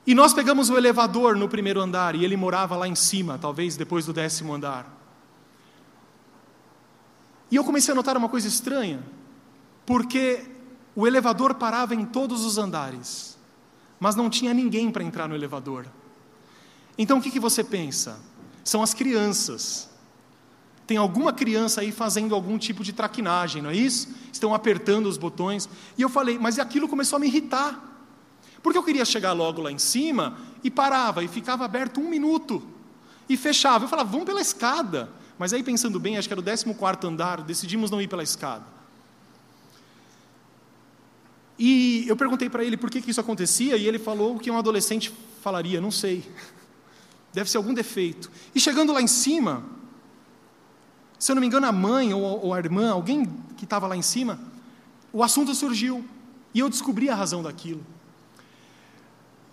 E 0.06 0.16
nós 0.16 0.34
pegamos 0.34 0.70
o 0.70 0.78
elevador 0.78 1.36
no 1.36 1.48
primeiro 1.48 1.80
andar 1.80 2.16
e 2.16 2.26
ele 2.26 2.36
morava 2.36 2.76
lá 2.76 2.88
em 2.88 2.96
cima, 2.96 3.38
talvez 3.38 3.76
depois 3.78 4.06
do 4.06 4.14
décimo 4.14 4.54
andar. 4.54 4.98
E 7.52 7.56
eu 7.56 7.64
comecei 7.64 7.92
a 7.92 7.96
notar 7.96 8.18
uma 8.18 8.30
coisa 8.30 8.48
estranha, 8.48 9.04
porque 9.86 10.50
o 10.96 11.06
elevador 11.06 11.56
parava 11.56 11.94
em 11.94 12.06
todos 12.06 12.46
os 12.46 12.58
andares, 12.58 13.38
mas 14.00 14.16
não 14.16 14.30
tinha 14.30 14.54
ninguém 14.54 14.90
para 14.90 15.04
entrar 15.04 15.28
no 15.28 15.36
elevador. 15.36 15.86
Então 16.98 17.20
o 17.20 17.22
que, 17.22 17.30
que 17.30 17.40
você 17.40 17.64
pensa? 17.64 18.20
São 18.64 18.82
as 18.82 18.94
crianças. 18.94 19.90
Tem 20.88 20.98
alguma 20.98 21.32
criança 21.32 21.82
aí 21.82 21.92
fazendo 21.92 22.34
algum 22.34 22.58
tipo 22.58 22.84
de 22.84 22.92
traquinagem, 22.92 23.62
não 23.62 23.70
é 23.70 23.76
isso? 23.76 24.10
Estão 24.32 24.54
apertando 24.54 25.06
os 25.06 25.18
botões. 25.18 25.70
E 25.98 26.02
eu 26.02 26.10
falei, 26.10 26.40
mas 26.40 26.58
aquilo 26.58 26.88
começou 26.88 27.18
a 27.18 27.20
me 27.20 27.28
irritar. 27.28 27.91
Porque 28.62 28.78
eu 28.78 28.84
queria 28.84 29.06
chegar 29.06 29.34
logo 29.34 29.62
lá 29.62 29.72
em 29.72 29.80
cima 29.80 30.38
e 30.64 30.70
parava, 30.70 31.24
e 31.24 31.28
ficava 31.28 31.66
aberto 31.66 32.00
um 32.00 32.10
minuto. 32.10 32.62
E 33.28 33.36
fechava. 33.36 33.86
Eu 33.86 33.90
falava, 33.90 34.10
vamos 34.10 34.26
pela 34.26 34.42
escada. 34.42 35.10
Mas 35.38 35.54
aí, 35.54 35.64
pensando 35.64 36.00
bem, 36.00 36.18
acho 36.18 36.28
que 36.28 36.34
era 36.34 36.42
o 36.42 36.44
14 36.44 37.08
andar, 37.08 37.42
decidimos 37.42 37.90
não 37.90 38.02
ir 38.02 38.08
pela 38.08 38.22
escada. 38.22 38.66
E 41.58 42.06
eu 42.08 42.16
perguntei 42.16 42.50
para 42.50 42.64
ele 42.64 42.76
por 42.76 42.90
que, 42.90 43.02
que 43.02 43.12
isso 43.12 43.22
acontecia, 43.22 43.78
e 43.78 43.88
ele 43.88 44.00
falou 44.00 44.40
que 44.40 44.50
um 44.50 44.58
adolescente 44.58 45.14
falaria, 45.42 45.80
não 45.80 45.92
sei. 45.92 46.24
Deve 47.34 47.50
ser 47.50 47.58
algum 47.58 47.74
defeito. 47.74 48.30
E 48.54 48.60
chegando 48.60 48.92
lá 48.92 49.02
em 49.02 49.08
cima, 49.08 49.64
se 51.18 51.32
eu 51.32 51.36
não 51.36 51.40
me 51.40 51.48
engano, 51.48 51.68
a 51.68 51.72
mãe 51.72 52.14
ou, 52.14 52.22
ou 52.46 52.54
a 52.54 52.58
irmã, 52.58 52.92
alguém 52.92 53.26
que 53.58 53.64
estava 53.64 53.88
lá 53.88 53.96
em 53.96 54.02
cima, 54.02 54.40
o 55.14 55.24
assunto 55.24 55.54
surgiu. 55.54 56.04
E 56.54 56.60
eu 56.60 56.70
descobri 56.70 57.10
a 57.10 57.16
razão 57.16 57.42
daquilo. 57.44 57.86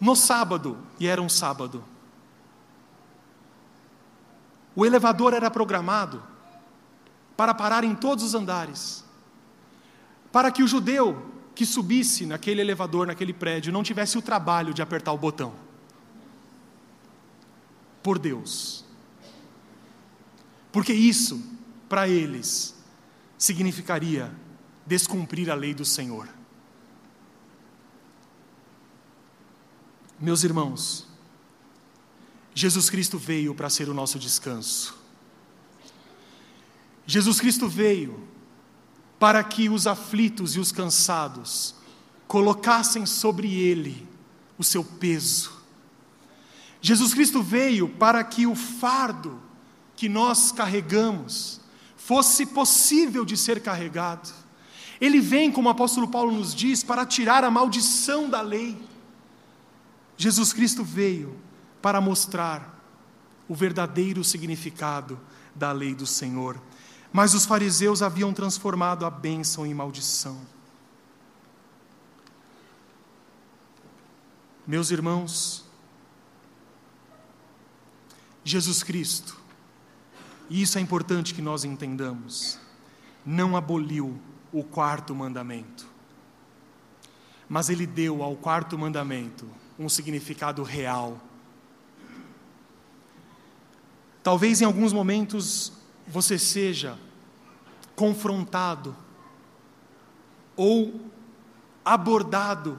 No 0.00 0.14
sábado, 0.14 0.78
e 0.98 1.06
era 1.06 1.20
um 1.20 1.28
sábado, 1.28 1.84
o 4.74 4.86
elevador 4.86 5.34
era 5.34 5.50
programado 5.50 6.22
para 7.36 7.52
parar 7.52 7.82
em 7.82 7.94
todos 7.94 8.22
os 8.22 8.34
andares, 8.34 9.04
para 10.30 10.52
que 10.52 10.62
o 10.62 10.68
judeu 10.68 11.32
que 11.54 11.66
subisse 11.66 12.24
naquele 12.26 12.60
elevador, 12.60 13.08
naquele 13.08 13.32
prédio, 13.32 13.72
não 13.72 13.82
tivesse 13.82 14.16
o 14.16 14.22
trabalho 14.22 14.72
de 14.72 14.80
apertar 14.80 15.12
o 15.12 15.18
botão. 15.18 15.52
Por 18.00 18.16
Deus. 18.20 18.84
Porque 20.70 20.92
isso, 20.92 21.42
para 21.88 22.08
eles, 22.08 22.76
significaria 23.36 24.32
descumprir 24.86 25.50
a 25.50 25.54
lei 25.54 25.74
do 25.74 25.84
Senhor. 25.84 26.28
Meus 30.20 30.42
irmãos, 30.42 31.06
Jesus 32.54 32.90
Cristo 32.90 33.18
veio 33.18 33.54
para 33.54 33.70
ser 33.70 33.88
o 33.88 33.94
nosso 33.94 34.18
descanso. 34.18 34.96
Jesus 37.06 37.40
Cristo 37.40 37.68
veio 37.68 38.26
para 39.18 39.42
que 39.44 39.68
os 39.68 39.86
aflitos 39.86 40.56
e 40.56 40.60
os 40.60 40.72
cansados 40.72 41.74
colocassem 42.26 43.06
sobre 43.06 43.54
ele 43.54 44.06
o 44.58 44.64
seu 44.64 44.84
peso. 44.84 45.52
Jesus 46.80 47.14
Cristo 47.14 47.42
veio 47.42 47.88
para 47.88 48.22
que 48.24 48.46
o 48.46 48.54
fardo 48.54 49.40
que 49.96 50.08
nós 50.08 50.52
carregamos 50.52 51.60
fosse 51.96 52.46
possível 52.46 53.24
de 53.24 53.36
ser 53.36 53.60
carregado. 53.60 54.32
Ele 55.00 55.20
vem, 55.20 55.50
como 55.50 55.68
o 55.68 55.72
apóstolo 55.72 56.08
Paulo 56.08 56.32
nos 56.32 56.54
diz, 56.54 56.82
para 56.82 57.06
tirar 57.06 57.44
a 57.44 57.50
maldição 57.50 58.28
da 58.28 58.40
lei. 58.40 58.76
Jesus 60.18 60.52
Cristo 60.52 60.82
veio 60.82 61.38
para 61.80 62.00
mostrar 62.00 62.76
o 63.48 63.54
verdadeiro 63.54 64.24
significado 64.24 65.18
da 65.54 65.70
lei 65.70 65.94
do 65.94 66.08
Senhor. 66.08 66.60
Mas 67.12 67.34
os 67.34 67.46
fariseus 67.46 68.02
haviam 68.02 68.34
transformado 68.34 69.06
a 69.06 69.10
bênção 69.10 69.64
em 69.64 69.72
maldição. 69.72 70.36
Meus 74.66 74.90
irmãos, 74.90 75.64
Jesus 78.42 78.82
Cristo, 78.82 79.36
e 80.50 80.60
isso 80.60 80.78
é 80.78 80.80
importante 80.80 81.32
que 81.32 81.40
nós 81.40 81.64
entendamos, 81.64 82.58
não 83.24 83.56
aboliu 83.56 84.20
o 84.52 84.64
quarto 84.64 85.14
mandamento, 85.14 85.86
mas 87.48 87.70
ele 87.70 87.86
deu 87.86 88.22
ao 88.22 88.36
quarto 88.36 88.76
mandamento 88.76 89.48
um 89.78 89.88
significado 89.88 90.62
real. 90.62 91.20
Talvez 94.22 94.60
em 94.60 94.64
alguns 94.64 94.92
momentos 94.92 95.72
você 96.06 96.38
seja 96.38 96.98
confrontado 97.94 98.96
ou 100.56 101.00
abordado 101.84 102.78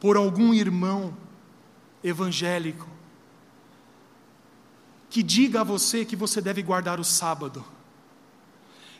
por 0.00 0.16
algum 0.16 0.54
irmão 0.54 1.16
evangélico 2.02 2.88
que 5.08 5.22
diga 5.22 5.60
a 5.60 5.64
você 5.64 6.04
que 6.04 6.16
você 6.16 6.40
deve 6.40 6.62
guardar 6.62 7.00
o 7.00 7.04
sábado, 7.04 7.64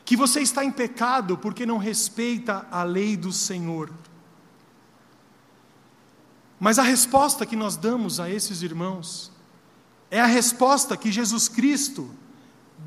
que 0.03 0.15
você 0.15 0.41
está 0.41 0.63
em 0.63 0.71
pecado 0.71 1.37
porque 1.37 1.65
não 1.65 1.77
respeita 1.77 2.65
a 2.71 2.83
lei 2.83 3.15
do 3.17 3.31
Senhor. 3.31 3.91
Mas 6.59 6.79
a 6.79 6.83
resposta 6.83 7.45
que 7.45 7.55
nós 7.55 7.75
damos 7.75 8.19
a 8.19 8.29
esses 8.29 8.61
irmãos 8.61 9.31
é 10.09 10.19
a 10.19 10.25
resposta 10.25 10.97
que 10.97 11.11
Jesus 11.11 11.47
Cristo 11.47 12.09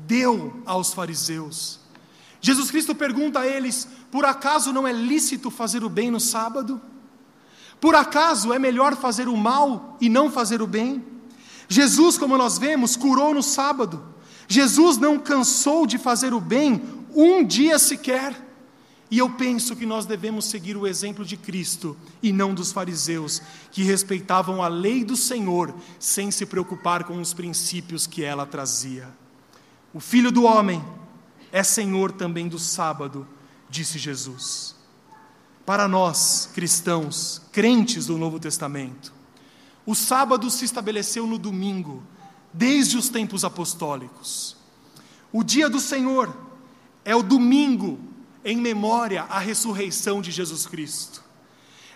deu 0.05 0.61
aos 0.65 0.93
fariseus. 0.93 1.79
Jesus 2.41 2.71
Cristo 2.71 2.93
pergunta 2.95 3.39
a 3.39 3.47
eles: 3.47 3.87
por 4.11 4.25
acaso 4.25 4.73
não 4.73 4.87
é 4.87 4.91
lícito 4.91 5.49
fazer 5.49 5.83
o 5.83 5.89
bem 5.89 6.11
no 6.11 6.19
sábado? 6.19 6.81
Por 7.79 7.95
acaso 7.95 8.53
é 8.53 8.59
melhor 8.59 8.95
fazer 8.95 9.27
o 9.27 9.37
mal 9.37 9.97
e 9.99 10.09
não 10.09 10.29
fazer 10.29 10.61
o 10.61 10.67
bem? 10.67 11.03
Jesus, 11.67 12.17
como 12.17 12.37
nós 12.37 12.57
vemos, 12.57 12.95
curou 12.95 13.33
no 13.33 13.41
sábado. 13.41 14.03
Jesus 14.47 14.97
não 14.97 15.17
cansou 15.17 15.87
de 15.87 15.97
fazer 15.97 16.33
o 16.33 16.39
bem 16.41 16.81
um 17.15 17.43
dia 17.43 17.79
sequer. 17.79 18.50
E 19.11 19.17
eu 19.17 19.29
penso 19.29 19.75
que 19.75 19.85
nós 19.85 20.05
devemos 20.05 20.45
seguir 20.45 20.77
o 20.77 20.87
exemplo 20.87 21.25
de 21.25 21.35
Cristo 21.35 21.97
e 22.23 22.31
não 22.31 22.53
dos 22.53 22.71
fariseus, 22.71 23.41
que 23.69 23.83
respeitavam 23.83 24.63
a 24.63 24.69
lei 24.69 25.03
do 25.03 25.17
Senhor 25.17 25.75
sem 25.99 26.31
se 26.31 26.45
preocupar 26.45 27.03
com 27.03 27.19
os 27.19 27.33
princípios 27.33 28.07
que 28.07 28.23
ela 28.23 28.45
trazia. 28.45 29.09
O 29.93 29.99
filho 29.99 30.31
do 30.31 30.45
homem 30.45 30.81
é 31.51 31.61
senhor 31.61 32.13
também 32.13 32.47
do 32.47 32.57
sábado, 32.57 33.27
disse 33.69 33.99
Jesus. 33.99 34.77
Para 35.65 35.89
nós, 35.89 36.49
cristãos, 36.53 37.41
crentes 37.51 38.05
do 38.05 38.17
Novo 38.17 38.39
Testamento, 38.39 39.13
o 39.85 39.93
sábado 39.93 40.49
se 40.49 40.63
estabeleceu 40.63 41.27
no 41.27 41.37
domingo, 41.37 42.01
desde 42.53 42.97
os 42.97 43.09
tempos 43.09 43.43
apostólicos. 43.43 44.55
O 45.33 45.43
dia 45.43 45.69
do 45.69 45.81
Senhor 45.81 46.33
é 47.03 47.13
o 47.13 47.21
domingo 47.21 48.10
em 48.43 48.57
memória 48.57 49.23
à 49.23 49.39
ressurreição 49.39 50.21
de 50.21 50.31
Jesus 50.31 50.65
Cristo. 50.65 51.23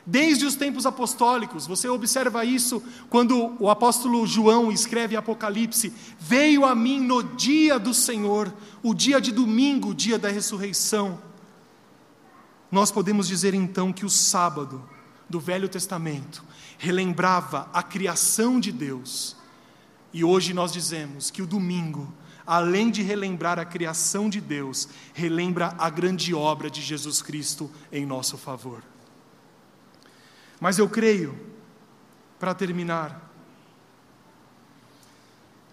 Desde 0.05 0.45
os 0.45 0.55
tempos 0.55 0.85
apostólicos, 0.85 1.65
você 1.65 1.89
observa 1.89 2.45
isso 2.45 2.83
quando 3.09 3.55
o 3.59 3.69
apóstolo 3.71 4.27
João 4.27 4.71
escreve 4.71 5.15
Apocalipse: 5.15 5.91
Veio 6.19 6.63
a 6.63 6.75
mim 6.75 6.99
no 6.99 7.23
dia 7.23 7.79
do 7.79 7.91
Senhor, 7.91 8.53
o 8.83 8.93
dia 8.93 9.19
de 9.19 9.31
domingo, 9.31 9.89
o 9.89 9.95
dia 9.95 10.19
da 10.19 10.29
ressurreição. 10.29 11.19
Nós 12.71 12.91
podemos 12.91 13.27
dizer 13.27 13.55
então 13.55 13.91
que 13.91 14.05
o 14.05 14.09
sábado 14.09 14.87
do 15.27 15.39
Velho 15.39 15.67
Testamento 15.67 16.43
relembrava 16.77 17.67
a 17.73 17.81
criação 17.81 18.59
de 18.59 18.71
Deus, 18.71 19.35
e 20.13 20.23
hoje 20.23 20.53
nós 20.53 20.71
dizemos 20.71 21.31
que 21.31 21.41
o 21.41 21.47
domingo 21.47 22.13
além 22.45 22.91
de 22.91 23.01
relembrar 23.01 23.57
a 23.59 23.65
criação 23.65 24.29
de 24.29 24.39
Deus, 24.39 24.87
relembra 25.13 25.75
a 25.77 25.89
grande 25.89 26.33
obra 26.33 26.69
de 26.69 26.81
Jesus 26.81 27.21
Cristo 27.21 27.71
em 27.91 28.05
nosso 28.05 28.37
favor. 28.37 28.83
Mas 30.59 30.77
eu 30.77 30.89
creio, 30.89 31.37
para 32.39 32.53
terminar, 32.53 33.31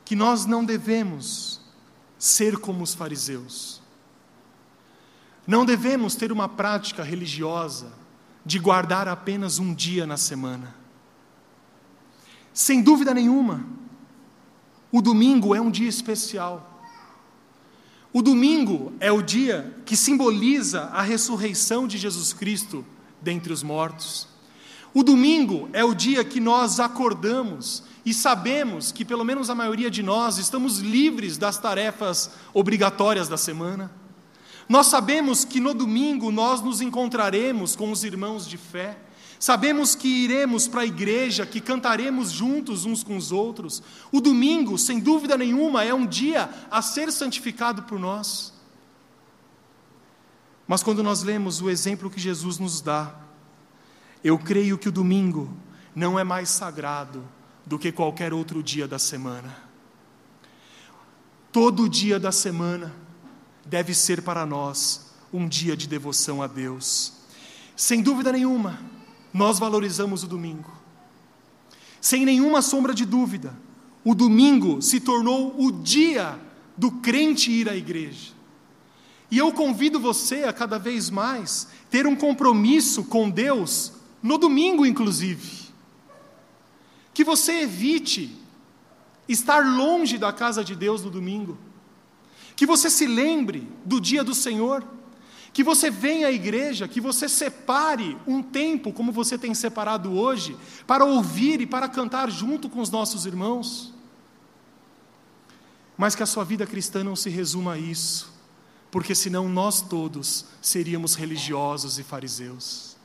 que 0.04 0.16
nós 0.16 0.46
não 0.46 0.64
devemos 0.64 1.60
ser 2.18 2.58
como 2.58 2.82
os 2.82 2.94
fariseus. 2.94 3.80
Não 5.46 5.64
devemos 5.64 6.14
ter 6.14 6.30
uma 6.30 6.48
prática 6.48 7.02
religiosa 7.02 7.92
de 8.44 8.58
guardar 8.58 9.08
apenas 9.08 9.58
um 9.58 9.74
dia 9.74 10.06
na 10.06 10.16
semana. 10.16 10.74
Sem 12.52 12.82
dúvida 12.82 13.14
nenhuma, 13.14 13.64
o 14.92 15.00
domingo 15.00 15.54
é 15.54 15.60
um 15.60 15.70
dia 15.70 15.88
especial. 15.88 16.68
O 18.12 18.20
domingo 18.20 18.92
é 19.00 19.10
o 19.10 19.22
dia 19.22 19.74
que 19.86 19.96
simboliza 19.96 20.82
a 20.92 21.00
ressurreição 21.00 21.88
de 21.88 21.96
Jesus 21.96 22.34
Cristo 22.34 22.84
dentre 23.20 23.52
os 23.52 23.62
mortos. 23.62 24.28
O 24.92 25.02
domingo 25.02 25.70
é 25.72 25.82
o 25.82 25.94
dia 25.94 26.22
que 26.22 26.38
nós 26.38 26.78
acordamos 26.78 27.82
e 28.04 28.12
sabemos 28.12 28.92
que, 28.92 29.02
pelo 29.02 29.24
menos 29.24 29.48
a 29.48 29.54
maioria 29.54 29.90
de 29.90 30.02
nós, 30.02 30.36
estamos 30.36 30.80
livres 30.80 31.38
das 31.38 31.56
tarefas 31.56 32.32
obrigatórias 32.52 33.28
da 33.28 33.38
semana. 33.38 33.90
Nós 34.68 34.88
sabemos 34.88 35.44
que 35.44 35.58
no 35.58 35.72
domingo 35.72 36.30
nós 36.30 36.60
nos 36.60 36.82
encontraremos 36.82 37.74
com 37.74 37.90
os 37.90 38.04
irmãos 38.04 38.46
de 38.46 38.58
fé 38.58 38.98
Sabemos 39.42 39.96
que 39.96 40.06
iremos 40.06 40.68
para 40.68 40.82
a 40.82 40.86
igreja, 40.86 41.44
que 41.44 41.60
cantaremos 41.60 42.30
juntos 42.30 42.84
uns 42.84 43.02
com 43.02 43.16
os 43.16 43.32
outros. 43.32 43.82
O 44.12 44.20
domingo, 44.20 44.78
sem 44.78 45.00
dúvida 45.00 45.36
nenhuma, 45.36 45.82
é 45.82 45.92
um 45.92 46.06
dia 46.06 46.48
a 46.70 46.80
ser 46.80 47.10
santificado 47.10 47.82
por 47.82 47.98
nós. 47.98 48.52
Mas 50.64 50.84
quando 50.84 51.02
nós 51.02 51.24
lemos 51.24 51.60
o 51.60 51.68
exemplo 51.68 52.08
que 52.08 52.20
Jesus 52.20 52.60
nos 52.60 52.80
dá, 52.80 53.16
eu 54.22 54.38
creio 54.38 54.78
que 54.78 54.88
o 54.88 54.92
domingo 54.92 55.52
não 55.92 56.16
é 56.16 56.22
mais 56.22 56.48
sagrado 56.48 57.24
do 57.66 57.80
que 57.80 57.90
qualquer 57.90 58.32
outro 58.32 58.62
dia 58.62 58.86
da 58.86 58.96
semana. 58.96 59.56
Todo 61.50 61.88
dia 61.88 62.20
da 62.20 62.30
semana 62.30 62.94
deve 63.66 63.92
ser 63.92 64.22
para 64.22 64.46
nós 64.46 65.12
um 65.32 65.48
dia 65.48 65.76
de 65.76 65.88
devoção 65.88 66.40
a 66.40 66.46
Deus. 66.46 67.14
Sem 67.74 68.00
dúvida 68.00 68.30
nenhuma, 68.30 68.78
nós 69.32 69.58
valorizamos 69.58 70.22
o 70.22 70.26
domingo. 70.26 70.70
Sem 72.00 72.24
nenhuma 72.24 72.60
sombra 72.60 72.92
de 72.92 73.04
dúvida, 73.04 73.56
o 74.04 74.14
domingo 74.14 74.82
se 74.82 75.00
tornou 75.00 75.54
o 75.58 75.70
dia 75.70 76.38
do 76.76 76.90
crente 76.90 77.50
ir 77.50 77.68
à 77.68 77.76
igreja. 77.76 78.32
E 79.30 79.38
eu 79.38 79.52
convido 79.52 79.98
você 79.98 80.44
a 80.44 80.52
cada 80.52 80.78
vez 80.78 81.08
mais 81.08 81.68
ter 81.90 82.06
um 82.06 82.14
compromisso 82.14 83.04
com 83.04 83.30
Deus 83.30 83.92
no 84.22 84.36
domingo, 84.36 84.84
inclusive. 84.84 85.68
Que 87.14 87.24
você 87.24 87.62
evite 87.62 88.36
estar 89.28 89.60
longe 89.64 90.18
da 90.18 90.32
casa 90.32 90.62
de 90.62 90.74
Deus 90.74 91.02
no 91.02 91.10
domingo. 91.10 91.56
Que 92.54 92.66
você 92.66 92.90
se 92.90 93.06
lembre 93.06 93.66
do 93.84 94.00
dia 94.00 94.22
do 94.22 94.34
Senhor. 94.34 94.84
Que 95.52 95.62
você 95.62 95.90
venha 95.90 96.28
à 96.28 96.32
igreja, 96.32 96.88
que 96.88 97.00
você 97.00 97.28
separe 97.28 98.16
um 98.26 98.42
tempo, 98.42 98.92
como 98.92 99.12
você 99.12 99.36
tem 99.36 99.54
separado 99.54 100.12
hoje, 100.12 100.56
para 100.86 101.04
ouvir 101.04 101.60
e 101.60 101.66
para 101.66 101.88
cantar 101.88 102.30
junto 102.30 102.70
com 102.70 102.80
os 102.80 102.90
nossos 102.90 103.26
irmãos. 103.26 103.92
Mas 105.96 106.14
que 106.14 106.22
a 106.22 106.26
sua 106.26 106.44
vida 106.44 106.66
cristã 106.66 107.04
não 107.04 107.14
se 107.14 107.28
resuma 107.28 107.74
a 107.74 107.78
isso, 107.78 108.32
porque 108.90 109.14
senão 109.14 109.48
nós 109.48 109.82
todos 109.82 110.46
seríamos 110.60 111.14
religiosos 111.14 111.98
e 111.98 112.02
fariseus. 112.02 112.96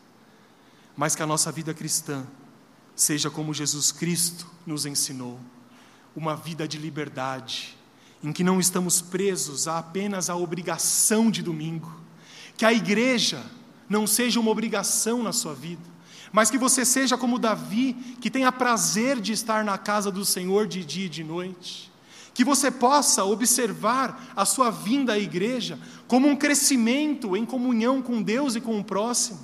Mas 0.95 1.15
que 1.15 1.21
a 1.21 1.27
nossa 1.27 1.51
vida 1.51 1.73
cristã 1.73 2.25
seja 2.95 3.29
como 3.29 3.53
Jesus 3.53 3.91
Cristo 3.91 4.49
nos 4.65 4.85
ensinou 4.85 5.39
uma 6.15 6.35
vida 6.35 6.67
de 6.67 6.79
liberdade, 6.79 7.77
em 8.23 8.33
que 8.33 8.43
não 8.43 8.59
estamos 8.59 8.99
presos 8.99 9.67
a 9.67 9.77
apenas 9.77 10.31
a 10.31 10.35
obrigação 10.35 11.29
de 11.29 11.43
domingo, 11.43 11.95
que 12.57 12.65
a 12.65 12.73
igreja 12.73 13.41
não 13.87 14.05
seja 14.05 14.39
uma 14.39 14.51
obrigação 14.51 15.23
na 15.23 15.31
sua 15.31 15.53
vida, 15.53 15.83
mas 16.31 16.49
que 16.49 16.57
você 16.57 16.83
seja 16.83 17.17
como 17.17 17.39
Davi, 17.39 17.93
que 18.19 18.29
tenha 18.29 18.51
prazer 18.51 19.21
de 19.21 19.31
estar 19.31 19.63
na 19.63 19.77
casa 19.77 20.11
do 20.11 20.25
Senhor 20.25 20.67
de 20.67 20.83
dia 20.83 21.05
e 21.05 21.09
de 21.09 21.23
noite, 21.23 21.89
que 22.33 22.43
você 22.43 22.69
possa 22.69 23.23
observar 23.23 24.33
a 24.35 24.43
sua 24.43 24.69
vinda 24.69 25.13
à 25.13 25.19
igreja 25.19 25.79
como 26.07 26.27
um 26.27 26.35
crescimento 26.35 27.37
em 27.37 27.45
comunhão 27.45 28.01
com 28.01 28.21
Deus 28.21 28.55
e 28.55 28.61
com 28.61 28.77
o 28.79 28.83
próximo 28.83 29.39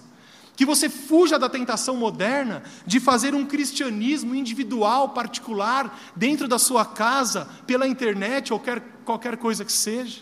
que 0.55 0.65
você 0.65 0.89
fuja 0.89 1.39
da 1.39 1.49
tentação 1.49 1.97
moderna 1.97 2.63
de 2.85 2.99
fazer 2.99 3.33
um 3.33 3.45
cristianismo 3.45 4.35
individual, 4.35 5.09
particular, 5.09 5.99
dentro 6.15 6.47
da 6.47 6.59
sua 6.59 6.85
casa, 6.85 7.47
pela 7.65 7.87
internet 7.87 8.53
ou 8.53 8.61
qualquer, 9.03 9.37
coisa 9.37 9.65
que 9.65 9.71
seja. 9.71 10.21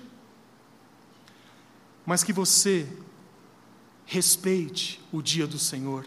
Mas 2.11 2.25
que 2.25 2.33
você 2.33 2.85
respeite 4.05 4.99
o 5.13 5.21
dia 5.21 5.47
do 5.47 5.57
Senhor, 5.57 6.05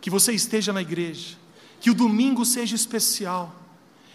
que 0.00 0.10
você 0.10 0.32
esteja 0.32 0.72
na 0.72 0.82
igreja, 0.82 1.36
que 1.80 1.88
o 1.88 1.94
domingo 1.94 2.44
seja 2.44 2.74
especial, 2.74 3.54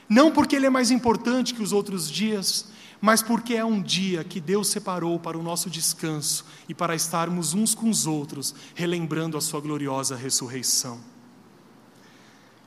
não 0.10 0.30
porque 0.30 0.58
ele 0.58 0.66
é 0.66 0.70
mais 0.70 0.92
importante 0.92 1.54
que 1.54 1.64
os 1.64 1.72
outros 1.72 2.12
dias, 2.12 2.68
mas 3.00 3.22
porque 3.22 3.54
é 3.54 3.64
um 3.64 3.82
dia 3.82 4.26
que 4.26 4.42
Deus 4.42 4.68
separou 4.68 5.18
para 5.18 5.38
o 5.38 5.42
nosso 5.42 5.70
descanso 5.70 6.44
e 6.68 6.74
para 6.74 6.94
estarmos 6.94 7.54
uns 7.54 7.74
com 7.74 7.90
os 7.90 8.06
outros, 8.06 8.54
relembrando 8.76 9.38
a 9.38 9.42
Sua 9.42 9.62
gloriosa 9.62 10.18
ressurreição. 10.18 11.00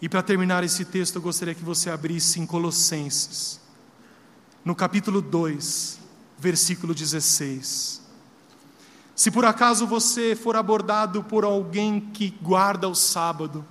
E 0.01 0.09
para 0.09 0.23
terminar 0.23 0.65
esse 0.65 0.87
texto, 0.87 1.17
eu 1.17 1.23
gostaria 1.23 1.55
que 1.55 1.63
você 1.63 1.91
abrisse 1.91 2.41
em 2.41 2.47
Colossenses, 2.47 3.61
no 4.65 4.75
capítulo 4.75 5.21
2, 5.21 6.01
versículo 6.39 6.95
16. 6.95 8.06
Se 9.17 9.31
por 9.31 9.47
acaso 9.47 9.87
você 9.87 10.37
for 10.37 10.57
abordado 10.57 11.25
por 11.25 11.43
alguém 11.43 11.99
que 11.99 12.35
guarda 12.43 12.87
o 12.87 12.95
sábado, 12.95 13.65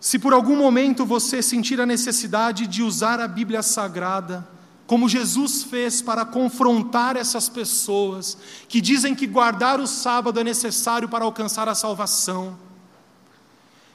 se 0.00 0.18
por 0.18 0.32
algum 0.32 0.56
momento 0.56 1.06
você 1.06 1.40
sentir 1.40 1.80
a 1.80 1.86
necessidade 1.86 2.66
de 2.66 2.82
usar 2.82 3.20
a 3.20 3.28
Bíblia 3.28 3.62
Sagrada, 3.62 4.48
como 4.84 5.08
Jesus 5.08 5.62
fez 5.62 6.02
para 6.02 6.24
confrontar 6.24 7.16
essas 7.16 7.48
pessoas 7.48 8.36
que 8.68 8.80
dizem 8.80 9.14
que 9.14 9.28
guardar 9.28 9.78
o 9.78 9.86
sábado 9.86 10.40
é 10.40 10.44
necessário 10.44 11.08
para 11.08 11.24
alcançar 11.24 11.68
a 11.68 11.76
salvação, 11.76 12.58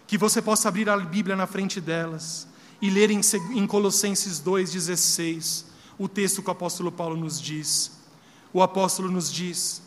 que 0.08 0.18
você 0.18 0.42
possa 0.42 0.70
abrir 0.70 0.90
a 0.90 0.96
Bíblia 0.96 1.36
na 1.36 1.46
frente 1.46 1.82
delas 1.82 2.48
e 2.82 2.90
ler 2.90 3.12
em, 3.12 3.68
Colossenses 3.68 4.40
2,16 4.40 5.66
o 6.00 6.08
texto 6.08 6.42
que 6.42 6.48
o 6.48 6.52
apóstolo 6.52 6.90
Paulo 6.90 7.18
nos 7.18 7.42
diz. 7.42 7.97
O 8.58 8.64
apóstolo 8.64 9.12
nos 9.12 9.32
diz: 9.32 9.84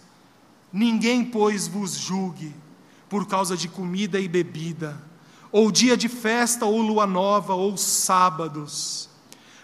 Ninguém, 0.72 1.24
pois, 1.24 1.66
vos 1.66 1.96
julgue 1.96 2.54
por 3.08 3.26
causa 3.26 3.56
de 3.56 3.66
comida 3.66 4.20
e 4.20 4.28
bebida 4.28 4.96
ou 5.50 5.72
dia 5.72 5.96
de 5.96 6.08
festa, 6.08 6.64
ou 6.64 6.80
lua 6.80 7.04
nova, 7.04 7.52
ou 7.52 7.76
sábados, 7.76 9.10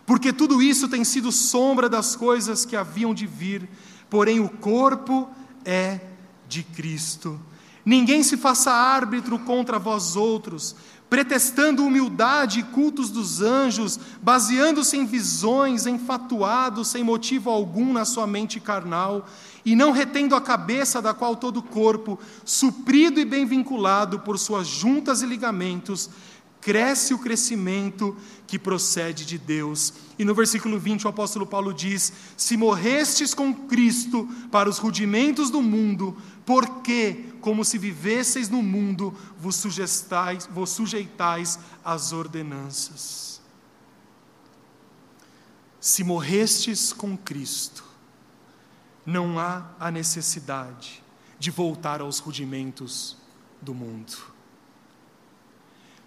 porque 0.05 0.33
tudo 0.33 0.61
isso 0.61 0.89
tem 0.89 1.05
sido 1.05 1.31
sombra 1.31 1.89
das 1.89 2.17
coisas 2.17 2.65
que 2.65 2.75
haviam 2.75 3.15
de 3.15 3.29
vir, 3.29 3.69
porém 4.11 4.41
o 4.41 4.49
corpo 4.49 5.31
é 5.65 6.01
de 6.49 6.65
Cristo. 6.65 7.41
Ninguém 7.85 8.25
se 8.25 8.37
faça 8.37 8.73
árbitro 8.73 9.39
contra 9.39 9.79
vós 9.79 10.17
outros, 10.17 10.75
pretextando 11.09 11.85
humildade 11.85 12.61
e 12.61 12.63
cultos 12.65 13.11
dos 13.11 13.41
anjos, 13.41 13.99
baseando-se 14.21 14.97
em 14.97 15.07
visões, 15.07 15.87
enfatuado, 15.87 16.85
sem 16.85 17.05
motivo 17.05 17.49
algum 17.49 17.93
na 17.93 18.05
sua 18.05 18.27
mente 18.27 18.59
carnal, 18.59 19.27
e 19.65 19.77
não 19.77 19.93
retendo 19.93 20.35
a 20.35 20.41
cabeça 20.41 21.01
da 21.01 21.15
qual 21.15 21.37
todo 21.37 21.59
o 21.59 21.63
corpo, 21.63 22.19
suprido 22.45 23.21
e 23.21 23.25
bem 23.25 23.47
vinculado 23.47 24.21
por 24.21 24.39
suas 24.39 24.67
juntas 24.67 25.23
e 25.23 25.27
ligamentos, 25.27 26.11
cresce 26.67 27.15
o 27.15 27.19
crescimento 27.21 28.17
que 28.45 28.59
procede 28.59 29.25
de 29.25 29.39
Deus. 29.39 29.95
E 30.19 30.25
no 30.25 30.35
versículo 30.35 30.81
20 30.81 31.07
o 31.07 31.09
apóstolo 31.09 31.47
Paulo 31.47 31.73
diz: 31.73 32.13
Se 32.37 32.57
morrestes 32.57 33.33
com 33.33 33.55
Cristo 33.55 34.29
para 34.51 34.69
os 34.69 34.79
rudimentos 34.79 35.49
do 35.49 35.63
mundo, 35.63 36.21
porque, 36.45 37.27
como 37.41 37.65
se 37.65 37.79
vivesseis 37.79 38.49
no 38.49 38.65
mundo, 38.65 39.15
vos 39.39 39.55
sujeitais, 39.55 40.49
vos 40.53 40.71
sujeitais 40.71 41.57
às 41.85 42.13
ordenanças. 42.13 43.41
Se 45.79 46.03
morrestes 46.03 46.93
com 46.93 47.17
Cristo, 47.17 47.85
não 49.05 49.39
há 49.39 49.71
a 49.79 49.89
necessidade 49.89 51.01
de 51.39 51.49
voltar 51.49 52.01
aos 52.01 52.19
rudimentos 52.19 53.17
do 53.63 53.73
mundo. 53.73 54.36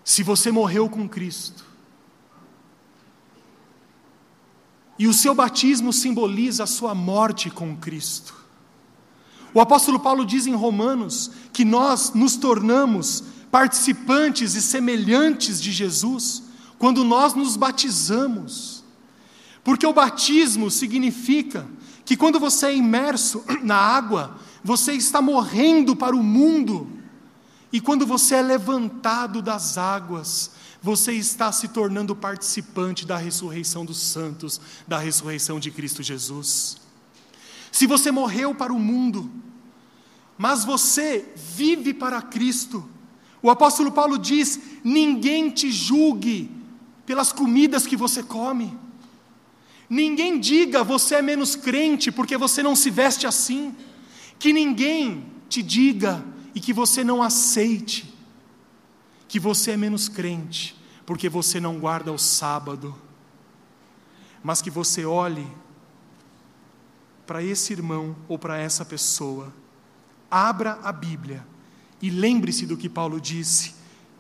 Se 0.10 0.24
você 0.24 0.51
morreu 0.51 0.89
com 0.89 1.07
Cristo, 1.07 1.64
e 4.97 5.07
o 5.07 5.14
seu 5.14 5.36
batismo 5.36 5.93
simboliza 5.93 6.64
a 6.64 6.68
sua 6.68 6.95
morte 6.95 7.51
com 7.51 7.78
Cristo. 7.78 8.34
O 9.53 9.62
apóstolo 9.62 9.99
Paulo 9.99 10.26
diz 10.26 10.47
em 10.47 10.55
Romanos 10.55 11.30
que 11.53 11.64
nós 11.64 12.12
nos 12.16 12.36
tornamos 12.38 13.24
participantes 13.51 14.55
e 14.55 14.64
semelhantes 14.64 15.62
de 15.62 15.72
Jesus 15.72 16.41
quando 16.80 17.03
nós 17.03 17.36
nos 17.36 17.55
batizamos. 17.55 18.84
Porque 19.64 19.86
o 19.86 19.93
batismo 19.93 20.72
significa 20.72 21.68
que 22.03 22.18
quando 22.18 22.39
você 22.39 22.66
é 22.66 22.76
imerso 22.76 23.43
na 23.62 23.76
água, 23.76 24.39
você 24.64 24.93
está 24.93 25.22
morrendo 25.22 25.95
para 25.95 26.16
o 26.16 26.24
mundo, 26.24 26.99
e 27.72 27.80
quando 27.80 28.05
você 28.05 28.36
é 28.36 28.41
levantado 28.41 29.41
das 29.41 29.78
águas, 29.78 30.51
você 30.82 31.13
está 31.13 31.51
se 31.51 31.67
tornando 31.67 32.15
participante 32.15 33.05
da 33.05 33.17
ressurreição 33.17 33.86
dos 33.86 33.99
santos, 33.99 34.59
da 34.88 34.97
ressurreição 34.97 35.59
de 35.59 35.70
Cristo 35.70 36.01
Jesus. 36.01 36.78
Se 37.72 37.86
você 37.86 38.11
morreu 38.11 38.55
para 38.55 38.74
o 38.74 38.80
mundo, 38.80 39.30
mas 40.38 40.65
você 40.65 41.32
vive 41.36 41.93
para 41.93 42.22
Cristo, 42.22 42.88
o 43.41 43.49
apóstolo 43.49 43.91
Paulo 43.91 44.17
diz: 44.17 44.59
ninguém 44.84 45.49
te 45.49 45.72
julgue 45.72 46.49
pelas 47.05 47.32
comidas 47.32 47.86
que 47.86 47.95
você 47.95 48.24
come. 48.24 48.78
Ninguém 49.89 50.39
diga 50.39 50.84
você 50.84 51.15
é 51.15 51.22
menos 51.22 51.55
crente 51.55 52.11
porque 52.11 52.38
você 52.38 52.63
não 52.63 52.76
se 52.76 52.89
veste 52.89 53.28
assim. 53.28 53.76
Que 54.38 54.53
ninguém 54.53 55.26
te 55.49 55.61
diga 55.61 56.24
e 56.54 56.60
que 56.60 56.74
você 56.74 57.04
não 57.04 57.22
aceite 57.22 58.14
que 59.28 59.39
você 59.39 59.72
é 59.72 59.78
menos 59.78 60.10
crente 60.10 60.80
porque 61.06 61.28
você 61.28 61.60
não 61.60 61.80
guarda 61.80 62.12
o 62.12 62.20
sábado. 62.20 62.95
Mas 64.43 64.62
que 64.62 64.70
você 64.70 65.06
olhe 65.06 65.47
para 67.26 67.43
esse 67.43 67.74
irmão 67.74 68.16
ou 68.28 68.38
para 68.38 68.60
essa 68.60 68.86
pessoa, 68.86 69.52
abra 70.30 70.80
a 70.84 70.91
Bíblia 70.91 71.43
e 72.00 72.12
lembre-se 72.12 72.68
do 72.68 72.78
que 72.78 72.88
Paulo 72.88 73.20
disse: 73.20 73.74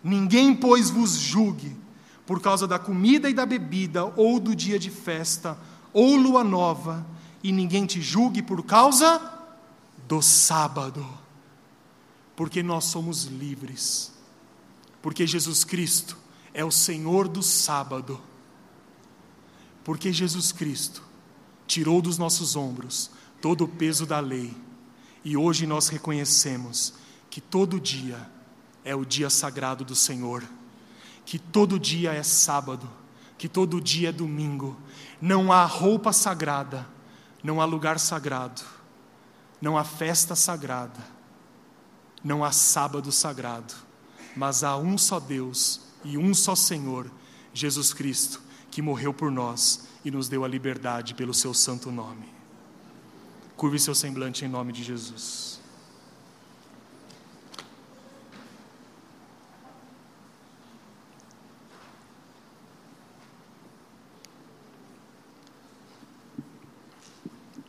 Ninguém, 0.03 0.55
pois, 0.55 0.89
vos 0.89 1.11
julgue 1.11 1.77
por 2.25 2.41
causa 2.41 2.67
da 2.67 2.79
comida 2.79 3.29
e 3.29 3.35
da 3.35 3.45
bebida, 3.45 4.05
ou 4.15 4.39
do 4.39 4.55
dia 4.55 4.79
de 4.79 4.89
festa, 4.89 5.57
ou 5.93 6.15
lua 6.15 6.43
nova, 6.43 7.05
e 7.43 7.51
ninguém 7.51 7.85
te 7.85 8.01
julgue 8.01 8.41
por 8.41 8.63
causa 8.63 9.21
do 10.07 10.23
sábado, 10.23 11.07
porque 12.39 12.63
nós 12.63 12.85
somos 12.85 13.25
livres, 13.25 14.13
porque 15.01 15.27
Jesus 15.27 15.65
Cristo 15.65 16.15
é 16.53 16.63
o 16.63 16.71
Senhor 16.71 17.27
do 17.27 17.43
sábado, 17.43 18.17
porque 19.83 20.13
Jesus 20.13 20.53
Cristo 20.53 21.03
tirou 21.67 22.01
dos 22.01 22.17
nossos 22.17 22.55
ombros 22.55 23.11
todo 23.41 23.65
o 23.65 23.67
peso 23.67 24.05
da 24.05 24.21
lei, 24.21 24.55
e 25.21 25.35
hoje 25.35 25.67
nós 25.67 25.89
reconhecemos 25.89 26.93
que 27.29 27.41
todo 27.41 27.77
dia 27.77 28.31
é 28.85 28.95
o 28.95 29.03
dia 29.03 29.29
sagrado 29.29 29.83
do 29.83 29.93
Senhor. 29.93 30.41
Que 31.25 31.37
todo 31.37 31.77
dia 31.77 32.13
é 32.13 32.23
sábado, 32.23 32.89
que 33.37 33.49
todo 33.49 33.81
dia 33.81 34.09
é 34.09 34.13
domingo, 34.13 34.77
não 35.21 35.51
há 35.51 35.65
roupa 35.65 36.13
sagrada, 36.13 36.87
não 37.43 37.59
há 37.59 37.65
lugar 37.65 37.99
sagrado, 37.99 38.61
não 39.61 39.77
há 39.77 39.83
festa 39.83 40.37
sagrada, 40.37 41.18
não 42.23 42.43
há 42.43 42.51
sábado 42.51 43.11
sagrado, 43.11 43.73
mas 44.35 44.63
há 44.63 44.77
um 44.77 44.97
só 44.97 45.19
Deus 45.19 45.81
e 46.03 46.17
um 46.17 46.33
só 46.33 46.55
Senhor, 46.55 47.09
Jesus 47.53 47.93
Cristo, 47.93 48.41
que 48.71 48.81
morreu 48.81 49.13
por 49.13 49.31
nós 49.31 49.87
e 50.03 50.11
nos 50.11 50.29
deu 50.29 50.43
a 50.43 50.47
liberdade 50.47 51.13
pelo 51.13 51.33
seu 51.33 51.53
santo 51.53 51.91
nome. 51.91 52.27
Curve 53.55 53.79
seu 53.79 53.93
semblante 53.93 54.45
em 54.45 54.47
nome 54.47 54.71
de 54.71 54.83
Jesus. 54.83 55.59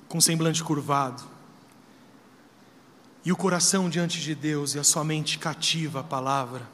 Com 0.08 0.20
semblante 0.20 0.62
curvado, 0.62 1.22
e 3.24 3.32
o 3.32 3.36
coração 3.36 3.88
diante 3.90 4.20
de 4.20 4.34
Deus 4.34 4.74
e 4.74 4.78
a 4.78 4.84
sua 4.84 5.04
mente 5.04 5.38
cativa 5.38 6.00
a 6.00 6.04
palavra. 6.04 6.68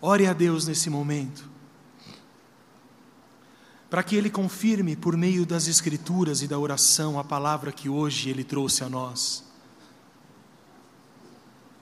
Ore 0.00 0.26
a 0.26 0.32
Deus 0.32 0.66
nesse 0.66 0.88
momento 0.88 1.48
para 3.90 4.02
que 4.02 4.16
Ele 4.16 4.30
confirme 4.30 4.96
por 4.96 5.16
meio 5.16 5.46
das 5.46 5.66
Escrituras 5.66 6.42
e 6.42 6.46
da 6.46 6.58
oração 6.58 7.18
a 7.18 7.24
palavra 7.24 7.72
que 7.72 7.88
hoje 7.88 8.28
Ele 8.28 8.44
trouxe 8.44 8.84
a 8.84 8.88
nós. 8.88 9.44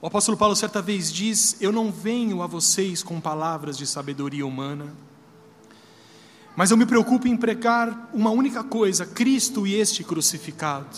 O 0.01 0.07
apóstolo 0.07 0.37
Paulo 0.37 0.55
certa 0.55 0.81
vez 0.81 1.11
diz: 1.11 1.57
Eu 1.59 1.71
não 1.71 1.91
venho 1.91 2.41
a 2.41 2.47
vocês 2.47 3.03
com 3.03 3.19
palavras 3.19 3.77
de 3.77 3.85
sabedoria 3.85 4.45
humana, 4.45 4.95
mas 6.57 6.71
eu 6.71 6.75
me 6.75 6.85
preocupo 6.85 7.25
em 7.25 7.37
pregar 7.37 8.09
uma 8.13 8.31
única 8.31 8.65
coisa: 8.65 9.05
Cristo 9.05 9.65
e 9.65 9.75
este 9.75 10.03
crucificado. 10.03 10.97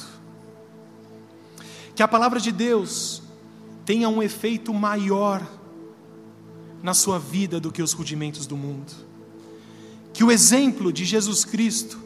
Que 1.95 2.01
a 2.01 2.07
palavra 2.07 2.39
de 2.39 2.51
Deus 2.51 3.21
tenha 3.85 4.09
um 4.09 4.23
efeito 4.23 4.73
maior 4.73 5.47
na 6.81 6.95
sua 6.95 7.19
vida 7.19 7.59
do 7.59 7.71
que 7.71 7.83
os 7.83 7.93
rudimentos 7.93 8.47
do 8.47 8.57
mundo 8.57 9.09
que 10.19 10.23
o 10.25 10.31
exemplo 10.31 10.91
de 10.91 11.05
Jesus 11.05 11.45
Cristo 11.45 11.97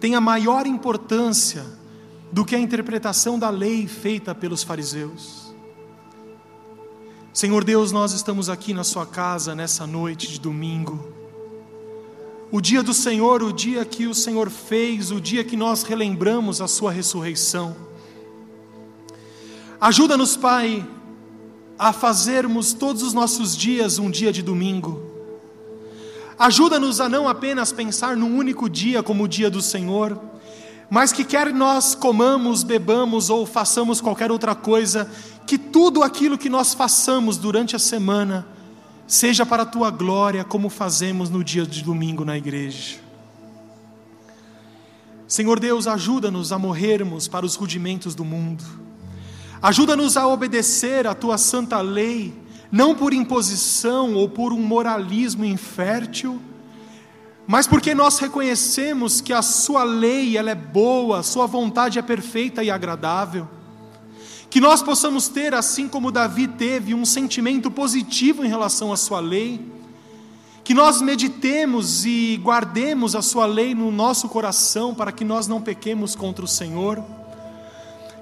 tenha 0.00 0.20
maior 0.20 0.66
importância 0.66 1.64
do 2.32 2.44
que 2.44 2.56
a 2.56 2.58
interpretação 2.58 3.38
da 3.38 3.48
lei 3.48 3.86
feita 3.86 4.34
pelos 4.34 4.64
fariseus. 4.64 5.54
Senhor 7.32 7.62
Deus, 7.62 7.92
nós 7.92 8.12
estamos 8.12 8.48
aqui 8.48 8.74
na 8.74 8.82
Sua 8.82 9.06
casa 9.06 9.54
nessa 9.54 9.86
noite 9.86 10.26
de 10.26 10.40
domingo. 10.40 11.19
O 12.52 12.60
dia 12.60 12.82
do 12.82 12.92
Senhor, 12.92 13.42
o 13.42 13.52
dia 13.52 13.84
que 13.84 14.06
o 14.06 14.14
Senhor 14.14 14.50
fez, 14.50 15.10
o 15.10 15.20
dia 15.20 15.44
que 15.44 15.56
nós 15.56 15.82
relembramos 15.82 16.60
a 16.60 16.66
Sua 16.66 16.90
ressurreição. 16.90 17.76
Ajuda-nos, 19.80 20.36
Pai, 20.36 20.86
a 21.78 21.92
fazermos 21.92 22.72
todos 22.72 23.02
os 23.02 23.12
nossos 23.12 23.56
dias 23.56 23.98
um 23.98 24.10
dia 24.10 24.32
de 24.32 24.42
domingo 24.42 25.10
Ajuda-nos 26.40 27.02
a 27.02 27.08
não 27.08 27.28
apenas 27.28 27.70
pensar 27.70 28.16
num 28.16 28.34
único 28.34 28.66
dia 28.66 29.02
como 29.02 29.24
o 29.24 29.28
dia 29.28 29.50
do 29.50 29.60
Senhor, 29.60 30.18
mas 30.88 31.12
que 31.12 31.22
quer 31.22 31.52
nós 31.52 31.94
comamos, 31.94 32.62
bebamos 32.62 33.28
ou 33.28 33.44
façamos 33.44 34.00
qualquer 34.00 34.32
outra 34.32 34.54
coisa, 34.54 35.06
que 35.46 35.58
tudo 35.58 36.02
aquilo 36.02 36.38
que 36.38 36.48
nós 36.48 36.72
façamos 36.72 37.36
durante 37.36 37.76
a 37.76 37.78
semana 37.78 38.46
seja 39.10 39.44
para 39.44 39.64
a 39.64 39.66
tua 39.66 39.90
glória, 39.90 40.44
como 40.44 40.68
fazemos 40.68 41.28
no 41.28 41.42
dia 41.42 41.66
de 41.66 41.82
domingo 41.82 42.24
na 42.24 42.38
igreja. 42.38 42.98
Senhor 45.26 45.58
Deus, 45.58 45.88
ajuda-nos 45.88 46.52
a 46.52 46.58
morrermos 46.60 47.26
para 47.26 47.44
os 47.44 47.56
rudimentos 47.56 48.14
do 48.14 48.24
mundo. 48.24 48.64
Ajuda-nos 49.60 50.16
a 50.16 50.28
obedecer 50.28 51.08
a 51.08 51.14
tua 51.14 51.38
santa 51.38 51.80
lei 51.80 52.32
não 52.70 52.94
por 52.94 53.12
imposição 53.12 54.14
ou 54.14 54.28
por 54.28 54.52
um 54.52 54.62
moralismo 54.62 55.44
infértil, 55.44 56.40
mas 57.48 57.66
porque 57.66 57.92
nós 57.96 58.20
reconhecemos 58.20 59.20
que 59.20 59.32
a 59.32 59.42
sua 59.42 59.82
lei 59.82 60.36
ela 60.36 60.52
é 60.52 60.54
boa, 60.54 61.24
sua 61.24 61.46
vontade 61.46 61.98
é 61.98 62.02
perfeita 62.02 62.62
e 62.62 62.70
agradável. 62.70 63.48
Que 64.50 64.60
nós 64.60 64.82
possamos 64.82 65.28
ter, 65.28 65.54
assim 65.54 65.88
como 65.88 66.10
Davi 66.10 66.48
teve, 66.48 66.92
um 66.92 67.06
sentimento 67.06 67.70
positivo 67.70 68.44
em 68.44 68.48
relação 68.48 68.92
à 68.92 68.96
sua 68.96 69.20
lei. 69.20 69.64
Que 70.64 70.74
nós 70.74 71.00
meditemos 71.00 72.04
e 72.04 72.36
guardemos 72.42 73.14
a 73.14 73.22
sua 73.22 73.46
lei 73.46 73.76
no 73.76 73.92
nosso 73.92 74.28
coração 74.28 74.92
para 74.92 75.12
que 75.12 75.24
nós 75.24 75.46
não 75.46 75.62
pequemos 75.62 76.16
contra 76.16 76.44
o 76.44 76.48
Senhor. 76.48 77.02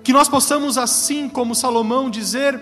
Que 0.04 0.12
nós 0.12 0.28
possamos, 0.28 0.76
assim 0.76 1.30
como 1.30 1.54
Salomão, 1.54 2.10
dizer: 2.10 2.60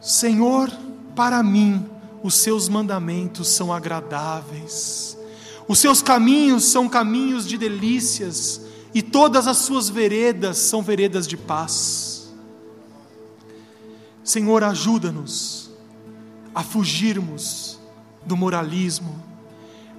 Senhor, 0.00 0.70
para 1.14 1.42
mim 1.42 1.84
os 2.22 2.34
seus 2.34 2.68
mandamentos 2.68 3.48
são 3.48 3.72
agradáveis, 3.72 5.16
os 5.68 5.78
seus 5.78 6.02
caminhos 6.02 6.64
são 6.64 6.88
caminhos 6.88 7.46
de 7.46 7.56
delícias, 7.56 8.60
e 8.92 9.02
todas 9.02 9.46
as 9.46 9.58
suas 9.58 9.88
veredas 9.88 10.58
são 10.58 10.82
veredas 10.82 11.26
de 11.26 11.36
paz. 11.36 12.15
Senhor, 14.26 14.64
ajuda-nos 14.64 15.70
a 16.52 16.60
fugirmos 16.60 17.78
do 18.24 18.36
moralismo, 18.36 19.22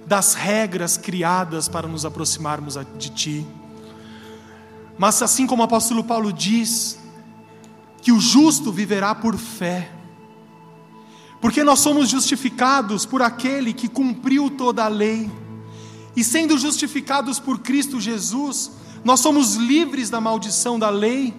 das 0.05 0.33
regras 0.33 0.97
criadas 0.97 1.69
para 1.69 1.87
nos 1.87 2.03
aproximarmos 2.03 2.77
de 2.97 3.09
Ti. 3.11 3.47
Mas 4.97 5.21
assim 5.21 5.47
como 5.47 5.61
o 5.61 5.65
apóstolo 5.65 6.03
Paulo 6.03 6.33
diz, 6.33 6.99
que 8.01 8.11
o 8.11 8.19
justo 8.19 8.69
viverá 8.69 9.15
por 9.15 9.37
fé, 9.37 9.89
porque 11.39 11.63
nós 11.63 11.79
somos 11.79 12.09
justificados 12.09 13.05
por 13.05 13.21
aquele 13.21 13.71
que 13.71 13.87
cumpriu 13.87 14.49
toda 14.49 14.83
a 14.83 14.89
lei, 14.89 15.31
e 16.17 16.21
sendo 16.21 16.57
justificados 16.57 17.39
por 17.39 17.59
Cristo 17.59 17.97
Jesus, 18.01 18.71
nós 19.05 19.21
somos 19.21 19.55
livres 19.55 20.09
da 20.09 20.19
maldição 20.19 20.77
da 20.77 20.89
lei, 20.89 21.33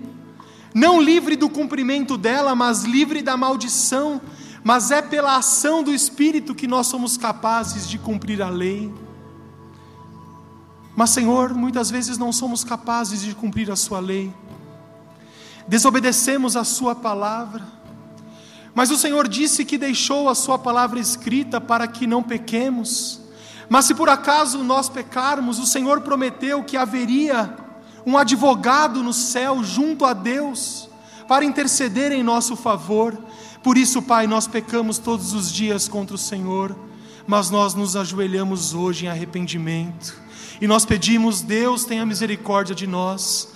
não 0.78 1.00
livre 1.00 1.34
do 1.34 1.48
cumprimento 1.48 2.16
dela, 2.16 2.54
mas 2.54 2.84
livre 2.84 3.20
da 3.20 3.36
maldição, 3.36 4.20
mas 4.62 4.92
é 4.92 5.02
pela 5.02 5.36
ação 5.36 5.82
do 5.82 5.92
Espírito 5.92 6.54
que 6.54 6.68
nós 6.68 6.86
somos 6.86 7.16
capazes 7.16 7.88
de 7.88 7.98
cumprir 7.98 8.40
a 8.40 8.48
lei. 8.48 8.94
Mas, 10.94 11.10
Senhor, 11.10 11.52
muitas 11.52 11.90
vezes 11.90 12.16
não 12.16 12.32
somos 12.32 12.62
capazes 12.62 13.22
de 13.22 13.34
cumprir 13.34 13.72
a 13.72 13.76
Sua 13.76 13.98
lei, 13.98 14.32
desobedecemos 15.66 16.54
a 16.56 16.62
Sua 16.62 16.94
palavra, 16.94 17.66
mas 18.72 18.92
o 18.92 18.96
Senhor 18.96 19.26
disse 19.26 19.64
que 19.64 19.76
deixou 19.76 20.28
a 20.28 20.34
Sua 20.36 20.60
palavra 20.60 21.00
escrita 21.00 21.60
para 21.60 21.88
que 21.88 22.06
não 22.06 22.22
pequemos. 22.22 23.20
Mas 23.68 23.86
se 23.86 23.94
por 23.96 24.08
acaso 24.08 24.62
nós 24.62 24.88
pecarmos, 24.88 25.58
o 25.58 25.66
Senhor 25.66 26.02
prometeu 26.02 26.62
que 26.62 26.76
haveria 26.76 27.67
um 28.08 28.16
advogado 28.16 29.02
no 29.02 29.12
céu 29.12 29.62
junto 29.62 30.06
a 30.06 30.14
Deus 30.14 30.88
para 31.28 31.44
interceder 31.44 32.10
em 32.10 32.22
nosso 32.22 32.56
favor. 32.56 33.18
Por 33.62 33.76
isso, 33.76 34.00
Pai, 34.00 34.26
nós 34.26 34.46
pecamos 34.46 34.96
todos 34.96 35.34
os 35.34 35.52
dias 35.52 35.86
contra 35.86 36.16
o 36.16 36.18
Senhor, 36.18 36.74
mas 37.26 37.50
nós 37.50 37.74
nos 37.74 37.96
ajoelhamos 37.96 38.72
hoje 38.72 39.04
em 39.04 39.08
arrependimento 39.10 40.18
e 40.58 40.66
nós 40.66 40.86
pedimos: 40.86 41.42
Deus 41.42 41.84
tenha 41.84 42.06
misericórdia 42.06 42.74
de 42.74 42.86
nós. 42.86 43.48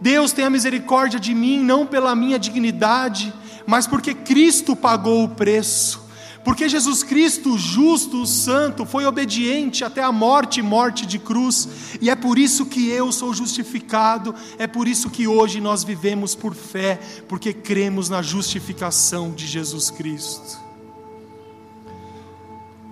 Deus 0.00 0.32
tenha 0.32 0.48
misericórdia 0.48 1.20
de 1.20 1.34
mim, 1.34 1.60
não 1.60 1.86
pela 1.86 2.16
minha 2.16 2.38
dignidade, 2.38 3.30
mas 3.66 3.86
porque 3.86 4.14
Cristo 4.14 4.74
pagou 4.74 5.24
o 5.24 5.28
preço, 5.28 6.00
porque 6.42 6.68
Jesus 6.68 7.02
Cristo, 7.02 7.58
justo, 7.58 8.26
santo, 8.26 8.86
foi 8.86 9.04
obediente 9.04 9.84
até 9.84 10.02
a 10.02 10.10
morte 10.10 10.62
morte 10.62 11.04
de 11.04 11.18
cruz, 11.18 11.98
e 12.00 12.08
é 12.08 12.16
por 12.16 12.38
isso 12.38 12.66
que 12.66 12.88
eu 12.88 13.12
sou 13.12 13.34
justificado, 13.34 14.34
é 14.58 14.66
por 14.66 14.88
isso 14.88 15.10
que 15.10 15.26
hoje 15.26 15.60
nós 15.60 15.84
vivemos 15.84 16.34
por 16.34 16.54
fé, 16.54 16.98
porque 17.28 17.52
cremos 17.52 18.08
na 18.08 18.22
justificação 18.22 19.32
de 19.32 19.46
Jesus 19.46 19.90
Cristo. 19.90 20.58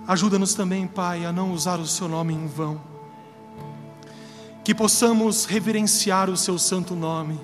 Ajuda-nos 0.07 0.53
também, 0.53 0.87
Pai, 0.87 1.25
a 1.25 1.31
não 1.31 1.51
usar 1.51 1.79
o 1.79 1.87
Seu 1.87 2.07
nome 2.07 2.33
em 2.33 2.45
vão, 2.45 2.79
que 4.63 4.75
possamos 4.75 5.45
reverenciar 5.45 6.29
o 6.29 6.37
Seu 6.37 6.59
santo 6.59 6.95
nome. 6.95 7.39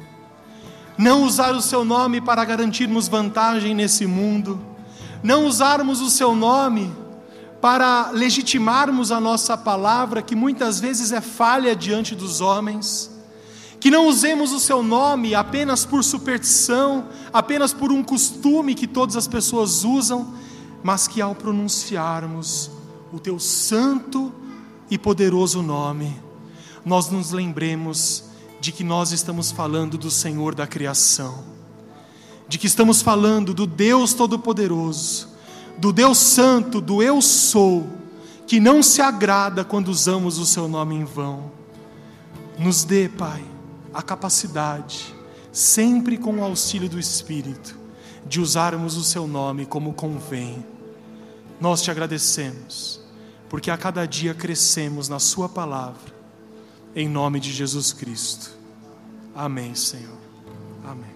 Não 0.98 1.24
usar 1.24 1.54
o 1.54 1.62
seu 1.62 1.84
nome 1.84 2.22
para 2.22 2.46
garantirmos 2.46 3.10
vantagem 3.10 3.76
nesse 3.76 4.06
mundo, 4.06 4.75
não 5.26 5.48
usarmos 5.48 6.02
o 6.02 6.10
seu 6.10 6.36
nome 6.36 6.94
para 7.60 8.12
legitimarmos 8.12 9.12
a 9.12 9.20
nossa 9.20 9.58
palavra, 9.58 10.22
que 10.22 10.36
muitas 10.36 10.80
vezes 10.80 11.12
é 11.12 11.20
falha 11.20 11.76
diante 11.76 12.14
dos 12.14 12.42
homens, 12.42 13.10
que 13.80 13.90
não 13.90 14.08
usemos 14.08 14.52
o 14.52 14.60
seu 14.60 14.84
nome 14.84 15.34
apenas 15.34 15.84
por 15.84 16.04
superstição, 16.04 17.08
apenas 17.34 17.74
por 17.74 17.92
um 17.92 18.04
costume 18.04 18.76
que 18.76 18.86
todas 18.86 19.16
as 19.16 19.28
pessoas 19.28 19.84
usam, 19.84 20.32
mas 20.84 21.08
que 21.08 21.20
ao 21.20 21.34
pronunciarmos 21.34 22.70
o 23.12 23.20
teu 23.20 23.40
santo 23.40 24.32
e 24.92 24.98
poderoso 24.98 25.64
nome, 25.64 26.22
nós 26.86 27.10
nos 27.10 27.32
lembremos 27.32 28.26
de 28.62 28.72
que 28.72 28.84
nós 28.84 29.12
estamos 29.12 29.52
falando 29.52 29.98
do 29.98 30.12
Senhor 30.12 30.54
da 30.54 30.68
criação, 30.68 31.55
de 32.48 32.58
que 32.58 32.68
estamos 32.68 33.02
falando 33.02 33.54
do 33.54 33.66
Deus 33.66 34.14
Todo-Poderoso, 34.14 35.30
do 35.78 35.92
Deus 35.92 36.18
Santo, 36.18 36.80
do 36.80 37.02
Eu 37.02 37.22
Sou, 37.22 37.88
que 38.48 38.60
não 38.60 38.84
se 38.84 39.02
agrada 39.02 39.64
quando 39.64 39.90
usamos 39.90 40.38
o 40.38 40.46
Seu 40.46 40.68
nome 40.68 40.96
em 40.96 41.04
vão. 41.04 41.52
Nos 42.58 42.84
dê, 42.84 43.10
Pai, 43.10 43.44
a 43.94 44.02
capacidade, 44.02 45.14
sempre 45.52 46.18
com 46.18 46.40
o 46.40 46.44
auxílio 46.44 46.88
do 46.88 47.00
Espírito, 47.00 47.78
de 48.26 48.40
usarmos 48.40 48.96
o 48.98 49.04
Seu 49.04 49.28
nome 49.28 49.66
como 49.66 49.94
convém. 49.94 50.66
Nós 51.60 51.82
te 51.82 51.90
agradecemos, 51.90 53.02
porque 53.50 53.72
a 53.72 53.78
cada 53.78 54.06
dia 54.06 54.34
crescemos 54.34 55.10
na 55.10 55.20
Sua 55.20 55.50
palavra 55.50 56.16
em 56.96 57.10
nome 57.10 57.40
de 57.40 57.52
Jesus 57.52 57.92
Cristo. 57.92 58.52
Amém, 59.36 59.76
Senhor. 59.76 60.18
Amém. 60.86 61.15